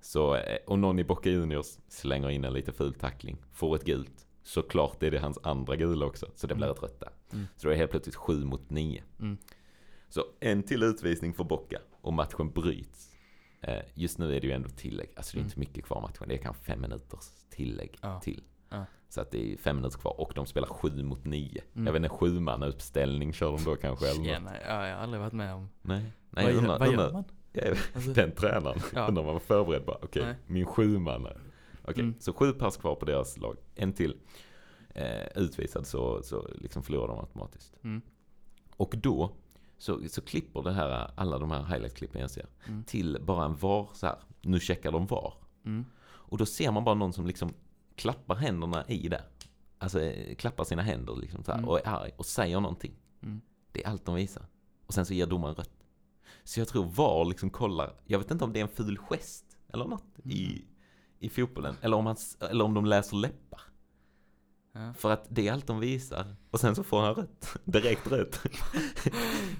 Så, 0.00 0.34
eh, 0.34 0.56
och 0.66 0.78
någon 0.78 0.98
i 0.98 1.04
Boca 1.04 1.30
Juniors 1.30 1.66
slänger 1.88 2.30
in 2.30 2.44
en 2.44 2.52
lite 2.52 2.72
ful 2.72 2.94
tackling, 2.94 3.36
får 3.52 3.76
ett 3.76 3.84
gult. 3.84 4.26
Såklart 4.42 5.02
är 5.02 5.10
det 5.10 5.18
hans 5.18 5.38
andra 5.42 5.76
gula 5.76 6.06
också, 6.06 6.26
så 6.34 6.46
det 6.46 6.54
blir 6.54 6.66
Mm. 6.66 6.76
ett 6.76 6.82
rött 6.82 7.00
där. 7.00 7.10
Mm. 7.32 7.46
Så 7.56 7.66
då 7.66 7.68
är 7.68 7.72
det 7.72 7.78
helt 7.78 7.90
plötsligt 7.90 8.16
7 8.16 8.44
mot 8.44 8.70
9. 8.70 9.02
Mm. 9.20 9.38
Så 10.08 10.24
en 10.40 10.62
till 10.62 10.82
utvisning 10.82 11.32
för 11.34 11.44
Boca 11.44 11.78
och 12.00 12.12
matchen 12.12 12.50
bryts. 12.50 13.10
Eh, 13.60 13.82
just 13.94 14.18
nu 14.18 14.36
är 14.36 14.40
det 14.40 14.46
ju 14.46 14.52
ändå 14.52 14.68
tillägg, 14.68 15.10
alltså 15.16 15.32
det 15.32 15.36
är 15.38 15.40
Mm. 15.40 15.46
inte 15.48 15.58
mycket 15.60 15.84
kvar 15.84 16.00
matchen. 16.00 16.28
Det 16.28 16.34
är 16.34 16.38
kanske 16.38 16.62
fem 16.64 16.80
minuters 16.80 17.24
tillägg 17.50 17.98
Ja. 18.02 18.20
till. 18.20 18.42
Ja. 18.68 18.84
Så 19.08 19.20
att 19.20 19.30
det 19.30 19.52
är 19.52 19.56
fem 19.56 19.76
minuter 19.76 19.98
kvar 19.98 20.20
och 20.20 20.32
de 20.34 20.46
spelar 20.46 20.68
7 20.68 21.02
mot 21.02 21.24
9. 21.24 21.62
Mm. 21.74 21.86
Jag 21.86 21.92
vet 21.92 22.02
inte, 22.02 22.08
sju 22.16 22.40
man 22.40 22.62
uppställning 22.62 23.32
kör 23.32 23.52
de 23.52 23.64
då 23.64 23.76
kanske 23.76 24.06
eller 24.08 24.18
något. 24.18 24.26
Tjena, 24.26 24.52
ja, 24.68 24.88
jag 24.88 24.96
har 24.96 25.02
aldrig 25.02 25.20
varit 25.20 25.32
med 25.32 25.54
om. 25.54 25.68
Nej, 25.82 26.02
nej 26.02 26.12
vad, 26.30 26.44
jag 26.44 26.50
gör- 26.52 26.58
undrar, 26.58 26.78
vad 26.78 26.88
gör 26.88 26.92
undrar, 26.94 27.12
man? 27.12 27.24
jag 27.52 27.76
Alltså, 27.94 28.12
den 28.14 28.32
tränaren. 28.32 28.80
Ja. 28.94 29.06
När 29.10 29.22
man 29.22 29.24
var 29.32 29.38
förberedd 29.38 29.84
bara, 29.84 29.98
okej, 30.02 30.22
Nej. 30.24 30.34
min 30.46 30.66
sjumannare. 30.66 31.40
Okej, 31.90 32.02
Mm. 32.04 32.14
så 32.20 32.32
sju 32.32 32.52
pers 32.52 32.76
kvar 32.76 32.94
på 32.94 33.04
deras 33.04 33.36
lag. 33.38 33.56
En 33.74 33.92
till 33.92 34.16
eh, 34.94 35.26
utvisad 35.36 35.86
så, 35.86 36.22
så 36.22 36.48
liksom 36.54 36.82
förlorar 36.82 37.08
de 37.08 37.18
automatiskt. 37.18 37.74
Mm. 37.84 38.00
Och 38.76 38.94
då 38.98 39.30
så, 39.78 40.00
så 40.08 40.20
klipper 40.22 40.62
det 40.62 40.72
här, 40.72 41.10
alla 41.14 41.38
de 41.38 41.50
här 41.50 41.64
highlight-klippen 41.64 42.20
jag 42.20 42.30
ser 42.30 42.46
Mm. 42.68 42.84
till 42.84 43.18
bara 43.22 43.44
en 43.44 43.56
VAR 43.56 43.88
så 43.94 44.06
här. 44.06 44.16
Nu 44.42 44.60
checkar 44.60 44.92
de 44.92 45.06
VAR. 45.06 45.34
Mm. 45.64 45.84
Och 46.02 46.38
då 46.38 46.46
ser 46.46 46.70
man 46.72 46.84
bara 46.84 46.94
någon 46.94 47.12
som 47.12 47.26
liksom 47.26 47.52
klappar 47.94 48.34
händerna 48.34 48.84
i 48.88 49.08
det. 49.08 49.24
Alltså 49.78 50.00
eh, 50.00 50.34
klappar 50.34 50.64
sina 50.64 50.82
händer 50.82 51.16
liksom 51.16 51.44
så 51.44 51.52
här, 51.52 51.58
Mm. 51.58 51.68
och 51.70 51.78
är 51.78 51.88
arg 51.88 52.10
och 52.16 52.26
säger 52.26 52.60
någonting. 52.60 52.92
Mm. 53.22 53.40
Det 53.72 53.84
är 53.84 53.88
allt 53.88 54.04
de 54.04 54.14
visar. 54.14 54.42
Och 54.86 54.94
sen 54.94 55.06
så 55.06 55.14
ger 55.14 55.26
domaren 55.26 55.54
rött. 55.54 55.70
Så 56.44 56.60
jag 56.60 56.68
tror 56.68 56.84
VAR 56.84 57.24
liksom 57.24 57.50
kollar, 57.50 57.92
jag 58.04 58.18
vet 58.18 58.30
inte 58.30 58.44
om 58.44 58.52
det 58.52 58.58
är 58.58 58.62
en 58.62 58.68
ful 58.68 58.98
gest 58.98 59.58
eller 59.72 59.84
något 59.84 60.18
i, 60.24 60.64
i 61.20 61.28
fotbollen. 61.28 61.76
Eller 61.80 61.96
om, 61.96 62.06
han, 62.06 62.16
eller 62.50 62.64
om 62.64 62.74
de 62.74 62.84
läser 62.86 63.16
läppar. 63.16 63.60
Ja. 64.72 64.92
För 64.94 65.10
att 65.10 65.26
det 65.28 65.48
är 65.48 65.52
allt 65.52 65.66
de 65.66 65.80
visar. 65.80 66.36
Och 66.50 66.60
sen 66.60 66.74
så 66.74 66.82
får 66.84 67.00
han 67.00 67.14
rött. 67.14 67.56
Direkt 67.64 68.06
rött. 68.12 68.40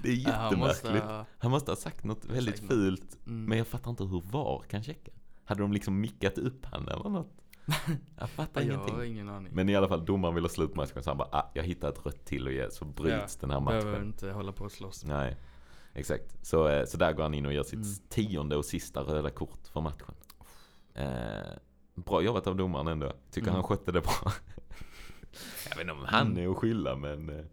det 0.03 0.09
är 0.09 0.15
Ja, 0.15 0.31
han 0.31 0.59
måste 0.59 0.73
jättemärkligt. 0.75 1.05
ha- 1.05 1.25
Han 1.37 1.51
måste 1.51 1.71
ha 1.71 1.75
sagt 1.75 2.03
något 2.03 2.25
väldigt 2.25 2.57
sagt 2.57 2.69
fult. 2.71 3.17
Mm. 3.25 3.45
Men 3.45 3.57
jag 3.57 3.67
fattar 3.67 3.91
inte 3.91 4.03
hur 4.03 4.21
VAR 4.21 4.63
kan 4.69 4.83
checka. 4.83 5.11
Hade 5.45 5.61
de 5.61 5.73
liksom 5.73 6.01
mickat 6.01 6.37
upp 6.37 6.65
han 6.65 6.87
eller 6.87 7.09
något? 7.09 7.31
Jag 8.19 8.29
fattar 8.29 8.61
Jag 8.61 8.77
har 8.77 8.87
ingenting. 8.87 9.11
ingen 9.11 9.29
aning. 9.29 9.53
Men 9.55 9.69
i 9.69 9.75
alla 9.75 9.87
fall 9.87 10.05
domaren 10.05 10.35
ville 10.35 10.45
ha 10.45 10.53
slut 10.53 10.75
matchen 10.75 11.03
så 11.03 11.09
han 11.09 11.17
bara 11.17 11.29
ah, 11.31 11.51
jag 11.53 11.63
hittar 11.63 11.89
ett 11.89 12.05
rött 12.05 12.25
till 12.25 12.47
och 12.47 12.53
ge 12.53 12.71
så 12.71 12.85
bryts 12.85 13.35
den 13.35 13.51
här 13.51 13.59
Behöver 13.61 13.91
matchen. 13.91 14.05
inte 14.05 14.31
hålla 14.31 14.51
på 14.51 14.63
och 14.63 14.71
slåss. 14.71 15.05
Nej, 15.05 15.37
exakt. 15.93 16.45
Så, 16.45 16.67
eh, 16.67 16.85
så 16.85 16.97
där 16.97 17.13
går 17.13 17.23
han 17.23 17.33
in 17.33 17.45
och 17.45 17.53
gör 17.53 17.63
sitt 17.63 17.73
Mm. 17.73 17.93
tionde 18.09 18.55
och 18.55 18.65
sista 18.65 19.01
röda 19.01 19.29
kort 19.29 19.67
för 19.73 19.81
matchen. 19.81 20.13
Eh, 20.93 21.53
bra 21.95 22.21
jobbat 22.21 22.47
av 22.47 22.55
domaren 22.55 22.87
ändå. 22.87 23.13
Tycker 23.31 23.47
Mm. 23.47 23.53
han 23.55 23.63
skötte 23.63 23.91
det 23.91 24.01
bra. 24.01 24.11
jag 25.69 25.75
vet 25.75 25.81
inte 25.81 25.91
om 25.93 26.05
han 26.05 26.37
är 26.37 26.47
att 26.51 26.57
skylla 26.57 26.95
men, 26.95 27.29
eh, 27.29 27.45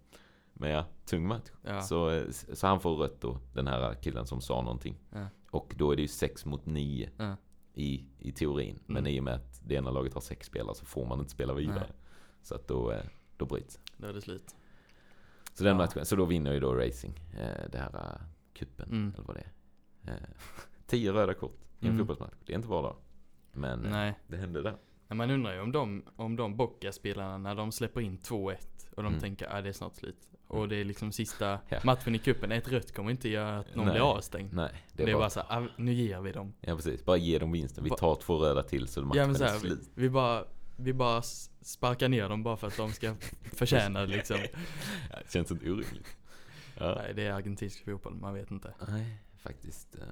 men 0.53 0.70
ja, 0.70 0.85
tung 1.05 1.27
match. 1.29 1.48
Ja. 1.62 1.83
Så, 1.83 2.11
eh, 2.11 2.31
så 2.53 2.66
han 2.66 2.81
får 2.81 2.96
rött 2.96 3.20
då, 3.20 3.38
den 3.55 3.66
här 3.66 3.94
killen 3.94 4.27
som 4.27 4.40
sa 4.40 4.62
någonting. 4.62 4.98
Ja. 5.12 5.27
Och 5.51 5.74
då 5.77 5.92
är 5.92 5.96
det 5.96 6.03
ju 6.03 6.09
sex 6.09 6.44
mot 6.44 6.66
nio 6.66 7.11
Ja. 7.16 7.37
i, 7.74 8.05
i 8.18 8.33
teorin. 8.33 8.79
Men 8.87 8.96
Mm. 8.96 9.12
i 9.14 9.20
och 9.20 9.24
med 9.24 9.35
att 9.35 9.61
det 9.64 9.74
ena 9.74 9.90
laget 9.90 10.14
har 10.14 10.20
sex 10.20 10.46
spelare 10.46 10.74
så 10.74 10.85
får 10.85 11.07
man 11.07 11.18
inte 11.18 11.31
spela 11.31 11.55
vidare. 11.55 11.79
Nej. 11.79 11.96
Så 12.42 12.55
att 12.55 12.68
då, 12.68 12.92
eh, 12.92 13.03
då 13.37 13.44
bryts. 13.46 13.79
Då 13.96 14.07
är 14.07 14.12
det 14.12 14.20
slut. 14.20 14.55
Så 15.55 15.64
den 15.64 15.77
matchen, 15.77 16.07
så 16.07 16.16
då 16.16 16.24
vinner 16.24 16.53
ju 16.53 16.61
då 16.61 16.74
Racing 16.74 17.14
det 17.72 17.79
här 17.79 18.20
kuppen 18.55 18.88
Mm. 18.88 19.12
eller 19.14 19.24
vad 19.27 19.37
det 19.37 19.40
är. 20.03 20.12
Eh, 20.14 20.29
tio 20.87 21.12
röda 21.12 21.35
kort 21.35 21.59
i 21.81 21.87
en 21.87 21.92
Mm. 21.92 21.98
fotbollsmatch. 21.98 22.35
Det 22.46 22.53
är 22.53 22.57
inte 22.57 22.68
var 22.68 22.83
dag. 22.83 22.96
Men 23.52 23.84
eh, 23.84 23.90
Nej. 23.90 24.14
det 24.26 24.37
hände 24.37 24.62
där. 24.62 24.76
Men 25.08 25.16
man 25.16 25.30
undrar 25.30 25.54
ju 25.54 25.61
om 25.61 25.72
de, 25.72 26.02
om 26.16 26.37
de 26.37 26.56
Bocca-spelarna 26.56 27.38
när 27.38 27.54
de 27.54 27.72
släpper 27.72 28.00
in 28.00 28.18
2-1 28.18 28.56
och 28.96 29.02
de 29.02 29.06
Mm. 29.06 29.20
tänker 29.20 29.46
att 29.46 29.54
ah, 29.54 29.61
det 29.61 29.68
är 29.68 29.72
snart 29.72 29.96
slut. 29.96 30.16
Och 30.46 30.68
det 30.68 30.76
är 30.76 30.84
liksom 30.84 31.12
sista 31.12 31.58
Ja. 31.68 31.78
matchen 31.84 32.14
i 32.14 32.18
kuppen. 32.18 32.52
Ett 32.52 32.68
rött 32.68 32.94
kommer 32.94 33.11
inte 33.11 33.28
göra 33.28 33.58
att 33.58 33.74
någon 33.74 33.84
Nej. 33.87 33.92
blir 33.94 34.02
avstängd. 34.02 34.52
Nej, 34.54 34.70
Det 34.92 35.02
är, 35.11 35.14
bara, 35.14 35.30
så 35.30 35.40
här, 35.40 35.58
ah, 35.62 35.66
nu 35.76 35.92
ger 35.92 36.20
vi 36.20 36.32
dem. 36.32 36.52
Ja 36.61 36.76
precis, 36.76 37.04
bara 37.04 37.16
ge 37.16 37.38
dem 37.38 37.52
vinsten. 37.52 37.84
Vi 37.84 37.90
tar 37.90 38.14
två 38.14 38.37
röda 38.38 38.62
till 38.62 38.88
så 38.88 39.02
matchen 39.02 39.20
Ja 39.20 39.26
men 39.26 39.34
så 39.37 39.44
är 39.44 39.48
här, 39.48 39.54
vi, 39.54 39.61
slut. 39.61 39.90
vi 39.94 40.11
bara, 40.11 40.44
vi 40.76 40.92
bara 40.92 41.22
sparkar 41.61 42.08
ner 42.08 42.28
dem 42.28 42.42
bara 42.42 42.56
för 42.56 42.66
att 42.66 42.76
de 42.76 42.92
ska 42.92 43.14
förtjäna 43.52 44.00
det 44.00 44.06
liksom. 44.06 44.37
Ja, 45.11 45.18
det 45.24 45.32
känns 45.32 45.50
inte 45.50 45.64
orimligt. 45.70 46.16
Ja. 46.78 46.94
Nej 46.94 47.12
det 47.14 47.26
är 47.26 47.32
argentinsk 47.32 47.84
fotboll, 47.84 48.14
man 48.14 48.34
vet 48.34 48.50
inte. 48.50 48.74
Nej, 48.88 49.18
faktiskt. 49.37 49.94
eh, 49.94 50.02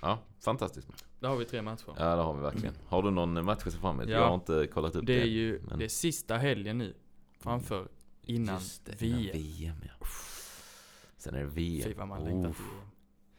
Ja, 0.00 0.18
fantastiskt. 0.40 0.88
Då 1.20 1.28
har 1.28 1.36
vi 1.36 1.44
tre 1.44 1.62
matcher. 1.62 1.94
Ja, 1.98 2.16
det 2.16 2.22
har 2.22 2.34
vi 2.34 2.40
verkligen. 2.42 2.74
Har 2.88 3.02
du 3.02 3.10
någon 3.10 3.44
match 3.44 3.62
att 3.66 3.72
se 3.72 3.78
fram 3.78 3.96
emot? 3.96 4.08
Ja. 4.08 4.16
Jag 4.16 4.26
har 4.28 4.34
inte 4.34 4.66
kollat 4.66 4.94
upp 4.96 5.06
det. 5.06 5.14
Det 5.16 5.20
är 5.22 5.26
ju, 5.26 5.60
men- 5.68 5.78
det 5.78 5.84
är 5.84 5.88
sista 5.88 6.36
helgen 6.36 6.78
nu. 6.78 6.94
Framför, 7.40 7.88
innan 8.22 8.54
Just 8.54 8.84
det, 8.84 9.06
innan 9.06 9.20
VM. 9.22 9.32
VM 9.36 9.76
ja. 9.82 10.06
Sen 11.16 11.34
är 11.34 11.38
det 11.40 11.46
VM. 11.46 11.88
Fy 11.88 11.94
vad 11.94 12.08
man 12.08 12.24
längtar 12.24 12.52
till. 12.52 12.64
VM. 12.64 12.88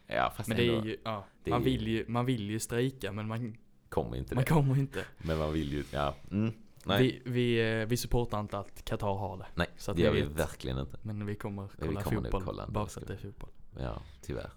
Ja, 0.06 0.32
fast 0.36 0.48
Men 0.48 0.58
det 0.58 0.68
ändå 0.68 0.80
är 0.82 0.86
ju, 0.86 0.96
ja, 1.04 1.24
det 1.44 1.50
man 1.50 1.60
är- 1.60 1.64
vill 1.64 1.88
ju, 1.88 2.04
man 2.08 2.26
vill 2.26 2.50
ju 2.50 2.58
strejka 2.60 3.12
men 3.12 3.28
man, 3.28 3.56
kommer 3.88 4.16
inte 4.16 4.34
man 4.34 4.44
det. 4.44 4.50
kommer 4.50 4.76
inte. 4.78 5.04
Men 5.18 5.38
man 5.38 5.52
vill 5.52 5.72
ju, 5.72 5.84
ja. 5.92 6.14
Mm. 6.30 6.52
Nej, 6.84 7.02
Vi, 7.24 7.30
vi, 7.30 7.80
eh, 7.80 7.86
vi 7.86 7.96
supportar 7.96 8.40
inte 8.40 8.58
att 8.58 8.84
Qatar 8.84 9.14
har 9.14 9.36
det. 9.36 9.46
nej 9.54 9.66
så 9.76 9.90
att 9.90 9.96
det 9.96 10.02
gör 10.02 10.12
vi 10.12 10.22
vet. 10.22 10.30
verkligen 10.30 10.78
inte. 10.78 10.98
Men 11.02 11.26
vi 11.26 11.34
kommer 11.34 11.62
vi 11.62 11.68
kolla 11.86 12.02
kommer 12.02 12.16
nog 12.16 12.24
fotboll 12.24 12.42
kolla 12.44 12.66
bara 12.68 12.86
för 12.86 13.00
att 13.00 13.06
det 13.06 13.12
är 13.14 13.18
fotboll. 13.18 13.50
Ja, 13.80 14.02
tyvärr. 14.22 14.50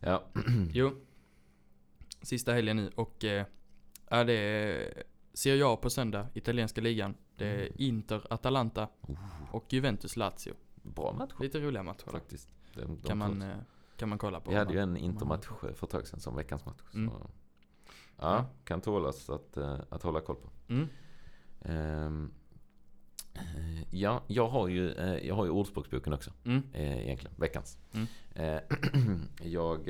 Ja, 0.00 0.24
Jo. 0.72 0.92
Sista 2.22 2.52
helgen 2.52 2.76
nu 2.76 2.90
och 2.94 3.24
eh, 3.24 3.46
ja, 4.08 4.24
det 4.24 4.32
är 4.32 5.02
Serie 5.32 5.66
A 5.66 5.76
på 5.76 5.90
söndag, 5.90 6.26
italienska 6.34 6.80
ligan. 6.80 7.14
Det 7.36 7.46
är 7.46 7.58
Mm. 7.60 7.72
Inter, 7.76 8.26
Atalanta 8.30 8.88
Oh. 9.00 9.16
och 9.52 9.72
Juventus, 9.72 10.16
Lazio. 10.16 10.54
bra 10.82 11.12
match 11.12 11.32
Lite 11.40 11.60
roliga 11.60 11.82
matcher. 11.82 12.10
faktiskt. 12.10 12.48
De, 12.74 12.80
de 12.80 12.96
Kan 13.08 13.18
man, 13.18 13.42
eh, 13.42 13.56
kan 13.96 14.08
man 14.08 14.18
kolla 14.18 14.40
på. 14.40 14.50
Vi 14.50 14.56
hade 14.56 14.72
ju 14.74 14.80
en 14.80 14.88
man- 14.88 14.96
intermatch 14.96 15.46
för 15.46 15.84
ett 15.84 15.90
tag 15.90 16.06
sedan 16.06 16.20
som 16.20 16.36
veckans 16.36 16.64
match. 16.66 16.80
Så. 16.92 16.98
Mm. 16.98 17.10
Ja, 17.14 17.30
Ja. 18.16 18.46
kan 18.64 18.80
tålas 18.80 19.30
att, 19.30 19.56
eh, 19.56 19.80
att 19.88 20.02
hålla 20.02 20.20
koll 20.20 20.36
på. 20.36 20.50
Mm. 20.68 20.88
Eh, 21.60 22.28
ja, 23.90 24.22
jag 24.26 24.48
har 24.48 24.68
ju, 24.68 24.94
jag 25.22 25.34
har 25.34 25.44
ju 25.44 25.50
ordspråksboken 25.50 26.12
också. 26.12 26.30
Mm. 26.44 26.62
egentligen, 26.74 27.36
veckans. 27.40 27.78
Mm. 27.92 28.06
Jag, 29.42 29.88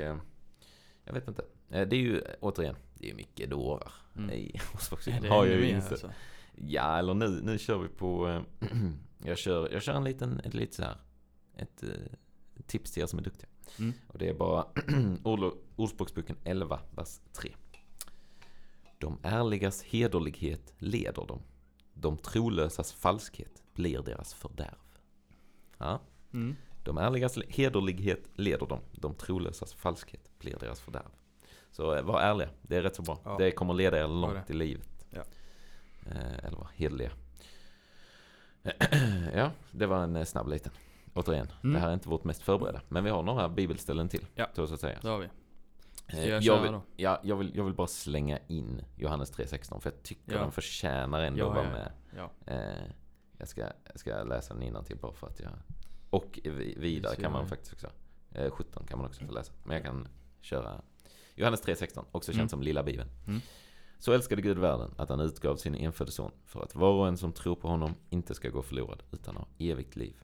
jag 1.04 1.12
vet 1.12 1.28
inte. 1.28 1.42
Eh, 1.70 1.88
det 1.88 1.96
är 1.96 2.00
ju, 2.00 2.22
återigen, 2.40 2.76
det 2.94 3.10
är 3.10 3.14
mycket 3.14 3.50
dårar 3.50 3.92
Mm. 4.16 4.30
ordspråksboken. 4.74 5.22
det 5.22 5.28
Har 5.28 5.46
jag 5.46 5.60
ju 5.60 5.68
insett. 5.70 5.92
alltså? 5.92 6.12
Ja, 6.54 6.98
eller 6.98 7.14
nu, 7.14 7.28
nu 7.42 7.58
kör 7.58 7.78
vi 7.78 7.88
på, 7.88 8.28
eh, 8.28 8.42
jag, 9.24 9.38
kör, 9.38 9.68
jag 9.72 9.82
kör 9.82 9.92
en 9.94 10.04
liten, 10.04 10.40
ett 10.40 10.54
lite 10.54 10.76
så 10.76 10.82
här, 10.82 10.96
ett 11.56 11.82
eh, 11.82 11.88
tips 12.66 12.92
till 12.92 13.02
er 13.02 13.06
som 13.06 13.18
är 13.18 13.22
duktiga. 13.22 13.48
Mm. 13.78 13.92
Och 14.08 14.18
det 14.18 14.28
är 14.28 14.34
bara 14.34 14.66
Ord- 15.24 15.54
Ordspråksboken 15.76 16.36
11, 16.44 16.80
vers 16.96 17.20
3. 17.32 17.54
De 18.98 19.18
ärligas 19.22 19.82
hederlighet 19.82 20.74
leder 20.78 21.26
dem. 21.26 21.42
De 21.94 22.16
trolösas 22.18 22.92
falskhet 22.92 23.62
blir 23.74 24.02
deras 24.02 24.34
fördärv. 24.34 24.78
Ja, 25.78 26.00
Mm. 26.32 26.56
de 26.84 26.98
ärligas 26.98 27.38
hederlighet 27.48 28.28
leder 28.34 28.66
dem. 28.66 28.80
De 28.92 29.14
trolösas 29.14 29.74
falskhet 29.74 30.30
blir 30.38 30.56
deras 30.58 30.80
fördärv. 30.80 31.08
Så 31.70 31.94
eh, 31.94 32.02
var 32.02 32.20
ärliga, 32.20 32.48
det 32.62 32.76
är 32.76 32.82
rätt 32.82 32.96
så 32.96 33.02
bra. 33.02 33.18
Ja. 33.24 33.36
Det 33.38 33.50
kommer 33.50 33.74
leda 33.74 33.98
er 34.04 34.08
långt 34.08 34.50
i 34.50 34.52
livet. 34.52 34.88
Ja. 35.10 35.22
Eh, 36.06 36.44
eller 36.44 36.56
var 36.58 36.68
hederliga. 36.74 37.10
ja, 39.34 39.50
det 39.70 39.86
var 39.86 40.02
en 40.02 40.16
eh, 40.16 40.24
snabb 40.24 40.48
liten. 40.48 40.72
Återigen, 41.14 41.52
Mm. 41.62 41.74
det 41.74 41.80
här 41.80 41.88
är 41.88 41.94
inte 41.94 42.08
vårt 42.08 42.24
mest 42.24 42.42
förberedda. 42.42 42.80
Men 42.88 43.04
vi 43.04 43.10
har 43.10 43.22
några 43.22 43.48
bibelställen 43.48 44.08
till. 44.08 44.26
Ja. 44.34 44.46
Så 44.54 44.62
att 44.74 44.80
säga. 44.80 44.98
Det 45.02 45.08
har 45.08 45.18
vi. 45.18 45.28
Jag 46.46 46.62
vill, 46.62 46.80
ja, 46.96 47.20
jag, 47.22 47.36
vill, 47.36 47.56
jag 47.56 47.64
vill 47.64 47.74
bara 47.74 47.86
slänga 47.86 48.38
in 48.46 48.82
Johannes 48.96 49.32
3.16 49.38 49.80
för 49.80 49.90
jag 49.90 50.02
tycker 50.02 50.32
Ja. 50.34 50.38
den 50.40 50.52
förtjänar 50.52 51.20
ändå 51.22 51.38
Ja, 51.40 51.48
att 51.48 51.54
vara 51.54 51.64
ja, 51.64 51.70
med. 51.70 51.92
Ja. 52.16 52.52
Eh, 52.54 52.90
jag, 53.38 53.48
ska, 53.48 53.60
jag 53.84 53.98
ska 54.00 54.22
läsa 54.24 54.54
den 54.54 54.62
innan 54.62 54.84
till 54.84 54.96
bara 54.98 55.12
för 55.12 55.26
att 55.26 55.40
jag... 55.40 55.50
Och 56.10 56.38
vi- 56.44 56.74
vidare 56.78 57.16
kan 57.16 57.32
man 57.32 57.48
faktiskt 57.48 57.72
också. 57.72 57.88
Eh, 58.32 58.50
17 58.50 58.86
kan 58.86 58.98
man 58.98 59.06
också 59.06 59.24
få 59.26 59.32
läsa. 59.32 59.52
Men 59.64 59.76
jag 59.76 59.84
kan 59.84 60.08
köra 60.40 60.80
Johannes 61.38 61.62
3.16, 61.66 62.04
också 62.12 62.32
känt 62.32 62.40
Mm. 62.40 62.48
som 62.48 62.62
lilla 62.62 62.82
bibeln. 62.82 63.10
Mm. 63.26 63.40
Så 63.98 64.12
älskade 64.12 64.42
Gud 64.42 64.58
världen 64.58 64.94
att 64.98 65.08
han 65.08 65.20
utgav 65.20 65.56
sin 65.56 65.74
enfödde 65.74 66.10
son 66.12 66.30
för 66.44 66.62
att 66.62 66.74
var 66.74 66.92
och 66.92 67.08
en 67.08 67.16
som 67.16 67.32
tror 67.32 67.56
på 67.56 67.68
honom 67.68 67.94
inte 68.10 68.34
ska 68.34 68.48
gå 68.48 68.62
förlorad 68.62 69.02
utan 69.12 69.36
ha 69.36 69.46
evigt 69.58 69.96
liv. 69.96 70.16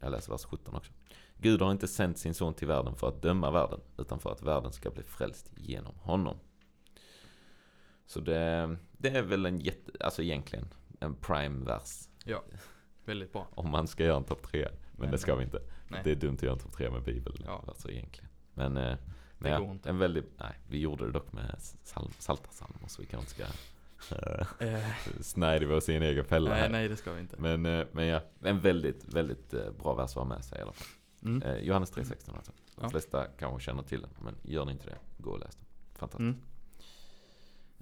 Jag 0.00 0.10
läser 0.12 0.32
vers 0.32 0.44
17 0.44 0.74
också. 0.74 0.92
Gud 1.38 1.62
har 1.62 1.70
inte 1.72 1.88
sänt 1.88 2.18
sin 2.18 2.34
son 2.34 2.54
till 2.54 2.68
världen 2.68 2.94
för 2.96 3.08
att 3.08 3.22
döma 3.22 3.50
världen 3.50 3.80
utan 3.98 4.18
för 4.18 4.32
att 4.32 4.42
världen 4.42 4.72
ska 4.72 4.90
bli 4.90 5.02
frälst 5.02 5.50
genom 5.56 5.94
honom. 5.98 6.36
Så 8.06 8.20
det, 8.20 8.76
det 8.92 9.08
är 9.08 9.22
väl 9.22 9.46
en 9.46 9.58
jätte, 9.58 9.92
alltså 10.00 10.22
egentligen 10.22 10.68
en 11.00 11.14
prime-vers 11.14 12.08
ja. 12.24 12.42
Väldigt 13.04 13.32
bra. 13.32 13.46
om 13.50 13.70
man 13.70 13.86
ska 13.88 14.04
göra 14.04 14.16
en 14.16 14.24
topp 14.24 14.42
tre. 14.42 14.68
Men 14.92 15.00
Men- 15.00 15.10
det 15.10 15.18
ska 15.18 15.34
vi 15.36 15.44
inte. 15.44 15.60
Nej. 15.88 16.00
Det 16.04 16.10
är 16.10 16.14
dumt 16.14 16.34
att 16.36 16.42
göra 16.42 16.52
en 16.52 16.58
topp 16.58 16.72
tre 16.76 16.90
med 16.90 17.02
bibel. 17.02 17.42
Ja. 17.44 17.64
Alltså 17.68 17.90
egentligen. 17.90 18.30
Men, 18.54 18.76
eh, 18.76 18.96
men 19.38 19.50
Det 19.50 19.54
ja, 19.54 19.60
går 19.60 19.70
inte. 19.70 19.88
en 19.88 19.98
väldigt, 19.98 20.30
nej, 20.40 20.52
vi 20.68 20.78
gjorde 20.78 21.06
det 21.06 21.12
dock 21.12 21.32
med 21.32 21.54
sal, 21.84 22.10
saltarsalmer 22.18 22.88
så 22.88 23.02
vi 23.02 23.06
kanske 23.08 23.42
inte 23.44 23.54
ska 23.54 23.56
snärja 25.22 25.76
oss 25.76 25.88
i 25.88 25.94
en 25.94 26.02
egen 26.02 26.24
fälla 26.24 26.50
nej, 26.50 26.60
här. 26.60 26.68
nej, 26.68 26.88
det 26.88 26.96
ska 26.96 27.12
vi 27.12 27.20
inte. 27.20 27.36
Men, 27.40 27.66
eh, 27.66 27.86
men 27.92 28.06
ja, 28.06 28.20
en 28.40 28.60
väldigt, 28.60 29.04
väldigt 29.14 29.54
eh, 29.54 29.70
bra 29.82 29.94
vers 29.94 30.10
att 30.10 30.14
ha 30.14 30.24
med 30.24 30.44
sig 30.44 30.58
i 30.58 30.62
alla 30.62 30.72
fall. 30.72 30.88
Mm. 31.22 31.42
Eh, 31.42 31.56
Johannes 31.56 31.92
3.16 31.96 32.36
alltså. 32.36 32.52
De 32.74 32.82
Ja. 32.82 32.90
flesta 32.90 33.24
kanske 33.38 33.60
känner 33.60 33.82
till 33.82 34.00
den, 34.00 34.10
men 34.20 34.34
gör 34.42 34.64
ni 34.64 34.72
inte 34.72 34.86
det, 34.86 34.98
gå 35.18 35.30
och 35.30 35.38
läs 35.38 35.56
den. 35.56 35.64
Fantastiskt. 35.94 36.20
Mm. 36.20 36.40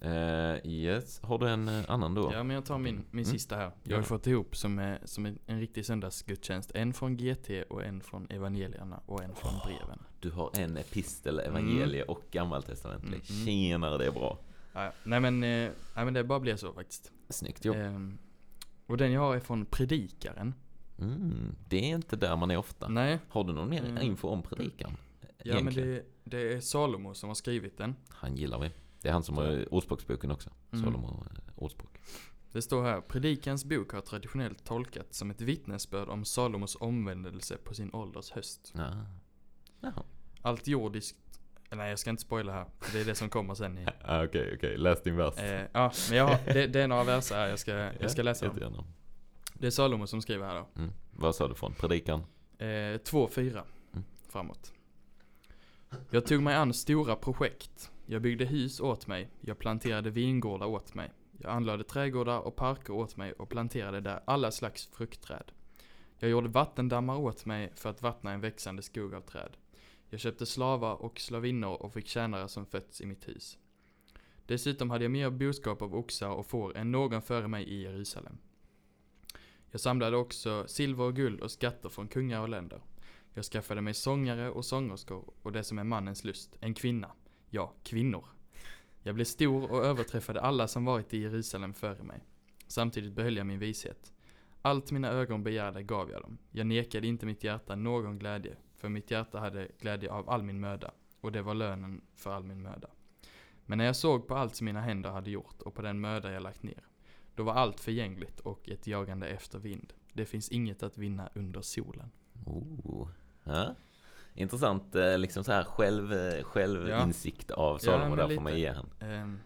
Eh, 0.00 0.66
yes, 0.66 1.20
har 1.22 1.38
du 1.38 1.48
en 1.48 1.68
annan 1.88 2.14
då? 2.14 2.30
Ja 2.32 2.42
men 2.42 2.54
jag 2.54 2.64
tar 2.66 2.78
min, 2.78 2.94
min 3.10 3.24
Mm. 3.24 3.24
sista 3.24 3.56
här. 3.56 3.70
Jag 3.82 3.96
har 3.96 4.02
fått 4.02 4.26
ihop 4.26 4.56
som, 4.56 4.78
är, 4.78 4.98
som 5.04 5.26
en, 5.26 5.38
en 5.46 5.60
riktig 5.60 5.86
söndagsgudstjänst. 5.86 6.70
En 6.74 6.92
från 6.94 7.16
GT 7.16 7.50
och 7.70 7.84
en 7.84 8.00
från 8.00 8.26
evangelierna 8.30 9.00
och 9.06 9.22
en 9.22 9.34
från 9.34 9.52
breven. 9.66 9.98
Du 10.24 10.30
har 10.30 10.50
en 10.54 10.76
epistel, 10.76 11.38
evangelie 11.38 12.02
och 12.02 12.22
gammaltestamentlig. 12.30 13.22
Mm, 13.30 13.30
mm. 13.30 13.46
Tjenare, 13.46 13.98
det 13.98 14.06
är 14.06 14.10
bra. 14.10 14.38
Ja, 14.72 14.92
nej, 15.04 15.20
men, 15.20 15.42
eh, 15.42 15.70
nej 15.96 16.04
men 16.04 16.14
det 16.14 16.24
bara 16.24 16.40
blev 16.40 16.56
så 16.56 16.72
faktiskt. 16.72 17.12
Snyggt 17.28 17.64
gjort. 17.64 17.76
Ehm, 17.76 18.18
och 18.86 18.96
den 18.96 19.12
jag 19.12 19.20
har 19.20 19.36
är 19.36 19.40
från 19.40 19.66
Predikaren. 19.66 20.54
Mm, 20.98 21.54
det 21.68 21.76
är 21.76 21.94
inte 21.94 22.16
där 22.16 22.36
man 22.36 22.50
är 22.50 22.56
ofta. 22.56 22.88
Nej, 22.88 23.18
Har 23.28 23.44
du 23.44 23.52
någon 23.52 23.70
mer 23.70 23.84
Mm. 23.84 24.02
info 24.02 24.28
om 24.28 24.42
predikan? 24.42 24.96
ja 25.20 25.28
men 25.54 25.56
Egentligen. 25.56 25.88
det, 25.88 26.04
det 26.24 26.52
är 26.52 26.60
Salomo 26.60 27.14
som 27.14 27.28
har 27.30 27.34
skrivit 27.34 27.78
den. 27.78 27.94
Han 28.08 28.36
gillar 28.36 28.60
vi. 28.60 28.70
Det 29.00 29.08
är 29.08 29.12
han 29.12 29.22
som 29.22 29.36
har 29.36 29.74
ordspråksboken 29.74 30.30
också. 30.30 30.50
Mm. 30.72 30.84
Salomo 30.84 31.06
eh, 31.08 31.62
ordspråk. 31.62 31.98
Det 32.52 32.62
står 32.62 32.82
här, 32.84 33.00
Predikans 33.00 33.64
bok 33.64 33.92
har 33.92 34.00
traditionellt 34.00 34.64
tolkats 34.64 35.18
som 35.18 35.30
ett 35.30 35.40
vittnesbörd 35.40 36.08
om 36.08 36.24
Salomos 36.24 36.76
omvändelse 36.80 37.56
på 37.56 37.74
sin 37.74 37.94
ålders 37.94 38.30
höst. 38.30 38.72
Ja. 38.76 38.90
Jaha. 39.84 40.02
Allt 40.42 40.66
jordiskt, 40.66 41.16
nej 41.70 41.90
jag 41.90 41.98
ska 41.98 42.10
inte 42.10 42.22
spoila 42.22 42.52
här, 42.52 42.66
det 42.92 43.00
är 43.00 43.04
det 43.04 43.14
som 43.14 43.28
kommer 43.28 43.54
sen 43.54 43.78
i. 43.78 43.86
Ah, 44.04 44.24
Okej, 44.24 44.52
okej. 44.56 44.76
Läs 44.76 45.02
din 45.02 45.16
vers. 45.16 45.38
Eh, 45.38 45.66
ja, 45.72 45.92
men 46.08 46.18
jag 46.18 46.26
har, 46.26 46.38
det, 46.54 46.66
det 46.66 46.80
är 46.82 46.88
några 46.88 47.04
verser 47.04 47.34
här 47.34 47.48
jag 47.48 47.58
ska, 47.58 47.72
jag 48.00 48.10
ska 48.10 48.22
läsa 48.22 48.48
dem. 48.48 48.84
Det 49.54 49.66
är 49.66 49.70
Salomo 49.70 50.06
som 50.06 50.22
skriver 50.22 50.46
här 50.46 50.54
då. 50.54 50.68
Mm. 50.80 50.92
Vad 51.10 51.34
sa 51.34 51.48
du 51.48 51.54
från 51.54 51.74
predikan? 51.74 52.20
Eh, 52.58 52.64
2-4 52.66 53.62
Mm. 53.92 54.04
framåt. 54.28 54.72
Jag 56.10 56.26
tog 56.26 56.42
mig 56.42 56.54
an 56.54 56.74
stora 56.74 57.16
projekt. 57.16 57.90
Jag 58.06 58.22
byggde 58.22 58.44
hus 58.44 58.80
åt 58.80 59.06
mig. 59.06 59.30
Jag 59.40 59.58
planterade 59.58 60.10
vingårdar 60.10 60.66
åt 60.66 60.94
mig. 60.94 61.10
Jag 61.38 61.52
anlade 61.52 61.84
trädgårdar 61.84 62.38
och 62.38 62.56
parker 62.56 62.92
åt 62.92 63.16
mig 63.16 63.32
och 63.32 63.48
planterade 63.48 64.00
där 64.00 64.20
alla 64.24 64.50
slags 64.50 64.86
fruktträd. 64.86 65.52
Jag 66.18 66.30
gjorde 66.30 66.48
vattendammar 66.48 67.16
åt 67.18 67.46
mig 67.46 67.72
för 67.74 67.90
att 67.90 68.02
vattna 68.02 68.32
en 68.32 68.40
växande 68.40 68.82
skog 68.82 69.14
av 69.14 69.20
träd. 69.20 69.56
Jag 70.10 70.20
köpte 70.20 70.46
slavar 70.46 70.94
och 71.02 71.20
slavinnor 71.20 71.72
och 71.82 71.92
fick 71.92 72.06
tjänare 72.06 72.48
som 72.48 72.66
fötts 72.66 73.00
i 73.00 73.06
mitt 73.06 73.28
hus. 73.28 73.58
Dessutom 74.46 74.90
hade 74.90 75.04
jag 75.04 75.10
mer 75.10 75.30
boskap 75.30 75.82
av 75.82 75.94
oxar 75.94 76.28
och 76.28 76.46
får 76.46 76.76
än 76.76 76.92
någon 76.92 77.22
före 77.22 77.48
mig 77.48 77.64
i 77.64 77.82
Jerusalem. 77.82 78.38
Jag 79.70 79.80
samlade 79.80 80.16
också 80.16 80.64
silver 80.66 81.04
och 81.04 81.16
guld 81.16 81.40
och 81.40 81.50
skatter 81.50 81.88
från 81.88 82.08
kungar 82.08 82.40
och 82.40 82.48
länder. 82.48 82.80
Jag 83.34 83.44
skaffade 83.44 83.80
mig 83.80 83.94
sångare 83.94 84.50
och 84.50 84.64
sångerskor 84.64 85.32
och 85.42 85.52
det 85.52 85.64
som 85.64 85.78
är 85.78 85.84
mannens 85.84 86.24
lust, 86.24 86.56
en 86.60 86.74
kvinna. 86.74 87.10
Ja, 87.50 87.74
kvinnor. 87.82 88.26
Jag 89.02 89.14
blev 89.14 89.24
stor 89.24 89.70
och 89.72 89.84
överträffade 89.84 90.40
alla 90.40 90.68
som 90.68 90.84
varit 90.84 91.14
i 91.14 91.18
Jerusalem 91.18 91.74
före 91.74 92.02
mig. 92.02 92.24
Samtidigt 92.66 93.12
behöll 93.12 93.36
jag 93.36 93.46
min 93.46 93.58
vishet. 93.58 94.12
Allt 94.62 94.90
mina 94.90 95.08
ögon 95.08 95.42
begärde 95.42 95.82
gav 95.82 96.10
jag 96.10 96.22
dem. 96.22 96.38
Jag 96.50 96.66
nekade 96.66 97.06
inte 97.06 97.26
mitt 97.26 97.44
hjärta 97.44 97.76
någon 97.76 98.18
glädje, 98.18 98.56
för 98.76 98.88
mitt 98.88 99.10
hjärta 99.10 99.38
hade 99.38 99.68
glädje 99.80 100.10
av 100.10 100.30
all 100.30 100.42
min 100.42 100.60
möda, 100.60 100.90
och 101.20 101.32
det 101.32 101.42
var 101.42 101.54
lönen 101.54 102.00
för 102.16 102.32
all 102.32 102.44
min 102.44 102.62
möda. 102.62 102.88
Men 103.66 103.78
när 103.78 103.84
jag 103.84 103.96
såg 103.96 104.28
på 104.28 104.36
allt 104.36 104.56
som 104.56 104.64
mina 104.64 104.80
händer 104.80 105.10
hade 105.10 105.30
gjort 105.30 105.62
och 105.62 105.74
på 105.74 105.82
den 105.82 106.00
möda 106.00 106.32
jag 106.32 106.42
lagt 106.42 106.62
ner, 106.62 106.84
då 107.34 107.42
var 107.42 107.54
allt 107.54 107.80
förgängligt 107.80 108.40
och 108.40 108.68
ett 108.68 108.86
jagande 108.86 109.26
efter 109.26 109.58
vind. 109.58 109.92
Det 110.12 110.24
finns 110.26 110.48
inget 110.48 110.82
att 110.82 110.98
vinna 110.98 111.28
under 111.34 111.60
solen. 111.60 112.10
Oh. 112.46 113.08
Ja. 113.44 113.74
Intressant, 114.34 114.94
eh, 114.94 115.18
liksom 115.18 115.44
så 115.44 115.52
här 115.52 115.64
själv, 115.64 116.12
eh, 116.12 116.44
självinsikt 116.44 117.50
av 117.50 117.74
Ja, 117.74 117.78
Salomo, 117.78 118.08
men 118.08 118.16
där 118.16 118.24
får 118.24 118.28
lite. 118.30 118.42
man 118.42 118.58
ge 118.58 118.68
han. 118.72 118.90
Ehm, 119.00 119.40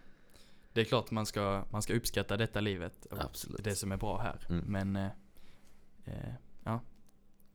det 0.72 0.81
är 0.81 0.85
klart 0.85 1.11
man 1.11 1.26
ska, 1.26 1.64
man 1.70 1.83
ska 1.83 1.95
uppskatta 1.95 2.37
detta 2.37 2.61
livet 2.61 3.07
och 3.07 3.24
Absolut. 3.24 3.64
det 3.64 3.74
som 3.74 3.93
är 3.93 3.97
bra 3.97 4.18
här. 4.18 4.47
Mm. 4.51 4.64
Men, 4.66 4.97
eh, 4.97 5.11
eh, 6.05 6.14
ja. 6.14 6.33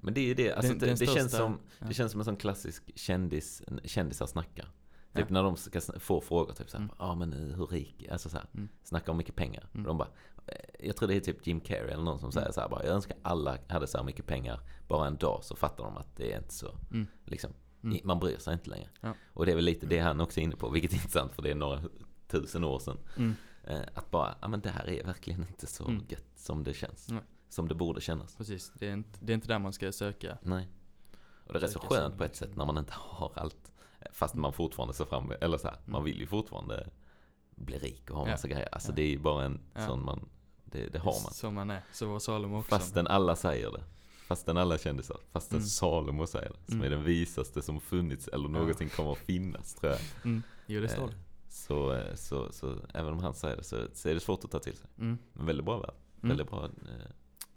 Men 0.04 0.14
det 0.14 0.22
är 0.22 0.26
ju 0.26 0.34
det, 0.34 0.54
alltså 0.54 0.72
Den- 0.72 0.80
det, 0.80 0.86
den 0.86 0.96
det, 0.98 1.06
känns 1.08 1.32
som, 1.32 1.60
ja. 1.80 1.88
det 1.88 1.94
känns 1.94 2.12
som 2.12 2.22
en 2.22 2.26
sån 2.26 2.36
klassisk 2.38 2.84
kändis, 2.96 3.62
kändisar 3.84 4.26
snackar. 4.26 4.68
Ja. 5.12 5.20
Typ 5.22 5.30
när 5.30 5.44
de 5.44 5.58
ska 5.58 5.82
få 6.00 6.22
frågor, 6.22 6.54
typ 6.54 6.70
såhär, 6.70 6.84
Mm. 6.84 6.96
ja 7.00 7.16
men 7.16 7.34
eh, 7.34 7.58
hur 7.58 7.68
rik, 7.68 8.08
alltså 8.12 8.30
såhär, 8.30 8.46
Mm. 8.54 8.70
snacka 8.84 9.12
om 9.12 9.18
mycket 9.18 9.36
pengar. 9.36 9.68
Mm. 9.74 9.84
De 9.86 9.98
bara, 9.98 10.08
eh, 10.48 10.56
jag 10.88 10.96
tror 10.96 11.08
det 11.08 11.16
är 11.16 11.20
typ 11.20 11.48
Jim 11.48 11.60
Carrey 11.60 11.92
eller 11.92 12.04
någon 12.04 12.20
som 12.20 12.32
säger 12.32 12.52
såhär 12.52 12.70
bara, 12.70 12.84
jag 12.86 12.94
önskar 12.96 13.18
alla 13.22 13.58
hade 13.68 13.88
så 13.88 13.98
här 13.98 14.06
mycket 14.06 14.26
pengar 14.26 14.60
bara 14.88 15.08
en 15.08 15.18
dag 15.18 15.40
så 15.44 15.56
fattar 15.56 15.84
de 15.84 15.98
att 15.98 16.16
det 16.16 16.34
är 16.34 16.38
inte 16.38 16.54
så, 16.54 16.76
Mm. 16.92 17.08
liksom, 17.26 17.52
Mm. 17.84 18.00
man 18.04 18.20
bryr 18.20 18.38
sig 18.38 18.54
inte 18.54 18.70
längre. 18.70 18.90
Ja. 19.02 19.14
Och 19.34 19.46
det 19.46 19.52
är 19.52 19.56
väl 19.56 19.66
lite 19.66 19.86
det 19.86 20.00
han 20.00 20.22
också 20.22 20.40
är 20.40 20.44
inne 20.44 20.56
på, 20.56 20.70
vilket 20.70 20.92
är 20.92 20.96
intressant 20.96 21.34
för 21.34 21.42
det 21.42 21.52
är 21.52 21.56
några 21.56 21.82
tusen 22.28 22.64
år 22.64 22.80
sedan. 22.80 22.98
Mm. 23.18 23.34
Eh, 23.64 23.82
Att 23.94 24.12
bara, 24.12 24.36
ja 24.42 24.48
men 24.48 24.62
det 24.62 24.70
här 24.70 24.90
är 24.90 25.04
verkligen 25.04 25.42
inte 25.42 25.68
så 25.68 25.88
Mm. 25.88 26.04
gött 26.10 26.26
som 26.36 26.64
det 26.64 26.74
känns. 26.74 27.10
Nej. 27.10 27.22
Som 27.54 27.68
det 27.68 27.76
borde 27.76 28.02
kännas. 28.02 28.36
Precis, 28.36 28.72
det 28.76 28.88
är, 28.88 28.94
inte, 28.94 29.20
det 29.22 29.34
är 29.34 29.36
inte 29.36 29.48
där 29.48 29.60
man 29.60 29.74
ska 29.74 29.92
söka. 29.92 30.38
Nej. 30.42 30.68
Och 31.48 31.54
det 31.54 31.60
är 31.60 31.62
rätt 31.62 31.72
så 31.72 31.80
skönt 31.80 32.18
på 32.18 32.24
ett 32.24 32.36
sätt 32.36 32.56
när 32.56 32.66
man 32.66 32.78
inte 32.78 32.94
har 32.96 33.32
allt. 33.36 33.72
Fast 34.12 34.36
man 34.36 34.54
fortfarande 34.54 34.94
ser 34.94 35.06
fram 35.06 35.32
eller 35.42 35.58
så 35.58 35.68
här, 35.68 35.78
man 35.86 35.96
Mm. 36.02 36.06
vill 36.06 36.20
ju 36.20 36.28
fortfarande 36.28 36.90
bli 37.56 37.78
rik 37.78 38.10
och 38.12 38.18
ha 38.18 38.26
Ja. 38.28 38.32
massa 38.32 38.48
grejer. 38.48 38.70
Alltså 38.72 38.92
Ja. 38.92 38.96
det 38.96 39.02
är 39.02 39.08
ju 39.10 39.20
bara 39.20 39.46
en 39.46 39.60
Ja. 39.74 39.88
sån 39.88 40.06
man, 40.06 40.30
det, 40.66 40.88
det 40.88 41.00
har 41.00 41.24
man. 41.24 41.34
Som 41.34 41.54
man 41.54 41.70
är. 41.70 41.82
Så 41.92 42.06
var 42.08 42.20
Salomo 42.20 42.58
också. 42.60 42.70
Fastän 42.70 43.08
alla 43.08 43.36
säger 43.36 43.72
det. 43.72 43.84
Fastän 44.28 44.58
alla 44.58 44.78
kändisar. 44.78 45.18
Fastän 45.32 45.58
Mm. 45.58 45.68
Salomo 45.68 46.28
säger 46.28 46.50
det. 46.50 46.72
Som 46.72 46.76
Mm. 46.82 46.86
är 46.86 46.90
den 46.96 47.04
visaste 47.04 47.62
som 47.62 47.80
funnits 47.82 48.28
eller 48.28 48.44
Ja. 48.46 48.50
någonsin 48.50 48.90
kommer 48.90 49.12
att 49.12 49.18
finnas 49.18 49.74
tror 49.76 49.92
jag. 49.92 50.02
Mm. 50.26 50.44
Jo, 50.68 50.82
det 50.82 50.90
står 50.90 51.04
Eh, 51.04 51.08
det. 51.10 51.16
Så, 51.50 51.94
eh, 51.94 52.16
så, 52.16 52.52
så 52.52 52.76
även 52.94 53.14
om 53.14 53.20
han 53.20 53.34
säger 53.34 53.58
det 53.58 53.64
så, 53.64 53.78
så 53.94 54.10
är 54.10 54.14
det 54.14 54.20
svårt 54.20 54.44
att 54.44 54.52
ta 54.52 54.60
till 54.60 54.78
sig. 54.78 54.90
Mm. 54.98 55.18
Men 55.34 55.46
väldigt 55.46 55.66
bra 55.66 55.78
värld. 55.80 55.96
Mm. 56.24 56.30
Väldigt 56.30 56.50
bra 56.50 56.66
eh, 56.66 56.72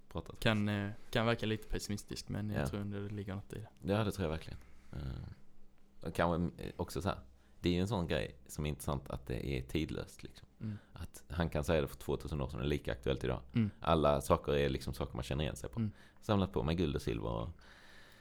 pratat. 0.09 0.39
Kan, 0.39 0.69
eh, 0.69 0.89
kan 1.09 1.25
verka 1.25 1.45
lite 1.45 1.67
pessimistisk, 1.67 2.29
men 2.29 2.49
jag 2.49 2.61
Ja. 2.61 2.67
tror 2.67 2.79
ändå 2.81 2.99
det 2.99 3.09
ligger 3.13 3.35
något 3.35 3.53
i 3.53 3.55
det. 3.59 3.93
Ja, 3.93 4.03
det 4.03 4.11
tror 4.11 4.23
jag 4.25 4.29
verkligen. 4.31 4.59
Eh, 4.93 6.07
och 6.07 6.13
kanske 6.15 6.63
eh, 6.63 6.71
också 6.75 7.01
så 7.01 7.09
här. 7.09 7.19
Det 7.59 7.69
är 7.69 7.73
ju 7.73 7.79
en 7.81 7.87
sån 7.87 8.07
grej 8.07 8.35
som 8.47 8.65
är 8.65 8.69
intressant 8.69 9.09
att 9.09 9.25
det 9.27 9.47
är 9.57 9.61
tidlöst. 9.61 10.23
Liksom. 10.23 10.47
Mm. 10.61 10.77
Att 10.93 11.23
han 11.29 11.49
kan 11.49 11.63
säga 11.63 11.81
det 11.81 11.87
för 11.87 11.95
2000 11.97 12.41
år 12.41 12.47
sedan, 12.49 12.59
det 12.59 12.65
är 12.65 12.69
lika 12.69 12.91
aktuellt 12.91 13.23
idag. 13.23 13.41
Mm. 13.53 13.69
Alla 13.79 14.21
saker 14.21 14.53
är 14.53 14.69
liksom 14.69 14.93
saker 14.93 15.15
man 15.15 15.23
känner 15.23 15.43
igen 15.43 15.55
sig 15.55 15.69
på. 15.69 15.79
Mm. 15.79 15.91
Samlat 16.21 16.53
på 16.53 16.63
med 16.63 16.77
guld 16.77 16.95
och 16.95 17.01
silver 17.01 17.29
och, 17.29 17.49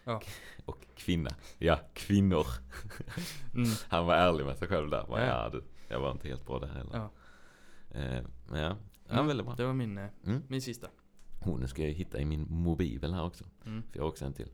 Ja. 0.05 0.23
och 0.65 0.87
kvinna. 0.95 1.31
Ja, 1.59 1.81
kvinnor. 1.95 2.47
Mm. 3.55 3.69
Han 3.89 4.07
var 4.07 4.15
ärlig 4.15 4.45
med 4.45 4.57
sig 4.59 4.69
själv 4.69 4.91
där. 4.91 5.07
Bara, 5.07 5.21
Ja. 5.27 5.27
ja, 5.45 5.49
du, 5.49 5.65
jag 5.89 6.01
var 6.01 6.11
inte 6.13 6.29
helt 6.29 6.47
bra 6.47 6.59
där 6.59 6.67
heller. 6.69 6.91
Ja. 6.93 7.11
Eh, 8.01 8.23
men 8.49 8.61
ja, 8.61 8.77
ja 9.09 9.13
Mm. 9.15 9.27
väldigt 9.27 9.47
bra. 9.47 9.55
Det 9.55 9.65
var 9.67 9.73
min, 9.73 9.99
Mm. 9.99 10.43
min 10.49 10.63
sista. 10.63 10.89
Oh, 11.47 11.61
nu 11.61 11.67
ska 11.69 11.83
jag 11.83 11.91
hitta 11.93 12.19
i 12.21 12.25
min 12.25 12.47
mobil 12.51 13.13
här 13.15 13.25
också. 13.25 13.45
Mm. 13.67 13.83
För 13.83 13.99
jag 13.99 14.03
har 14.03 14.09
också 14.09 14.25
en 14.25 14.33
till. 14.33 14.49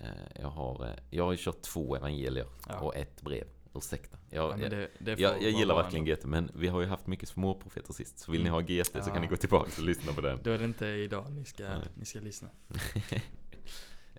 Eh, 0.00 0.08
jag, 0.40 0.48
har, 0.48 0.84
eh, 0.86 0.94
jag 1.10 1.24
har 1.24 1.36
kört 1.36 1.62
två 1.62 1.96
evangelier 1.96 2.46
Ja. 2.68 2.78
och 2.80 2.96
ett 2.96 3.22
brev. 3.22 3.44
Ursäkta. 3.76 4.18
Jag, 4.30 4.60
Ja, 4.60 4.68
det, 4.68 4.88
det 4.98 5.20
jag, 5.20 5.42
jag 5.42 5.50
gillar 5.50 5.74
verkligen. 5.82 6.04
GT, 6.06 6.24
men 6.24 6.50
vi 6.54 6.68
har 6.68 6.80
ju 6.80 6.86
haft 6.86 7.06
mycket 7.06 7.28
småprofeter 7.28 7.92
sist. 7.92 8.18
Så 8.18 8.32
vill 8.32 8.42
ni 8.42 8.48
Mm. 8.48 8.52
ha 8.54 8.60
GT 8.60 8.86
så 8.86 9.10
kan 9.10 9.14
Ja. 9.14 9.20
ni 9.20 9.26
gå 9.26 9.36
tillbaka 9.36 9.70
och 9.78 9.82
lyssna 9.84 10.12
på 10.12 10.20
den. 10.20 10.38
Då 10.42 10.50
är 10.50 10.58
det 10.58 10.64
inte 10.64 10.86
idag 10.86 11.32
ni 11.32 11.44
ska, 11.44 11.62
Nej. 11.68 11.78
ni 11.94 12.04
ska 12.04 12.20
lyssna. 12.20 12.48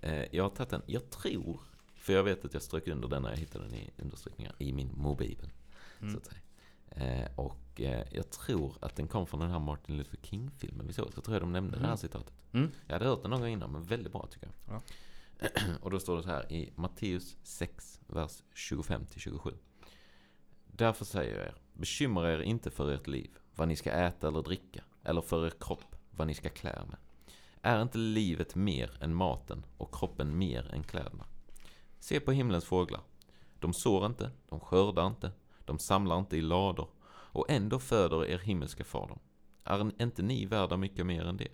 Eh, 0.02 0.24
jag 0.36 0.44
har 0.44 0.50
tagit 0.50 0.70
den, 0.70 0.82
jag 0.86 1.10
tror, 1.10 1.60
för 1.96 2.14
jag 2.14 2.24
vet 2.24 2.46
att 2.46 2.54
jag 2.54 2.62
strök 2.64 2.88
under 2.88 3.08
den 3.08 3.22
när 3.22 3.30
jag 3.30 3.38
hittade 3.38 3.66
den 3.66 3.74
i 3.76 3.92
understrykningar 3.98 4.56
i 4.60 4.74
min 4.74 4.92
mobil. 4.96 5.52
Mm. 6.02 6.14
Så 6.14 6.18
att 6.20 6.26
säga. 6.26 6.40
Eh, 6.90 7.30
och 7.76 7.82
eh, 7.82 8.08
jag 8.12 8.30
tror 8.30 8.74
att 8.82 8.96
den 8.96 9.08
kom 9.08 9.28
från 9.28 9.40
den 9.40 9.50
här 9.52 9.60
Martin 9.60 9.98
Luther 9.98 10.18
King-filmen 10.22 10.88
vi 10.88 10.94
såg. 10.94 11.14
Så 11.14 11.22
tror 11.22 11.36
jag 11.36 11.42
de 11.44 11.52
nämnde 11.52 11.72
det 11.78 11.80
här 11.82 11.86
Mm. 11.88 11.98
citatet. 11.98 12.34
Mm. 12.54 12.72
Jag 12.88 12.94
hade 12.94 13.06
hört 13.06 13.22
den 13.22 13.32
någon 13.32 13.40
gång 13.40 13.50
innan, 13.50 13.72
men 13.72 13.84
väldigt 13.84 14.12
bra 14.14 14.28
tycker 14.32 14.50
jag. 14.66 14.82
Ja. 15.40 15.50
och 15.82 15.92
då 15.92 16.00
står 16.00 16.18
det 16.18 16.24
så 16.24 16.30
här 16.30 16.52
i 16.52 16.72
Matteus 16.76 17.38
6, 17.44 18.00
vers 18.08 18.44
25-27. 18.56 19.54
Därför 20.68 21.06
säger 21.06 21.38
jag 21.38 21.46
er, 21.46 21.56
bekymra 21.74 22.34
er 22.34 22.40
inte 22.42 22.72
för 22.72 22.92
ert 22.92 23.08
liv, 23.08 23.32
vad 23.56 23.68
ni 23.68 23.76
ska 23.76 23.92
äta 23.92 24.28
eller 24.28 24.42
dricka, 24.42 24.84
eller 25.04 25.22
för 25.22 25.46
er 25.46 25.54
kropp, 25.60 25.96
vad 26.12 26.28
ni 26.28 26.34
ska 26.34 26.50
klä 26.50 26.70
er 26.70 26.86
med. 26.90 26.98
Är 27.62 27.82
inte 27.82 27.98
livet 27.98 28.56
mer 28.56 28.98
än 29.02 29.16
maten 29.16 29.66
och 29.78 29.94
kroppen 29.96 30.38
mer 30.38 30.72
än 30.74 30.84
kläderna? 30.84 31.26
Se 32.00 32.20
på 32.20 32.32
himlens 32.32 32.66
fåglar. 32.66 33.02
De 33.60 33.74
sår 33.74 34.06
inte, 34.06 34.32
de 34.50 34.60
skördar 34.60 35.08
inte, 35.08 35.32
de 35.66 35.80
samlar 35.80 36.20
inte 36.20 36.38
i 36.38 36.42
lador, 36.42 36.90
och 37.36 37.50
ändå 37.50 37.80
föder 37.80 38.26
er 38.26 38.38
himmelska 38.38 38.84
far 38.84 39.08
dem. 39.08 39.20
Är 39.64 40.04
inte 40.04 40.24
ni 40.24 40.46
värda 40.46 40.78
mycket 40.78 41.06
mer 41.06 41.26
än 41.26 41.38
det? 41.38 41.48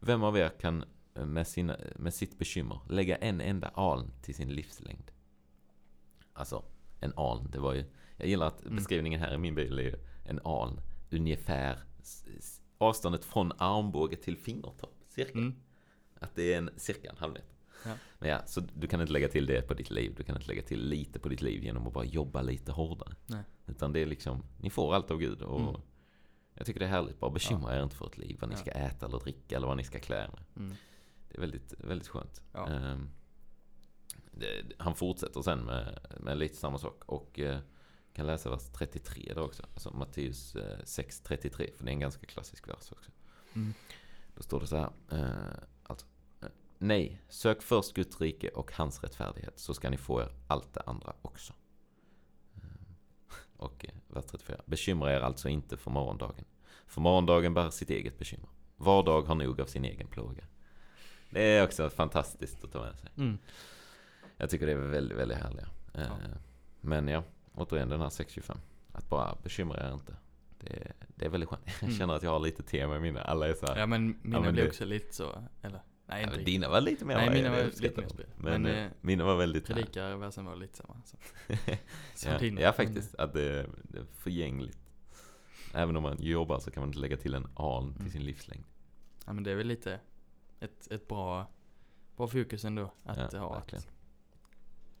Vem 0.00 0.22
av 0.22 0.38
er 0.38 0.48
kan 0.60 0.84
eh, 1.14 1.26
med, 1.26 1.46
sina, 1.46 1.76
med 1.96 2.14
sitt 2.14 2.38
bekymmer 2.38 2.80
lägga 2.88 3.16
en 3.16 3.40
enda 3.40 3.68
aln 3.68 4.10
till 4.22 4.34
sin 4.34 4.48
livslängd? 4.48 5.10
Alltså, 6.32 6.64
en 7.00 7.12
aln, 7.16 7.50
det 7.50 7.58
var 7.58 7.74
ju... 7.74 7.84
Jag 8.16 8.28
gillar 8.28 8.46
att 8.46 8.62
Mm. 8.62 8.76
beskrivningen 8.76 9.20
här 9.20 9.34
i 9.34 9.38
min 9.38 9.54
bil 9.54 9.78
är 9.78 9.82
ju 9.82 9.94
en 10.24 10.40
aln. 10.44 10.80
Ungefär 11.10 11.78
avståndet 12.78 13.24
från 13.24 13.52
armbåge 13.58 14.16
till 14.16 14.36
fingertopp, 14.36 15.04
cirka. 15.08 15.38
Mm. 15.38 15.54
Att 16.20 16.34
det 16.34 16.54
är 16.54 16.58
en 16.58 16.70
cirka 16.76 17.10
en 17.10 17.16
halv 17.16 17.32
meter. 17.32 17.55
Ja. 17.86 17.94
Men 18.18 18.28
ja, 18.30 18.46
så 18.46 18.60
du 18.60 18.86
kan 18.86 19.00
inte 19.00 19.12
lägga 19.12 19.28
till 19.28 19.46
det 19.46 19.62
på 19.62 19.74
ditt 19.74 19.90
liv. 19.90 20.14
Du 20.16 20.22
kan 20.22 20.36
inte 20.36 20.48
lägga 20.48 20.62
till 20.62 20.88
lite 20.88 21.18
på 21.18 21.28
ditt 21.28 21.42
liv 21.42 21.64
genom 21.64 21.86
att 21.86 21.92
bara 21.92 22.04
jobba 22.04 22.42
lite 22.42 22.72
hårdare. 22.72 23.14
Nej. 23.26 23.42
Utan 23.66 23.92
det 23.92 24.00
är 24.00 24.06
liksom, 24.06 24.42
ni 24.60 24.70
får 24.70 24.94
allt 24.94 25.10
av 25.10 25.18
Gud. 25.18 25.42
Och 25.42 25.60
Mm. 25.60 25.80
jag 26.54 26.66
tycker 26.66 26.80
det 26.80 26.86
är 26.86 26.90
härligt. 26.90 27.20
Bara 27.20 27.30
bekymra 27.30 27.76
er 27.78 27.82
inte 27.82 27.96
för 27.96 28.06
ett 28.06 28.18
liv. 28.18 28.36
Vad 28.40 28.50
ni 28.50 28.54
Ja. 28.54 28.60
ska 28.60 28.70
äta 28.70 29.06
eller 29.06 29.18
dricka 29.18 29.56
eller 29.56 29.66
vad 29.66 29.76
ni 29.76 29.84
ska 29.84 29.98
klä 29.98 30.24
er 30.24 30.28
med. 30.28 30.42
Mm. 30.64 30.76
Det 31.28 31.36
är 31.36 31.40
väldigt, 31.40 31.74
väldigt 31.78 32.08
skönt. 32.08 32.42
Ja. 32.52 32.66
Ehm, 32.68 33.10
det, 34.32 34.62
han 34.78 34.94
fortsätter 34.94 35.42
sen 35.42 35.58
med, 35.64 35.98
med 36.20 36.38
lite 36.38 36.56
samma 36.56 36.78
sak. 36.78 37.02
Och 37.06 37.38
eh, 37.40 37.58
kan 38.12 38.26
läsa 38.26 38.50
vers 38.50 38.62
33 38.72 39.32
där 39.34 39.42
också. 39.42 39.62
Alltså 39.74 39.90
Matteus 39.90 40.54
eh, 40.56 40.78
6.33. 40.78 41.76
För 41.76 41.84
det 41.84 41.90
är 41.90 41.92
en 41.92 42.00
ganska 42.00 42.26
klassisk 42.26 42.68
vers 42.68 42.92
också. 42.92 43.10
Mm. 43.54 43.74
Då 44.36 44.42
står 44.42 44.60
det 44.60 44.66
så 44.66 44.76
här. 44.76 44.90
Eh, 45.10 45.58
Nej, 46.78 47.20
sök 47.28 47.62
först 47.62 47.94
Guds 47.94 48.20
rike 48.20 48.48
och 48.48 48.72
hans 48.72 49.02
rättfärdighet. 49.02 49.58
Så 49.58 49.74
ska 49.74 49.90
ni 49.90 49.96
få 49.96 50.20
er 50.20 50.28
allt 50.48 50.74
det 50.74 50.80
andra 50.86 51.12
också. 51.22 51.52
Eh, 52.56 52.62
och 53.56 53.84
eh, 53.88 53.94
vers 54.08 54.24
34. 54.24 54.60
Bekymra 54.66 55.12
er 55.14 55.20
alltså 55.20 55.48
inte 55.48 55.76
för 55.76 55.90
morgondagen. 55.90 56.44
För 56.86 57.00
morgondagen 57.00 57.54
bär 57.54 57.70
sitt 57.70 57.90
eget 57.90 58.18
bekymmer. 58.18 58.48
Var 58.76 59.02
dag 59.02 59.22
har 59.22 59.34
nog 59.34 59.60
av 59.60 59.66
sin 59.66 59.84
egen 59.84 60.06
plåga. 60.06 60.44
Det 61.30 61.42
är 61.42 61.64
också 61.64 61.90
fantastiskt 61.90 62.64
att 62.64 62.72
ta 62.72 62.82
med 62.82 62.98
sig. 62.98 63.10
Mm. 63.16 63.38
Jag 64.36 64.50
tycker 64.50 64.66
det 64.66 64.72
är 64.72 64.76
väldigt, 64.76 65.18
väldigt 65.18 65.38
härliga. 65.38 65.68
Eh, 65.94 66.00
Ja. 66.02 66.16
Men 66.80 67.08
ja, 67.08 67.22
återigen 67.54 67.88
den 67.88 68.00
här 68.00 68.08
625. 68.10 68.58
Att 68.92 69.08
bara 69.08 69.36
bekymra 69.42 69.88
er 69.88 69.92
inte. 69.94 70.16
Det, 70.60 70.92
det 71.16 71.24
är 71.24 71.28
väldigt 71.28 71.48
skönt. 71.50 71.62
Jag 71.66 71.82
Mm. 71.82 71.98
känner 71.98 72.14
att 72.14 72.22
jag 72.22 72.30
har 72.30 72.40
lite 72.40 72.62
tema 72.62 72.96
i 72.96 73.00
mina. 73.00 73.20
Alla 73.22 73.48
är 73.48 73.54
så 73.54 73.66
här. 73.66 73.76
Ja 73.78 73.86
men 73.86 74.18
mina 74.22 74.40
men 74.40 74.52
blir 74.52 74.62
det- 74.62 74.68
också 74.68 74.84
lite 74.84 75.14
så, 75.14 75.44
eller 75.62 75.80
nej 76.06 76.22
inte 76.22 76.32
riktigt. 76.34 76.46
dina 76.46 76.68
var 76.68 76.80
lite 76.80 77.04
mer 77.04 77.14
Nej, 77.16 77.30
mina 77.30 77.50
var 77.50 77.64
lite 77.64 78.00
mer 78.00 78.08
spel. 78.08 78.26
Men, 78.36 78.62
Men, 78.62 78.72
eh, 78.74 78.84
eh, 78.84 78.90
mina 79.00 79.24
var 79.24 79.36
väldigt. 79.36 79.66
Predikarversen 79.66 80.44
var 80.44 80.56
lite 80.56 80.76
samma. 80.76 81.02
Så. 81.04 81.16
ja, 81.66 81.76
Sardiner. 82.14 82.62
ja, 82.62 82.72
faktiskt. 82.72 83.14
Att 83.14 83.32
det, 83.32 83.42
är 83.42 83.68
förgängligt. 84.12 84.78
Även 85.74 85.96
om 85.96 86.02
man 86.02 86.16
jobbar 86.22 86.58
så 86.58 86.70
kan 86.70 86.80
man 86.80 86.88
inte 86.88 86.98
lägga 86.98 87.16
till 87.16 87.34
en 87.34 87.46
an 87.54 87.92
till 87.92 88.00
Mm. 88.00 88.12
sin 88.12 88.24
livslängd. 88.24 88.64
Ja 89.26 89.32
men 89.32 89.44
det 89.44 89.50
är 89.50 89.56
väl 89.56 89.66
lite 89.66 90.00
ett, 90.60 90.88
ett 90.90 91.08
bra, 91.08 91.46
bra 92.16 92.26
fokus 92.26 92.64
ändå. 92.64 92.92
Att 93.04 93.32
Ja, 93.32 93.38
ha 93.38 93.52
verkligen. 93.54 93.82
att 93.84 93.90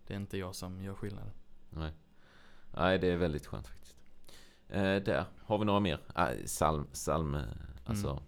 det 0.06 0.14
är 0.14 0.16
inte 0.18 0.38
jag 0.38 0.54
som 0.54 0.82
gör 0.82 0.94
skillnaden. 0.94 1.32
Nej. 1.70 1.92
Nej, 2.76 2.98
det 2.98 3.06
är 3.08 3.16
väldigt 3.16 3.46
skönt 3.46 3.66
faktiskt. 3.68 3.96
Eh, 4.68 4.82
där 4.82 5.24
har 5.42 5.58
vi 5.58 5.64
några 5.64 5.80
mer. 5.80 6.00
Ah, 6.14 6.28
psalm, 6.46 6.86
psalm, 6.92 7.34
eh, 7.34 7.42
alltså. 7.84 8.08
Eh, 8.08 8.18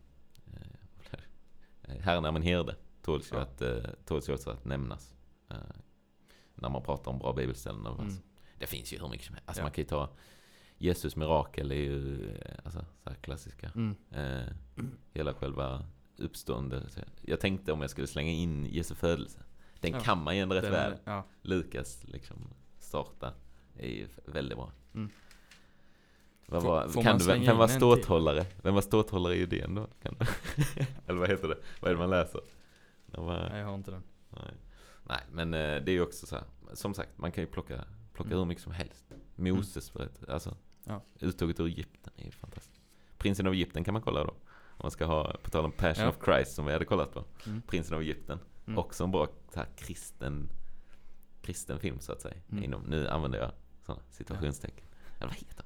Herren 1.88 2.24
är 2.24 2.32
min 2.32 2.42
herde. 2.42 2.76
Tåls 3.02 3.32
ju, 3.32 3.36
Ja. 3.36 3.42
att, 3.42 3.62
eh, 3.62 3.76
tåls 4.04 4.28
ju 4.28 4.32
också 4.34 4.50
att 4.50 4.64
nämnas. 4.64 5.14
Eh, 5.50 5.56
när 6.54 6.68
man 6.68 6.82
pratar 6.82 7.10
om 7.10 7.18
bra 7.18 7.32
bibelställen. 7.32 7.86
Mm. 7.86 8.00
alltså. 8.00 8.20
Det 8.58 8.66
finns 8.66 8.92
ju 8.92 8.98
hur 8.98 9.08
mycket 9.08 9.26
som 9.26 9.34
helst. 9.34 9.48
Alltså 9.48 9.60
Ja. 9.60 9.64
man 9.64 9.72
kan 9.72 9.82
ju 9.82 9.88
ta 9.88 10.10
Jesus 10.78 11.16
mirakel 11.16 11.70
är 11.70 11.74
ju 11.76 12.28
eh, 12.36 12.54
alltså, 12.64 12.84
så 13.04 13.10
klassiska. 13.20 13.70
Mm. 13.74 13.96
Eh, 14.10 14.52
hela 15.12 15.34
själva 15.34 15.84
uppståndelse. 16.16 17.04
Jag 17.22 17.40
tänkte 17.40 17.72
om 17.72 17.80
jag 17.80 17.90
skulle 17.90 18.06
slänga 18.06 18.30
in 18.32 18.66
Jesu 18.66 18.94
födelse. 18.94 19.38
Den 19.80 19.92
Ja. 19.92 20.00
kan 20.00 20.22
man 20.22 20.36
ju 20.36 20.42
ändå 20.42 20.54
rätt 20.54 20.64
väl. 20.72 20.94
Ja. 21.04 21.24
Lukas 21.42 22.04
liksom 22.04 22.36
starta 22.78 23.32
är 23.76 23.88
ju 23.88 24.08
väldigt 24.26 24.58
bra. 24.58 24.72
Mm. 24.94 25.10
Vad 26.50 26.62
var, 26.62 26.88
får 26.88 27.02
kan 27.02 27.18
du, 27.18 27.24
vem 27.24 27.56
var 27.56 27.66
till? 27.66 27.76
ståthållare? 27.76 28.46
Vem 28.62 28.74
var 28.74 28.80
ståthållare 28.80 29.34
i 29.36 29.40
idén 29.42 29.74
då? 29.74 29.86
Kan 30.02 30.16
du? 30.18 30.26
Eller 31.06 31.18
vad 31.20 31.28
heter 31.30 31.48
det? 31.48 31.58
Vad 31.80 31.90
är 31.90 31.94
det 31.94 31.98
man 32.00 32.10
läser? 32.10 32.40
Det 33.06 33.20
var, 33.20 33.48
Nej 33.50 33.60
jag 33.60 33.66
har 33.66 33.74
inte 33.74 33.90
den. 33.90 34.02
nej. 34.30 34.54
nej, 35.08 35.20
men 35.32 35.54
eh, 35.54 35.60
det 35.84 35.90
är 35.90 35.94
ju 35.94 36.02
också 36.02 36.26
så 36.26 36.34
här. 36.36 36.44
Som 36.74 36.94
sagt, 36.94 37.18
man 37.18 37.32
kan 37.32 37.44
ju 37.44 37.50
plocka, 37.50 37.84
plocka 38.12 38.28
Mm. 38.28 38.38
hur 38.38 38.44
mycket 38.44 38.62
som 38.62 38.72
helst. 38.72 39.04
Moses 39.36 39.92
berättelse, 39.92 40.32
alltså. 40.32 40.56
Ja. 40.84 41.02
Uttåget 41.20 41.60
ur 41.60 41.66
Egypten 41.66 42.12
är 42.16 42.24
ju 42.24 42.30
fantastiskt. 42.30 42.80
Prinsen 43.18 43.46
av 43.46 43.52
Egypten 43.52 43.84
kan 43.84 43.94
man 43.94 44.02
kolla 44.02 44.24
då. 44.24 44.30
Om 44.30 44.82
man 44.84 44.90
ska 44.90 45.04
ha, 45.04 45.36
på 45.42 45.50
tal 45.50 45.64
om 45.64 45.72
Passion 45.72 46.04
Ja. 46.04 46.10
of 46.10 46.24
Christ 46.24 46.54
som 46.54 46.66
vi 46.66 46.72
hade 46.72 46.84
kollat 46.84 47.12
på. 47.14 47.24
Mm. 47.46 47.62
Prinsen 47.62 47.94
av 47.96 48.00
Egypten. 48.02 48.38
Mm. 48.66 48.78
Också 48.78 49.04
en 49.04 49.10
bra 49.10 49.28
så 49.52 49.58
här, 49.60 49.68
kristen, 49.76 50.48
kristen 51.42 51.78
film 51.78 52.00
så 52.00 52.12
att 52.12 52.20
säga. 52.20 52.34
Mm. 52.52 52.64
Inom, 52.64 52.82
nu 52.82 53.08
använder 53.08 53.38
jag 53.38 53.50
sådana 53.86 54.02
citationstecken. 54.10 54.86
Eller 55.18 55.26
vad 55.26 55.36
heter 55.36 55.56
de? 55.56 55.62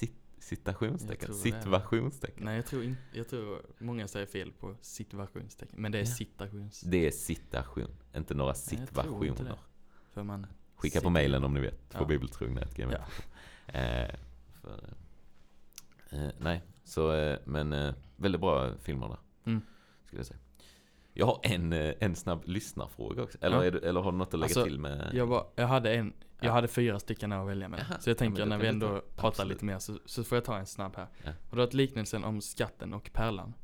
Jag 0.00 0.10
citationstecken? 0.38 1.34
Situationstecken? 1.34 2.44
Nej 2.44 2.56
jag 2.56 2.66
tror, 2.66 2.84
in, 2.84 2.96
jag 3.12 3.28
tror 3.28 3.62
många 3.78 4.08
säger 4.08 4.26
fel 4.26 4.52
på 4.52 4.76
situationstecken. 4.80 5.82
Men 5.82 5.92
det 5.92 5.98
är 5.98 6.02
Ja. 6.02 6.06
citations... 6.06 6.80
Det 6.80 7.06
är 7.06 7.10
citation, 7.10 7.90
inte 8.16 8.34
några 8.34 8.52
tror 8.54 8.74
inte 8.78 8.86
situationer. 8.92 9.44
det. 9.50 9.58
För 10.12 10.22
man... 10.22 10.46
Skicka 10.76 11.00
på 11.00 11.06
Situa- 11.08 11.10
mailen 11.12 11.44
om 11.44 11.54
ni 11.54 11.60
vet. 11.60 11.80
Ja. 11.92 11.98
På 11.98 12.04
bibeltrogna.gmail. 12.04 12.98
Ja. 13.66 13.72
Eh, 13.80 14.14
för, 14.62 14.94
eh, 16.10 16.28
nej, 16.38 16.62
så 16.84 17.12
eh, 17.12 17.38
men 17.44 17.72
eh, 17.72 17.94
väldigt 18.16 18.40
bra 18.40 18.72
filmer 18.82 19.08
där. 19.08 19.18
Mm. 19.44 19.60
Skulle 20.06 20.20
jag 20.20 20.26
säga. 20.26 20.40
Jag 21.12 21.26
har 21.26 21.40
en, 21.42 21.72
eh, 21.72 21.94
en 22.00 22.16
snabb 22.16 22.42
lyssnarfråga 22.44 23.22
också. 23.22 23.38
Eller, 23.40 23.64
Ja. 23.64 23.70
du, 23.70 23.78
eller 23.78 24.00
har 24.00 24.12
du 24.12 24.18
något 24.18 24.34
att 24.34 24.40
lägga 24.40 24.44
Alltså, 24.44 24.64
till 24.64 24.78
med? 24.78 25.10
Jag, 25.14 25.26
var, 25.26 25.46
jag 25.56 25.66
hade 25.68 25.94
en, 25.94 26.12
jag 26.40 26.50
Ja. 26.50 26.52
hade 26.54 26.68
fyra 26.68 26.98
stycken 26.98 27.32
att 27.32 27.48
välja 27.48 27.68
med. 27.68 27.80
Jaha, 27.90 28.00
Så 28.00 28.10
jag 28.10 28.14
ja, 28.14 28.18
tänker 28.18 28.42
då 28.42 28.48
när 28.48 28.56
vi 28.58 28.62
du 28.62 28.68
ändå 28.68 28.88
ta- 28.88 29.00
pratar 29.00 29.28
absolut. 29.28 29.52
lite 29.52 29.64
mer 29.64 29.78
så, 29.78 29.98
så 30.04 30.24
får 30.24 30.36
jag 30.36 30.44
ta 30.44 30.58
en 30.58 30.66
snabb 30.66 30.96
här. 30.96 31.06
Ja. 31.24 31.32
Och 31.50 31.56
då 31.56 31.62
har 31.62 31.70
liknelsen 31.70 32.24
om 32.24 32.40
skatten 32.40 32.94
och 32.94 33.10
pärlan. 33.12 33.54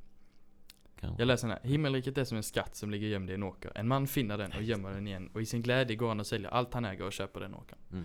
Kanske. 1.01 1.23
Jag 1.23 1.27
läser 1.27 1.49
den 1.49 1.59
här. 1.63 1.69
Himmelriket 1.71 2.19
är 2.19 2.25
som 2.25 2.37
en 2.37 2.43
skatt 2.43 2.77
som 2.77 2.91
ligger 2.91 3.09
gömd 3.09 3.31
i 3.31 3.35
en 3.35 3.43
åker. 3.43 3.73
En 3.75 3.89
man 3.89 4.07
finner 4.07 4.39
den 4.39 4.53
och 4.53 4.63
gömmer 4.63 4.91
den 4.91 5.07
igen. 5.07 5.31
Och 5.35 5.43
i 5.43 5.47
sin 5.47 5.63
glädje 5.63 5.97
går 5.97 6.09
han 6.09 6.21
och 6.21 6.27
säljer 6.27 6.51
allt 6.51 6.75
han 6.75 6.85
äger 6.85 7.05
och 7.05 7.13
köper 7.13 7.41
den 7.41 7.55
åkern. 7.55 7.79
Mm. 7.93 8.05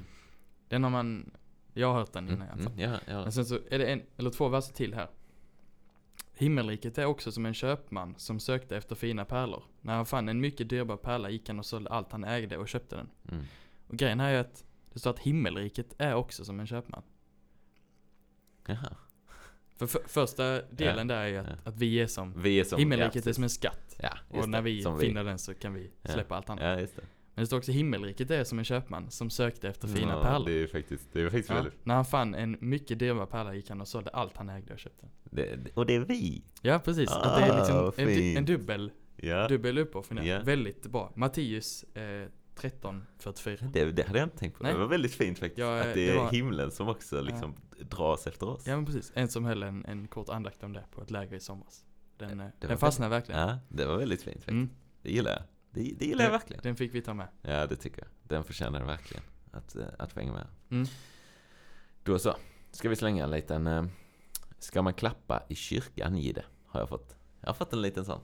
Den 0.68 0.84
har 0.84 0.90
man, 0.92 1.32
jag 1.74 1.88
har 1.88 2.00
hört 2.00 2.14
den 2.14 2.24
Mm, 2.28 2.36
innan 2.36 2.48
i 2.48 2.52
alla 2.52 2.64
fall. 2.64 2.74
mm, 2.80 2.92
ja, 2.92 3.00
ja. 3.08 3.22
Men 3.22 3.32
sen 3.32 3.46
så 3.46 3.60
är 3.70 3.80
det 3.80 3.86
en, 3.86 4.02
eller 4.18 4.30
två 4.30 4.48
verser 4.48 4.74
till 4.74 4.94
här. 4.94 5.08
Himmelriket 6.34 6.98
är 6.98 7.06
också 7.06 7.32
som 7.32 7.46
en 7.46 7.54
köpman 7.54 8.16
som 8.18 8.40
sökte 8.40 8.78
efter 8.78 8.96
fina 8.96 9.26
pärlor. 9.26 9.64
När 9.82 9.96
han 9.96 10.06
fann 10.06 10.30
en 10.30 10.40
mycket 10.40 10.70
dyrbar 10.70 10.98
pärla 10.98 11.30
gick 11.30 11.48
han 11.50 11.60
och 11.60 11.66
sålde 11.66 11.90
allt 11.90 12.12
han 12.12 12.24
ägde 12.24 12.58
och 12.58 12.68
köpte 12.70 12.96
den. 12.96 13.10
Mm. 13.32 13.44
Och 13.92 13.98
grejen 13.98 14.20
här 14.20 14.34
är 14.34 14.39
att 14.39 14.64
det 14.94 15.00
står 15.00 15.10
att 15.10 15.20
himmelriket 15.20 15.96
är 15.98 16.14
också 16.14 16.46
som 16.46 16.60
en 16.60 16.68
köpman. 16.68 17.04
Jaha. 18.68 18.96
För, 19.78 19.88
för 19.88 20.02
första 20.08 20.62
delen 20.62 21.08
där 21.08 21.16
är 21.18 21.28
ju 21.28 21.38
att, 21.38 21.48
ja. 21.48 21.54
att 21.64 21.78
vi 21.78 22.00
är 22.00 22.08
som, 22.08 22.34
Vi 22.42 22.60
är 22.60 22.64
som... 22.64 22.80
himmelriket 22.80 23.26
ja, 23.26 23.30
är 23.30 23.34
som 23.34 23.44
en 23.44 23.50
skatt. 23.50 23.96
Ja, 24.00 24.18
Och 24.30 24.50
när 24.50 24.62
vi 24.62 24.86
finner 25.00 25.24
den 25.24 25.39
så 25.39 25.54
kan 25.54 25.74
vi 25.74 25.92
Ja. 26.02 26.12
släppa 26.14 26.36
allt 26.36 26.50
annat. 26.50 26.64
Ja, 26.64 26.80
just 26.80 26.96
det. 26.96 27.02
Men 27.34 27.42
det 27.44 27.48
står 27.48 27.58
också 27.58 27.72
himmelriket 27.72 28.32
är 28.32 28.44
som 28.44 28.60
en 28.60 28.66
köpman 28.66 29.12
som 29.12 29.30
sökte 29.30 29.70
efter 29.70 29.88
fina 29.88 30.12
ja, 30.12 30.22
pärlor. 30.24 30.46
Det 30.46 30.64
är 30.64 30.68
faktiskt, 30.68 31.14
det 31.14 31.22
är 31.22 31.26
faktiskt 31.30 31.50
Ja, 31.50 31.56
väldigt... 31.56 31.86
när 31.86 31.96
han 31.96 32.06
fann 32.06 32.36
en 32.36 32.58
mycket 32.60 33.00
dyrbar 33.00 33.26
pärla 33.26 33.56
gick 33.56 33.70
han 33.70 33.82
och 33.82 33.88
sålde 33.88 34.10
allt 34.10 34.38
han 34.38 34.50
ägde 34.50 34.74
och 34.74 34.80
köpte. 34.80 35.08
Det, 35.24 35.76
och 35.78 35.86
det 35.86 35.96
är 35.96 36.00
vi! 36.00 36.44
Ja 36.62 36.80
precis, 36.80 37.10
att 37.12 37.24
det 37.24 37.46
är 37.46 37.52
Ah, 37.52 37.86
liksom 37.86 38.08
en, 38.10 38.38
en 38.38 38.46
dubbel, 38.46 38.92
Ja. 39.16 39.48
dubbel 39.48 39.78
uppoffring. 39.78 40.26
Ja. 40.26 40.42
Väldigt 40.44 40.86
bra. 40.88 41.12
Matteus 41.16 41.84
eh, 41.84 42.28
1344. 42.56 43.70
Det, 43.74 43.91
det 43.91 44.04
hade 44.08 44.20
jag 44.20 44.26
inte 44.26 44.38
tänkt 44.38 44.58
på. 44.58 44.64
Nej. 44.64 44.74
Det 44.74 44.80
var 44.80 44.88
väldigt 44.88 45.14
fint 45.16 45.39
faktiskt. 45.39 45.58
Ja, 45.60 45.80
att 45.80 45.84
det 45.84 45.93
det 45.93 46.10
är 46.10 46.18
var- 46.18 46.32
himlen 46.32 46.72
som 46.72 46.88
också 46.89 47.22
liksom 47.22 47.56
dras 47.80 48.28
efter 48.28 48.49
oss. 48.49 48.68
Ja 48.68 48.76
men 48.76 48.86
precis, 48.86 49.12
en 49.16 49.28
som 49.28 49.45
höll 49.45 49.64
en, 49.64 49.86
en 49.86 50.08
kort 50.08 50.30
andakt 50.30 50.64
om 50.64 50.74
det 50.74 50.84
på 50.91 51.02
ett 51.02 51.12
läger 51.12 51.36
i 51.36 51.39
somras. 51.39 51.86
Den, 52.18 52.39
eh, 52.39 52.47
det 52.60 52.68
den 52.68 52.78
fastnade 52.78 53.10
verkligen. 53.10 53.41
Ja, 53.41 53.58
det 53.70 53.86
var 53.86 53.97
väldigt 53.97 54.24
fint 54.24 54.36
faktiskt. 54.36 54.49
Mm. 54.49 54.70
Det 55.02 55.12
gillar 55.12 55.32
jag. 55.32 55.41
Det, 55.72 55.93
det 55.99 56.06
gillar 56.06 56.24
jag 56.24 56.32
verkligen. 56.32 56.62
Den 56.64 56.76
fick 56.76 56.93
vi 56.95 57.02
ta 57.02 57.14
med. 57.14 57.28
Ja, 57.41 57.68
det 57.68 57.76
tycker 57.76 57.99
jag. 58.02 58.08
Den 58.24 58.43
förtjänar 58.43 58.84
verkligen 58.86 59.24
att, 59.52 59.76
eh, 59.76 59.86
att 59.99 60.12
få 60.14 60.20
hänga 60.20 60.34
med. 60.34 60.47
Mm. 60.70 60.88
Då 62.04 62.20
så. 62.20 62.36
Ska 62.72 62.89
vi 62.89 62.95
slänga 62.95 63.24
en 63.24 63.32
liten... 63.32 63.68
eh, 63.68 63.84
Ska 64.60 64.82
man 64.82 64.93
klappa 64.93 65.43
i 65.49 65.56
kyrkan, 65.56 66.18
Gide? 66.18 66.43
Har 66.66 66.80
jag 66.80 66.89
fått. 66.89 67.16
Jag 67.39 67.49
har 67.49 67.54
fått 67.54 67.74
en 67.74 67.82
liten 67.82 68.06
sån. 68.06 68.20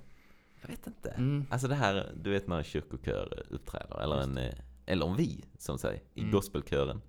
Jag 0.62 0.68
vet 0.68 0.88
inte. 0.88 1.10
Mm. 1.10 1.46
Alltså 1.50 1.68
det 1.68 1.76
här, 1.76 2.14
du 2.24 2.30
vet 2.30 2.48
när 2.48 2.58
en 2.58 2.64
kyrkokör 2.64 3.44
uppträder. 3.50 4.00
Eller, 4.04 4.22
en, 4.22 4.38
eh, 4.38 4.54
eller 4.86 5.06
om 5.06 5.16
vi, 5.16 5.46
som 5.58 5.78
säger, 5.78 6.02
i 6.14 6.20
Mm. 6.20 6.32
gospelkören. 6.32 7.02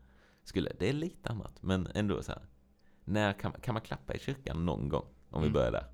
Skulle, 0.44 0.72
det 0.78 0.88
är 0.88 0.92
lite 0.92 1.28
annat, 1.28 1.62
men 1.62 1.86
ändå 1.94 2.22
så 2.22 2.32
här. 2.32 2.42
När 3.04 3.32
kan, 3.32 3.50
man- 3.50 3.60
kan 3.60 3.74
man 3.74 3.82
klappa 3.82 4.14
i 4.14 4.18
kyrkan 4.18 4.66
någon 4.66 4.88
gång? 4.88 5.06
Om 5.30 5.40
vi 5.42 5.46
Mm. 5.48 5.52
börjar 5.52 5.72
där. 5.72 5.84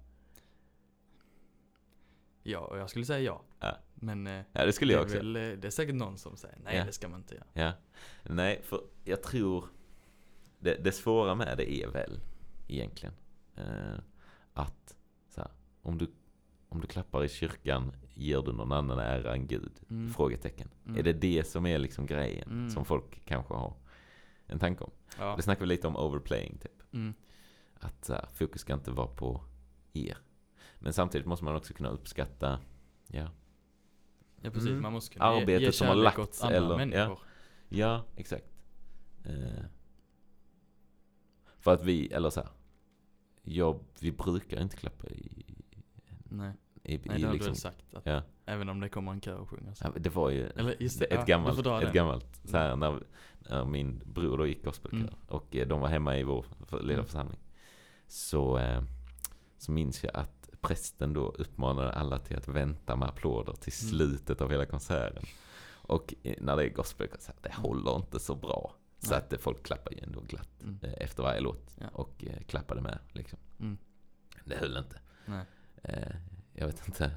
Ja, 2.42 2.58
och 2.58 2.78
jag 2.78 2.90
skulle 2.90 3.04
säga 3.04 3.20
ja. 3.20 3.42
Ja. 3.60 3.76
Men 3.94 4.26
eh, 4.26 4.42
Ja, 4.52 4.66
det 4.66 4.72
skulle 4.72 4.92
det, 4.92 4.96
jag 4.96 5.04
också. 5.04 5.16
väl, 5.16 5.36
eh, 5.36 5.42
det 5.42 5.64
är 5.66 5.70
säkert 5.70 5.94
någon 5.94 6.18
som 6.18 6.36
säger 6.36 6.58
nej 6.64 6.76
Ja. 6.76 6.84
det 6.84 6.92
ska 6.92 7.08
man 7.08 7.20
inte 7.20 7.34
göra. 7.34 7.46
Ja. 7.52 7.72
Nej, 8.22 8.60
för 8.64 8.80
jag 9.04 9.22
tror 9.22 9.64
det, 10.58 10.74
det 10.84 10.92
svåra 10.92 11.34
med 11.34 11.56
det 11.58 11.72
är 11.72 11.88
väl 11.88 12.20
egentligen 12.68 13.14
eh, 13.56 13.98
att 14.52 14.96
så 15.28 15.40
här, 15.40 15.50
om, 15.82 15.98
du, 15.98 16.10
om 16.74 16.80
du 16.80 16.86
klappar 16.86 17.24
i 17.24 17.28
kyrkan 17.28 17.92
ger 18.14 18.42
du 18.42 18.52
någon 18.52 18.72
annan 18.72 18.98
ära 18.98 19.32
än 19.34 19.46
Gud? 19.46 19.72
Mm. 19.90 20.12
Frågetecken. 20.12 20.68
Mm. 20.86 20.98
Är 20.98 21.02
det 21.02 21.12
det 21.12 21.44
som 21.46 21.66
är 21.66 21.78
liksom 21.78 22.06
grejen 22.06 22.48
Mm. 22.50 22.70
som 22.70 22.84
folk 22.84 23.24
kanske 23.24 23.54
har 23.54 23.74
en 24.46 24.58
tanke 24.58 24.84
om? 24.84 24.90
Ja. 25.18 25.36
Det 25.36 25.42
snackar 25.42 25.60
vi 25.60 25.66
lite 25.66 25.86
om 25.86 25.96
overplaying 25.96 26.58
typ. 26.58 26.82
Mm. 26.92 27.14
Att 27.74 28.08
här, 28.08 28.28
fokus 28.32 28.60
ska 28.60 28.74
inte 28.74 28.90
vara 28.90 29.06
på 29.06 29.40
er. 29.92 30.16
Men 30.78 30.92
samtidigt 30.92 31.26
måste 31.26 31.44
man 31.44 31.54
också 31.56 31.74
kunna 31.74 31.88
uppskatta, 31.88 32.60
ja, 33.06 33.28
Ja 34.42 34.50
precis, 34.50 34.68
Mm. 34.70 34.82
man 34.82 34.92
måste 34.92 35.12
kunna 35.14 35.34
ge, 35.34 35.40
Arbetet 35.40 35.62
ge 35.62 35.72
som 35.72 35.86
har 35.86 35.94
lagts 35.94 36.18
åt 36.18 36.44
andra 36.44 36.56
eller- 36.56 36.70
ja. 36.70 36.76
människor. 36.76 37.18
Ja, 37.68 38.04
exakt. 38.16 38.44
Eh, 39.24 39.64
för 41.58 41.74
att 41.74 41.84
vi, 41.84 42.06
eller 42.12 42.30
så 42.30 42.40
här, 42.40 42.50
jag, 43.42 43.80
vi 44.00 44.12
brukar 44.12 44.60
inte 44.62 44.76
klappa 44.76 45.06
i, 45.08 45.44
Nej, 46.24 46.52
i, 46.84 46.98
Nej 47.04 47.18
i 47.18 47.20
det 47.20 47.26
har 47.26 47.32
du 47.32 47.32
liksom, 47.32 47.52
väl 47.52 47.56
sagt. 47.60 47.94
Att 47.94 48.06
ja. 48.06 48.22
Även 48.46 48.68
om 48.68 48.80
det 48.80 48.88
kommer 48.88 49.12
en 49.12 49.20
kör 49.20 49.36
och 49.36 49.48
sjunger. 49.48 49.74
Så. 49.74 49.84
Ja, 49.84 49.92
Det 50.00 50.10
var 50.14 50.30
ju 50.30 50.46
Eller 50.46 50.82
just 50.82 50.98
det, 50.98 51.04
ett 51.04 51.12
ja, 51.14 51.20
du 51.20 51.26
gammalt, 51.26 51.58
ett 51.58 51.64
den. 51.64 51.92
gammalt 51.92 52.40
så 52.44 52.56
här, 52.56 52.76
när, 52.76 53.00
när 53.38 53.64
min 53.64 54.02
bror 54.06 54.38
då 54.38 54.46
gick 54.46 54.64
gospelkör 54.64 54.98
Mm. 54.98 55.14
och 55.28 55.56
eh, 55.56 55.68
de 55.68 55.80
var 55.80 55.88
hemma 55.88 56.18
i 56.18 56.22
vår 56.22 56.46
lilla 56.82 57.04
Mm. 57.14 57.26
Så, 58.06 58.58
eh, 58.58 58.82
så 59.58 59.72
minns 59.72 60.04
jag 60.04 60.16
att 60.16 60.50
prästen 60.60 61.12
då 61.12 61.28
uppmanade 61.28 61.92
alla 61.92 62.18
till 62.18 62.36
att 62.36 62.48
vänta 62.48 62.96
med 62.96 63.08
applåder 63.08 63.52
till 63.52 63.72
Mm. 63.82 63.90
slutet 63.90 64.40
av 64.40 64.50
hela 64.50 64.66
konserten. 64.66 65.22
Och 65.86 66.14
eh, 66.22 66.34
när 66.40 66.56
det 66.56 66.64
är 66.64 66.68
gospelkonsert, 66.68 67.42
det 67.42 67.52
håller 67.54 67.96
inte 67.96 68.20
så 68.20 68.34
bra. 68.34 68.74
Så 68.98 69.10
Nej. 69.10 69.18
att 69.18 69.40
folk 69.40 69.62
klappar 69.62 69.92
ju 69.92 69.98
ändå 69.98 70.20
glatt 70.20 70.62
Mm. 70.62 70.78
efter 70.98 71.22
varje 71.22 71.40
låt. 71.40 71.76
Ja. 71.80 71.86
Och 71.92 72.24
klappade 72.46 72.80
med 72.80 72.98
liksom. 73.12 73.38
Mm. 73.60 73.78
Det 74.44 74.56
höll 74.56 74.76
inte. 74.76 75.00
Nej. 75.26 75.44
Jag 76.54 76.66
vet 76.66 76.88
inte 76.88 77.10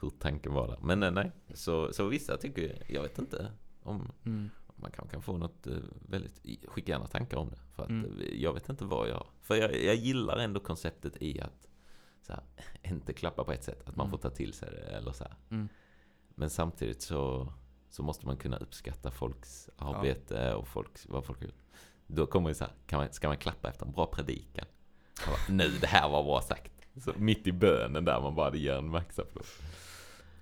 hur 0.00 0.10
tanken 0.10 0.52
var 0.54 0.68
där. 0.68 0.78
Men 0.82 1.02
eh, 1.02 1.10
nej, 1.10 1.32
så, 1.54 1.92
så 1.92 2.06
vissa 2.06 2.36
tycker 2.36 2.82
jag, 2.88 3.02
vet 3.02 3.18
inte 3.18 3.52
om 3.82 4.12
Mm. 4.24 4.50
man 4.76 4.90
kan, 4.90 5.08
kan 5.08 5.22
få 5.22 5.36
något 5.36 5.66
eh, 5.66 5.76
väldigt, 6.08 6.66
skicka 6.68 6.92
gärna 6.92 7.06
tankar 7.06 7.36
om 7.36 7.50
det. 7.50 7.58
För 7.74 7.82
att 7.82 7.88
Mm. 7.88 8.18
eh, 8.20 8.42
jag 8.42 8.52
vet 8.52 8.68
inte 8.68 8.84
vad 8.84 9.08
jag, 9.08 9.26
för 9.40 9.54
jag, 9.56 9.82
jag 9.82 9.94
gillar 9.94 10.36
ändå 10.38 10.60
konceptet 10.60 11.22
i 11.22 11.40
att 11.40 11.68
så 12.22 12.32
här, 12.32 12.42
inte 12.92 13.12
klappa 13.12 13.44
på 13.44 13.52
ett 13.52 13.64
sätt, 13.64 13.88
att 13.88 13.96
man 13.96 14.06
Mm. 14.06 14.10
får 14.10 14.18
ta 14.18 14.30
till 14.30 14.52
sig 14.52 14.70
det 14.70 14.80
eller 14.96 15.12
så 15.12 15.24
här. 15.24 15.34
Mm. 15.50 15.68
Men 16.34 16.50
samtidigt 16.50 17.02
så, 17.02 17.52
så 17.90 18.02
måste 18.02 18.26
man 18.26 18.36
kunna 18.36 18.56
uppskatta 18.56 19.10
folks 19.10 19.70
arbete 19.76 20.54
och 20.54 20.68
folks, 20.68 21.06
vad 21.08 21.24
folk 21.24 21.38
har 21.38 21.46
gjort. 21.46 21.62
Då 22.06 22.26
kommer 22.26 22.48
ju 22.50 22.54
så 22.54 22.64
här, 22.64 22.72
kan 22.86 22.98
man, 23.00 23.12
ska 23.12 23.28
man 23.28 23.36
klappa 23.36 23.68
efter 23.68 23.86
en 23.86 23.92
bra 23.92 24.06
predikan? 24.06 24.66
Bara, 25.26 25.54
nu, 25.56 25.68
det 25.80 25.86
här 25.86 26.08
var 26.10 26.24
bra 26.24 26.40
sagt. 26.40 26.71
Så 26.96 27.12
mitt 27.16 27.46
i 27.46 27.52
bönen 27.52 28.04
där 28.04 28.20
man 28.20 28.34
bara 28.34 28.56
ger 28.56 28.72
en 28.74 28.88
maxapplåd. 28.88 29.44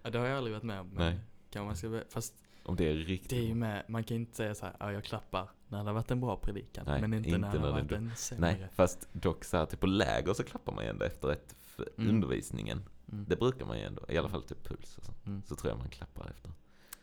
Ja, 0.02 0.10
det 0.10 0.18
har 0.18 0.26
jag 0.26 0.36
aldrig 0.36 0.54
varit 0.54 0.62
med 0.64 0.80
om. 0.80 0.90
Nej. 0.96 1.18
Kan 1.50 1.64
man 1.64 1.76
ska, 1.76 2.02
fast 2.08 2.34
Om 2.62 2.76
det 2.76 2.84
är 2.90 2.94
riktigt 2.94 3.30
det 3.30 3.36
är 3.38 3.46
ju 3.46 3.54
med, 3.54 3.84
man 3.88 4.04
kan 4.04 4.16
inte 4.16 4.36
säga 4.36 4.54
så 4.54 4.66
här, 4.66 4.74
ja 4.80 4.92
jag 4.92 5.04
klappar 5.04 5.48
när 5.68 5.78
det 5.78 5.84
har 5.84 5.92
varit 5.92 6.10
en 6.10 6.20
bra 6.20 6.36
predikan. 6.36 6.84
Nej, 6.86 7.00
men 7.00 7.14
inte, 7.14 7.28
inte 7.28 7.38
när 7.40 7.52
det 7.52 7.58
har 7.58 7.70
varit 7.72 7.92
en 7.92 8.16
sämre. 8.16 8.40
Nej, 8.58 8.68
fast 8.74 9.08
dock 9.12 9.44
så 9.44 9.56
här, 9.56 9.66
typ 9.66 9.80
på 9.80 9.86
läger 9.86 10.32
så 10.34 10.42
klappar 10.44 10.72
man 10.72 10.84
ju 10.84 10.90
ändå 10.90 11.04
efter 11.04 11.28
ett 11.32 11.54
Mm. 11.96 12.08
undervisningen. 12.14 12.82
Mm. 13.12 13.24
Det 13.28 13.36
brukar 13.36 13.66
man 13.66 13.78
ju 13.78 13.84
ändå, 13.84 14.02
i 14.08 14.18
alla 14.18 14.28
fall 14.28 14.42
typ 14.42 14.64
puls 14.68 14.98
och 14.98 15.04
så. 15.04 15.12
Mm. 15.26 15.42
Så 15.46 15.56
tror 15.56 15.70
jag 15.70 15.78
man 15.78 15.88
klappar 15.88 16.30
efter. 16.30 16.50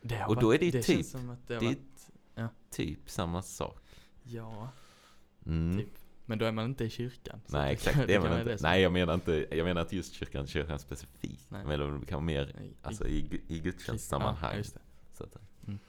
Det 0.02 0.16
har 0.16 0.30
Och 0.30 0.42
då 0.42 0.54
är 0.54 0.60
det 0.60 0.66
ju 0.66 0.72
det 0.72 0.82
typ- 0.82 1.12
det 1.14 1.38
det 1.48 1.66
varit, 1.66 2.52
Typ 2.70 3.10
samma 3.10 3.42
sak. 3.42 3.80
ja, 4.24 4.70
Mm. 5.46 5.78
Typ. 5.78 5.90
Men 6.30 6.40
då 6.40 6.46
är 6.46 6.52
man 6.52 6.66
inte 6.66 6.84
i 6.86 6.90
kyrkan. 6.90 7.42
Nej 7.48 7.74
exakt, 7.74 8.08
det 8.08 8.14
är 8.16 8.20
man 8.20 8.32
inte. 8.40 8.44
det 8.44 8.62
Nej 8.62 8.82
jag 8.82 8.92
menar 8.94 9.14
inte, 9.14 9.48
jag 9.52 9.66
menar 9.66 9.82
inte 9.82 9.96
just 9.96 10.14
kyrkan, 10.14 10.48
kyrkan 10.48 10.80
specifikt. 10.80 11.46
Nej. 11.52 11.66
Men 11.66 12.00
det 12.00 12.06
kan 12.06 12.16
vara 12.16 12.26
mer, 12.26 12.54
Nej, 12.60 12.68
i- 12.68 12.74
alltså 12.82 13.08
i, 13.08 13.42
i 13.48 13.60
gudstjänstsammanhang. 13.60 14.58
Ja, 14.58 14.64
så 15.14 15.24
att, 15.24 15.38
Mm. 15.68 15.80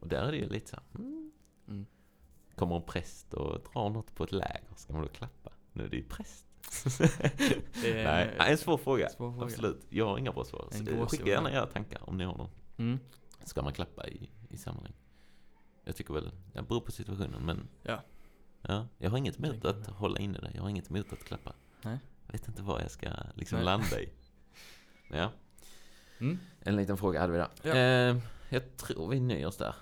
Och 0.00 0.08
där 0.08 0.22
är 0.22 0.30
det 0.30 0.36
ju 0.38 0.48
lite 0.48 0.70
så 0.70 0.76
här, 0.76 0.84
mm. 1.04 1.32
Mm. 1.68 1.86
Kommer 2.54 2.76
en 2.76 2.82
präst 2.82 3.34
och 3.34 3.60
drar 3.72 3.90
något 3.90 4.14
på 4.14 4.24
ett 4.24 4.32
läger, 4.32 4.62
ska 4.76 4.92
man 4.92 5.02
då 5.02 5.08
klappa? 5.08 5.50
Nu 5.72 5.84
är 5.84 5.88
det 5.88 5.96
ju 5.96 6.04
präst. 6.04 6.46
Det 7.82 8.00
är 8.00 8.04
Nej, 8.38 8.50
en 8.52 8.58
svår 8.58 8.76
fråga. 8.78 9.08
svår 9.08 9.32
fråga. 9.32 9.44
Absolut, 9.44 9.86
jag 9.90 10.06
har 10.06 10.18
inga 10.18 10.32
bra 10.32 10.44
svar. 10.44 10.68
En 10.72 10.86
Så, 10.86 11.06
Skicka 11.06 11.26
gärna 11.30 11.52
era 11.52 11.66
tankar 11.66 12.08
om 12.08 12.16
ni 12.16 12.24
har 12.24 12.36
någon. 12.36 12.50
Mm. 12.76 12.98
Ska 13.44 13.62
man 13.62 13.72
klappa 13.72 14.08
i, 14.08 14.30
i 14.48 14.56
sammanhang? 14.56 14.92
Jag 15.84 15.96
tycker 15.96 16.14
väl, 16.14 16.30
det 16.52 16.62
beror 16.62 16.80
på 16.80 16.92
situationen 16.92 17.46
men 17.46 17.68
Ja. 17.82 18.02
Ja, 18.62 18.86
Jag 18.98 19.10
har 19.10 19.18
inget 19.18 19.38
emot 19.38 19.64
att 19.64 19.86
hålla 19.86 20.18
inne 20.18 20.38
det, 20.38 20.50
jag 20.54 20.62
har 20.62 20.68
inget 20.68 20.90
emot 20.90 21.12
att 21.12 21.24
klappa 21.24 21.52
Nej. 21.82 21.98
Jag 22.26 22.32
vet 22.32 22.48
inte 22.48 22.62
vad 22.62 22.82
jag 22.82 22.90
ska 22.90 23.08
liksom 23.34 23.56
Nej. 23.56 23.64
landa 23.64 24.00
i 24.00 24.08
Ja, 25.08 25.32
Mm. 26.18 26.38
en 26.60 26.76
liten 26.76 26.96
fråga 26.96 27.20
hade 27.20 27.32
vi 27.32 27.38
där 27.38 27.48
Ja. 27.62 27.74
eh, 27.74 28.16
Jag 28.48 28.76
tror 28.76 29.08
vi 29.08 29.20
nöjer 29.20 29.46
oss 29.46 29.56
där 29.56 29.74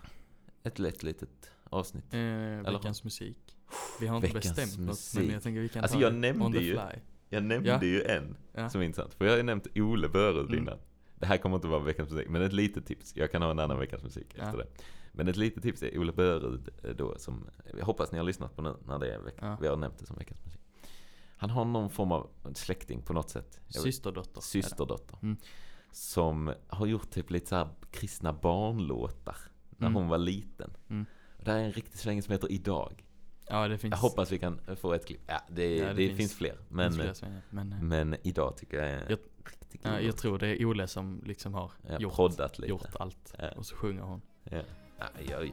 Ett 0.63 0.79
lätt 0.79 1.03
litet 1.03 1.51
avsnitt 1.65 2.15
Eh, 2.15 2.73
veckans 2.73 3.05
musik. 3.05 3.57
Vi 4.01 4.07
har 4.07 4.17
inte 4.17 4.27
Veckans 4.29 4.57
bestämt 4.57 4.79
något, 4.79 4.87
musik. 4.89 5.21
men 5.25 5.31
jag 5.35 5.43
tänker 5.43 5.61
vi 5.61 5.69
kan 5.69 5.83
Alltså, 5.83 5.97
ta 5.99 6.03
jag 6.03 6.13
det 6.13 6.19
nämnde 6.19 6.45
on 6.45 6.53
the 6.53 6.59
ju- 6.59 6.73
fly. 6.73 7.01
Jag 7.29 7.43
nämnde 7.43 7.71
Ja. 7.71 7.83
ju 7.85 8.03
en 8.05 8.37
Ja. 8.53 8.71
som 8.71 8.81
är 8.81 8.85
intressant 8.85 9.15
För 9.15 9.25
jag 9.25 9.33
har 9.33 9.37
ju 9.37 9.43
nämnt 9.43 9.67
Ole 9.75 10.09
Börud 10.09 10.47
Mm. 10.47 10.59
innan 10.59 10.79
Det 11.21 11.27
här 11.27 11.37
kommer 11.37 11.57
inte 11.57 11.69
vara 11.69 11.81
veckans 11.81 12.11
musik, 12.11 12.29
men 12.29 12.43
ett 12.43 12.53
litet 12.53 12.87
tips 12.87 13.17
Jag 13.17 13.33
kan 13.33 13.43
ha 13.43 13.51
en 13.51 13.59
annan 13.59 13.79
veckans 13.79 14.03
musik 14.03 14.27
Ja. 14.35 14.43
efter 14.45 14.59
det 14.59 14.67
Men 15.13 15.29
ett 15.29 15.37
litet 15.37 15.63
tips 15.63 15.83
är 15.83 15.99
Ole 15.99 16.13
Börud 16.13 16.69
eh, 16.85 16.91
då 16.91 17.15
som 17.19 17.47
Jag 17.79 17.85
hoppas 17.87 18.13
ni 18.13 18.19
har 18.19 18.25
lyssnat 18.25 18.57
på 18.57 18.63
nu 18.63 18.75
när 18.87 18.99
det 18.99 19.15
är 19.15 19.19
veck- 19.19 19.39
Ja. 19.41 19.57
Vi 19.61 19.67
har 19.69 19.77
nämnt 19.77 19.99
det 19.99 20.07
som 20.07 20.17
veckans 20.17 20.45
musik 20.45 20.61
Han 21.37 21.51
har 21.51 21.65
någon 21.65 21.91
form 21.91 22.13
av 22.13 22.31
släkting 22.55 23.03
på 23.03 23.13
något 23.13 23.31
sätt 23.31 23.61
Systerdotter. 23.69 24.41
Systerdotter 24.41 25.19
Mm. 25.23 25.37
Som 25.93 26.55
har 26.69 26.87
gjort 26.87 27.11
typ 27.11 27.31
lite 27.31 27.47
så 27.47 27.57
här 27.57 27.69
kristna 27.91 28.33
barnlåtar 28.33 29.37
När 29.71 29.87
Mm. 29.89 29.95
hon 30.03 30.09
var 30.09 30.19
liten 30.19 30.71
Mm. 30.91 31.07
Det 31.45 31.51
här 31.51 31.59
är 31.59 31.65
en 31.65 31.73
riktig 31.73 31.99
släng 31.99 32.23
som 32.23 32.33
heter 32.33 32.53
Idag 32.53 33.05
Ja, 33.53 33.69
det 33.69 33.79
finns. 33.79 33.93
Jag 33.93 33.99
hoppas 33.99 34.33
vi 34.33 34.39
kan 34.39 34.61
få 34.77 34.93
ett 34.93 35.07
klipp 35.07 35.21
Ja, 35.27 35.41
det, 35.51 35.77
Ja, 35.77 35.87
det 35.87 35.93
det, 35.93 36.07
finns, 36.07 36.17
finns- 36.19 36.35
fler 36.35 36.57
Men, 36.69 36.93
finns 36.93 37.19
svängar, 37.19 37.43
men, 37.51 37.89
men 37.89 38.17
idag 38.23 38.57
tycker 38.57 38.77
jag 38.79 38.89
är 38.91 39.11
Jag- 39.11 39.19
riktigt 39.49 39.81
ja, 39.85 40.01
jag 40.01 40.17
tror 40.17 40.39
det 40.39 40.47
är 40.49 40.65
Ole 40.65 40.87
som 40.87 41.23
liksom 41.27 41.55
har 41.55 41.73
Ja, 41.89 41.99
gjort, 41.99 42.15
proddat 42.15 42.59
lite. 42.59 42.71
gjort 42.71 42.97
allt. 43.01 43.35
Ja. 43.39 43.49
Och 43.57 43.67
så 43.67 43.77
sjunger 43.77 44.03
hon. 44.03 44.21
Ja. 44.45 44.63
Ja, 44.99 45.07
jag, 45.29 45.47
jag, 45.47 45.53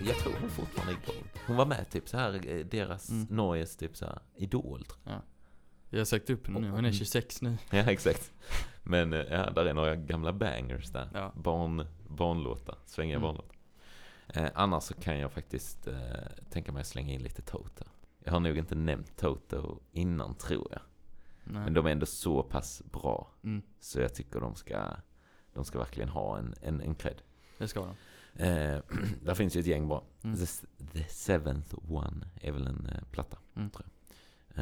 jag 0.00 0.16
tror 0.16 0.32
hon 0.40 0.50
fortfarande 0.50 0.92
är 0.92 0.96
igång. 1.02 1.24
Hon 1.46 1.56
var 1.56 1.66
med 1.66 1.90
typ 1.90 2.08
så 2.08 2.16
här 2.16 2.34
eh, 2.48 2.66
deras, 2.66 3.10
Mm. 3.10 3.26
Norges 3.30 3.76
typ 3.76 3.96
så 3.96 4.04
här 4.06 4.18
Idol 4.36 4.84
tror 4.84 4.98
Jag 5.90 5.98
har 6.00 6.04
sökt 6.04 6.30
upp 6.30 6.46
henne 6.46 6.60
nu, 6.60 6.70
hon 6.70 6.84
är 6.84 6.92
26 6.92 7.42
nu. 7.42 7.56
jag. 7.70 7.84
Ja 7.84 7.92
exakt. 7.92 8.32
Men 8.82 9.12
eh, 9.12 9.18
ja, 9.30 9.50
där 9.50 9.66
är 9.66 9.74
några 9.74 9.96
gamla 9.96 10.32
bangers 10.32 10.90
där. 10.92 11.08
Ja. 11.14 11.32
Barn, 11.36 11.86
barnlåtar, 12.08 12.78
svängiga 12.86 13.16
Mm. 13.16 13.26
barnlåtar. 13.26 13.56
Eh, 14.28 14.50
annars 14.54 14.82
så 14.82 14.94
kan 14.94 15.18
jag 15.18 15.32
faktiskt 15.32 15.86
eh, 15.86 15.96
tänka 16.50 16.72
mig 16.72 16.80
att 16.80 16.86
slänga 16.86 17.12
in 17.12 17.22
lite 17.22 17.42
Toto. 17.42 17.84
Jag 18.24 18.32
har 18.32 18.40
nog 18.40 18.58
inte 18.58 18.74
nämnt 18.74 19.16
Toto 19.16 19.78
innan 19.92 20.34
tror 20.34 20.66
jag. 20.70 20.80
Nej. 21.44 21.64
Men 21.64 21.74
de 21.74 21.86
är 21.86 21.90
ändå 21.90 22.06
så 22.06 22.42
pass 22.42 22.82
bra. 22.92 23.30
Mm, 23.44 23.62
Så 23.80 24.00
jag 24.00 24.14
tycker 24.14 24.40
de 24.40 24.54
ska, 24.54 24.96
de 25.54 25.64
ska 25.64 25.78
verkligen 25.78 26.08
ha 26.08 26.38
en, 26.38 26.54
en, 26.62 26.80
en 26.80 26.94
cred. 26.94 27.22
det 27.58 27.68
ska 27.68 27.80
de. 27.80 27.88
Eh, 28.42 28.80
där 29.22 29.34
finns 29.34 29.56
ju 29.56 29.60
ett 29.60 29.66
gäng 29.66 29.88
bra. 29.88 30.04
Mm. 30.22 30.36
The, 30.36 30.46
the 30.92 31.04
Seventh 31.04 31.74
One 31.88 32.28
är 32.40 32.52
väl 32.52 32.66
en 32.66 32.86
eh, 32.86 33.02
platta, 33.10 33.38
Mm. 33.56 33.70
tror 33.70 33.86
jag. 33.86 33.92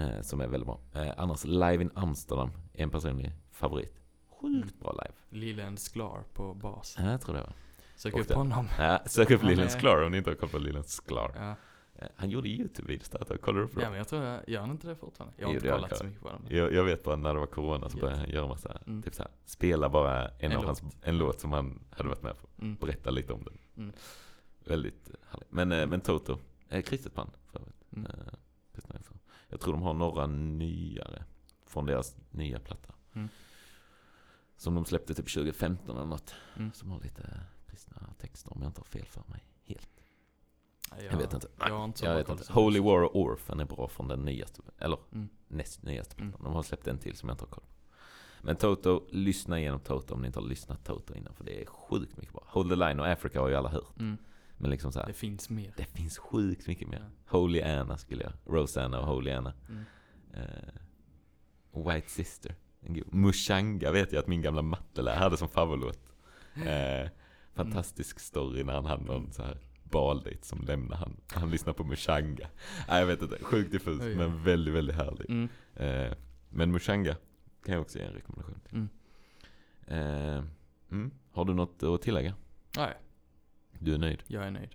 Eh, 0.03 0.20
som 0.22 0.40
är 0.40 0.47
väldigt 0.49 0.66
bra. 0.66 0.80
Eh, 0.95 1.12
annars 1.16 1.45
Live 1.45 1.82
in 1.82 1.90
Amsterdam 1.95 2.51
är 2.72 2.82
en 2.82 2.90
personlig 2.90 3.32
favorit. 3.51 4.01
Sjukt 4.45 4.80
bra 4.80 4.92
live. 4.92 5.45
Leland 5.47 5.78
Sklar 5.78 6.22
på 6.32 6.55
bas. 6.55 6.97
Ja, 6.99 7.11
jag 7.11 7.20
tror 7.20 7.34
det 7.34 7.40
var. 7.40 7.53
Sök 7.97 8.16
upp 8.18 8.28
det- 8.28 8.34
honom. 8.34 8.68
Ja, 8.78 9.01
sök 9.07 9.30
upp 9.30 9.42
Leland 9.42 9.70
Sklar 9.70 10.03
om 10.03 10.12
ni 10.12 10.18
inte 10.18 10.30
har 10.30 10.34
koll 10.34 10.49
på 10.49 10.59
Leland 10.59 10.86
Sklar. 10.86 11.32
Ja. 11.36 11.55
Eh, 11.97 12.09
han 12.16 12.30
gjorde 12.30 12.49
YouTube-videos 12.49 13.09
där, 13.28 13.36
kollar 13.36 13.59
du 13.59 13.64
upp 13.64 13.70
ja, 13.74 13.80
dem? 13.80 13.90
men 13.90 13.99
jag 13.99 14.09
tror 14.09 14.22
jag, 14.22 14.49
gör 14.49 14.61
han 14.61 14.70
inte 14.70 14.86
det 14.88 14.97
fortfarande? 14.97 15.34
Jag 15.38 15.47
har 15.47 15.53
Jo, 15.53 15.57
inte 15.57 15.68
det 15.68 15.72
kollat 15.74 15.99
så 15.99 16.05
mycket 16.05 16.22
på 16.22 16.28
dem. 16.28 16.47
Jag, 16.49 16.72
jag 16.72 16.84
vet 16.84 17.05
bara 17.05 17.16
när 17.16 17.34
det 17.34 17.40
var 17.40 17.47
corona 17.47 17.88
så 17.90 17.99
började 17.99 18.20
han 18.20 18.30
göra 18.30 18.49
massa, 18.49 18.78
Mm. 18.86 19.03
typ 19.03 19.14
såhär, 19.14 19.30
spela 19.45 19.88
bara 19.88 20.28
en, 20.28 20.53
En 20.53 20.57
av 20.59 20.64
hans, 20.64 20.82
låt. 20.82 20.95
en 21.03 21.18
låt 21.18 21.40
som 21.40 21.53
han 21.53 21.80
hade 21.90 22.09
varit 22.09 22.22
med 22.22 22.36
på. 22.40 22.49
Mm. 22.62 22.74
Berätta 22.80 23.11
lite 23.11 23.32
om 23.32 23.45
den. 23.45 23.59
Mm. 23.76 23.92
Väldigt 24.64 25.11
eh, 25.11 25.14
härligt. 25.30 25.53
Men, 25.53 25.72
eh, 25.72 25.86
men 25.86 26.01
Toto, 26.01 26.38
kristet 26.84 27.14
band 27.14 27.30
för 27.53 27.59
övrigt. 27.61 27.82
Mm. 27.97 28.07
Jag 29.49 29.61
tror 29.61 29.72
de 29.72 29.82
har 29.82 29.95
några 29.95 30.26
nyare 30.26 31.24
från 31.66 31.86
deras 31.86 32.16
nya 32.30 32.59
platta. 32.61 32.92
Mm. 33.14 33.28
Som 34.57 34.74
de 34.74 34.84
släppte 34.84 35.14
typ 35.14 35.32
2015 35.34 35.96
eller 35.96 36.07
något. 36.07 36.34
Mm. 36.57 36.72
Som 36.72 36.90
har 36.90 37.00
lite 37.00 37.40
kristna 37.66 38.14
texter 38.18 38.52
om 38.52 38.62
jag 38.62 38.68
inte 38.68 38.80
har 38.80 38.84
fel 38.84 39.07
för 39.07 39.22
mig. 39.26 39.44
Helt. 39.64 39.88
Nej, 40.92 41.05
Jag 41.11 41.16
vet 41.16 41.32
inte. 41.32 41.48
Jag 41.59 41.78
har 41.78 41.84
inte 41.84 42.05
Jag 42.07 42.14
vet 42.16 42.28
inte. 42.28 42.52
Holy. 42.52 42.80
War 42.80 43.02
och 43.02 43.16
Orphan 43.20 43.61
är 43.61 43.64
bra 43.64 43.88
från 43.88 44.09
den 44.09 44.20
nyaste, 44.24 44.62
eller 44.78 44.98
Mm. 45.12 45.28
näst 45.48 45.82
nyaste 45.82 46.14
plattan. 46.16 46.30
Mm. 46.40 46.44
De 46.44 46.55
har 46.55 46.62
släppt 46.62 46.86
en 46.86 46.98
till 46.98 47.16
som 47.16 47.28
jag 47.28 47.34
inte 47.34 47.44
har 47.44 47.50
koll 47.50 47.64
på. 47.64 47.70
Men 48.42 48.57
Toto, 48.57 49.07
lyssna 49.11 49.59
igenom 49.61 49.80
Toto 49.80 50.14
om 50.14 50.20
ni 50.20 50.26
inte 50.26 50.38
har 50.38 50.46
lyssnat 50.46 50.84
Toto 50.84 51.14
innan. 51.14 51.34
För 51.34 51.44
det 51.44 51.62
är 51.62 51.66
sjukt 51.66 52.16
mycket 52.16 52.32
bra. 52.32 52.44
Hold 52.46 52.70
the 52.70 52.76
line 52.76 53.00
och 53.00 53.07
Africa 53.07 53.40
har 53.40 53.48
ju 53.48 53.55
alla 53.55 53.68
hört. 53.68 54.00
Mm. 54.00 54.16
Men 54.57 54.70
liksom 54.70 54.92
så 54.92 54.98
här, 54.98 55.07
Det 55.07 55.12
finns 55.12 55.50
mer. 55.50 55.74
det 55.76 55.84
finns 55.84 56.18
sjukt 56.18 56.66
mycket 56.66 56.88
mer. 56.88 56.98
Ja. 57.26 57.38
Holy 57.38 57.62
Anna 57.62 57.98
skulle 57.98 58.22
jag. 58.22 58.32
Rosanna 58.55 59.00
och 59.00 59.07
Holy 59.07 59.30
Anna. 59.30 59.52
Mm. 59.68 59.84
Eh, 60.34 60.74
White 61.92 62.11
Sister. 62.11 62.55
Mushanga 63.11 63.91
vet 63.93 64.12
jag 64.12 64.20
att 64.20 64.26
min 64.26 64.43
gamla 64.43 64.62
mattelärare 64.62 65.18
hade 65.18 65.37
som 65.37 65.49
favoritlåt. 65.49 65.99
Eh, 66.66 67.11
fantastisk 67.55 68.20
story 68.20 68.64
när 68.64 68.72
han 68.74 68.85
hade 68.85 69.05
någon 69.05 69.32
så 69.32 69.43
här 69.43 69.59
baldejt 69.85 70.45
som 70.45 70.61
lämnar 70.61 70.97
han. 70.97 71.16
Han 71.32 71.51
lyssnar 71.51 71.72
på 71.72 71.85
Mushanga. 71.85 72.49
Nej 72.89 73.01
jag 73.01 73.07
vet 73.07 73.22
inte, 73.22 73.39
sjukt 73.45 73.72
diffus 73.72 74.01
Oj, 74.01 74.07
oj. 74.09 74.16
men 74.16 74.43
väldigt, 74.45 74.74
väldigt 74.74 74.97
härlig. 74.97 75.30
Mm. 75.30 75.49
Eh, 75.74 76.16
men 76.49 76.72
Mushanga 76.72 77.16
kan 77.64 77.74
jag 77.74 77.82
också 77.82 77.99
ge 77.99 78.05
en 78.05 78.12
rekommendation 78.12 78.61
till. 78.68 78.76
Mm. 78.76 78.89
Eh, 79.87 80.45
mm. 80.91 81.11
Har 81.32 81.45
du 81.45 81.55
något 81.55 81.82
att 81.82 82.03
tillägga? 82.03 82.35
Nej, 82.76 82.95
Du 83.78 83.95
är 83.95 83.99
nöjd? 83.99 84.22
jag 84.26 84.45
är 84.45 84.51
nöjd. 84.51 84.70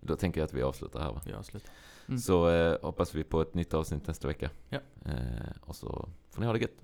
Då 0.00 0.16
tänker 0.16 0.40
jag 0.40 0.44
att 0.46 0.52
vi 0.54 0.62
avslutar 0.62 1.00
här 1.00 1.12
va? 1.12 1.20
Jag 1.26 1.38
avslutar. 1.38 1.70
Mm. 2.08 2.18
Så 2.20 2.48
eh, 2.50 2.78
hoppas 2.82 3.14
vi 3.14 3.24
på 3.24 3.40
ett 3.40 3.54
nytt 3.54 3.74
avsnitt 3.74 4.06
nästa 4.06 4.28
vecka. 4.28 4.50
Ja. 4.68 4.78
Eh, 5.04 5.50
och 5.60 5.76
så 5.76 6.08
får 6.30 6.40
ni 6.40 6.46
ha 6.46 6.52
det 6.52 6.58
gött. 6.58 6.82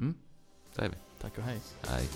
Mm. 0.70 0.76
Säger 0.76 0.90
vi. 0.90 0.96
Tack 1.22 1.38
och 1.38 1.44
hej. 1.44 1.60
Hej. 1.88 2.08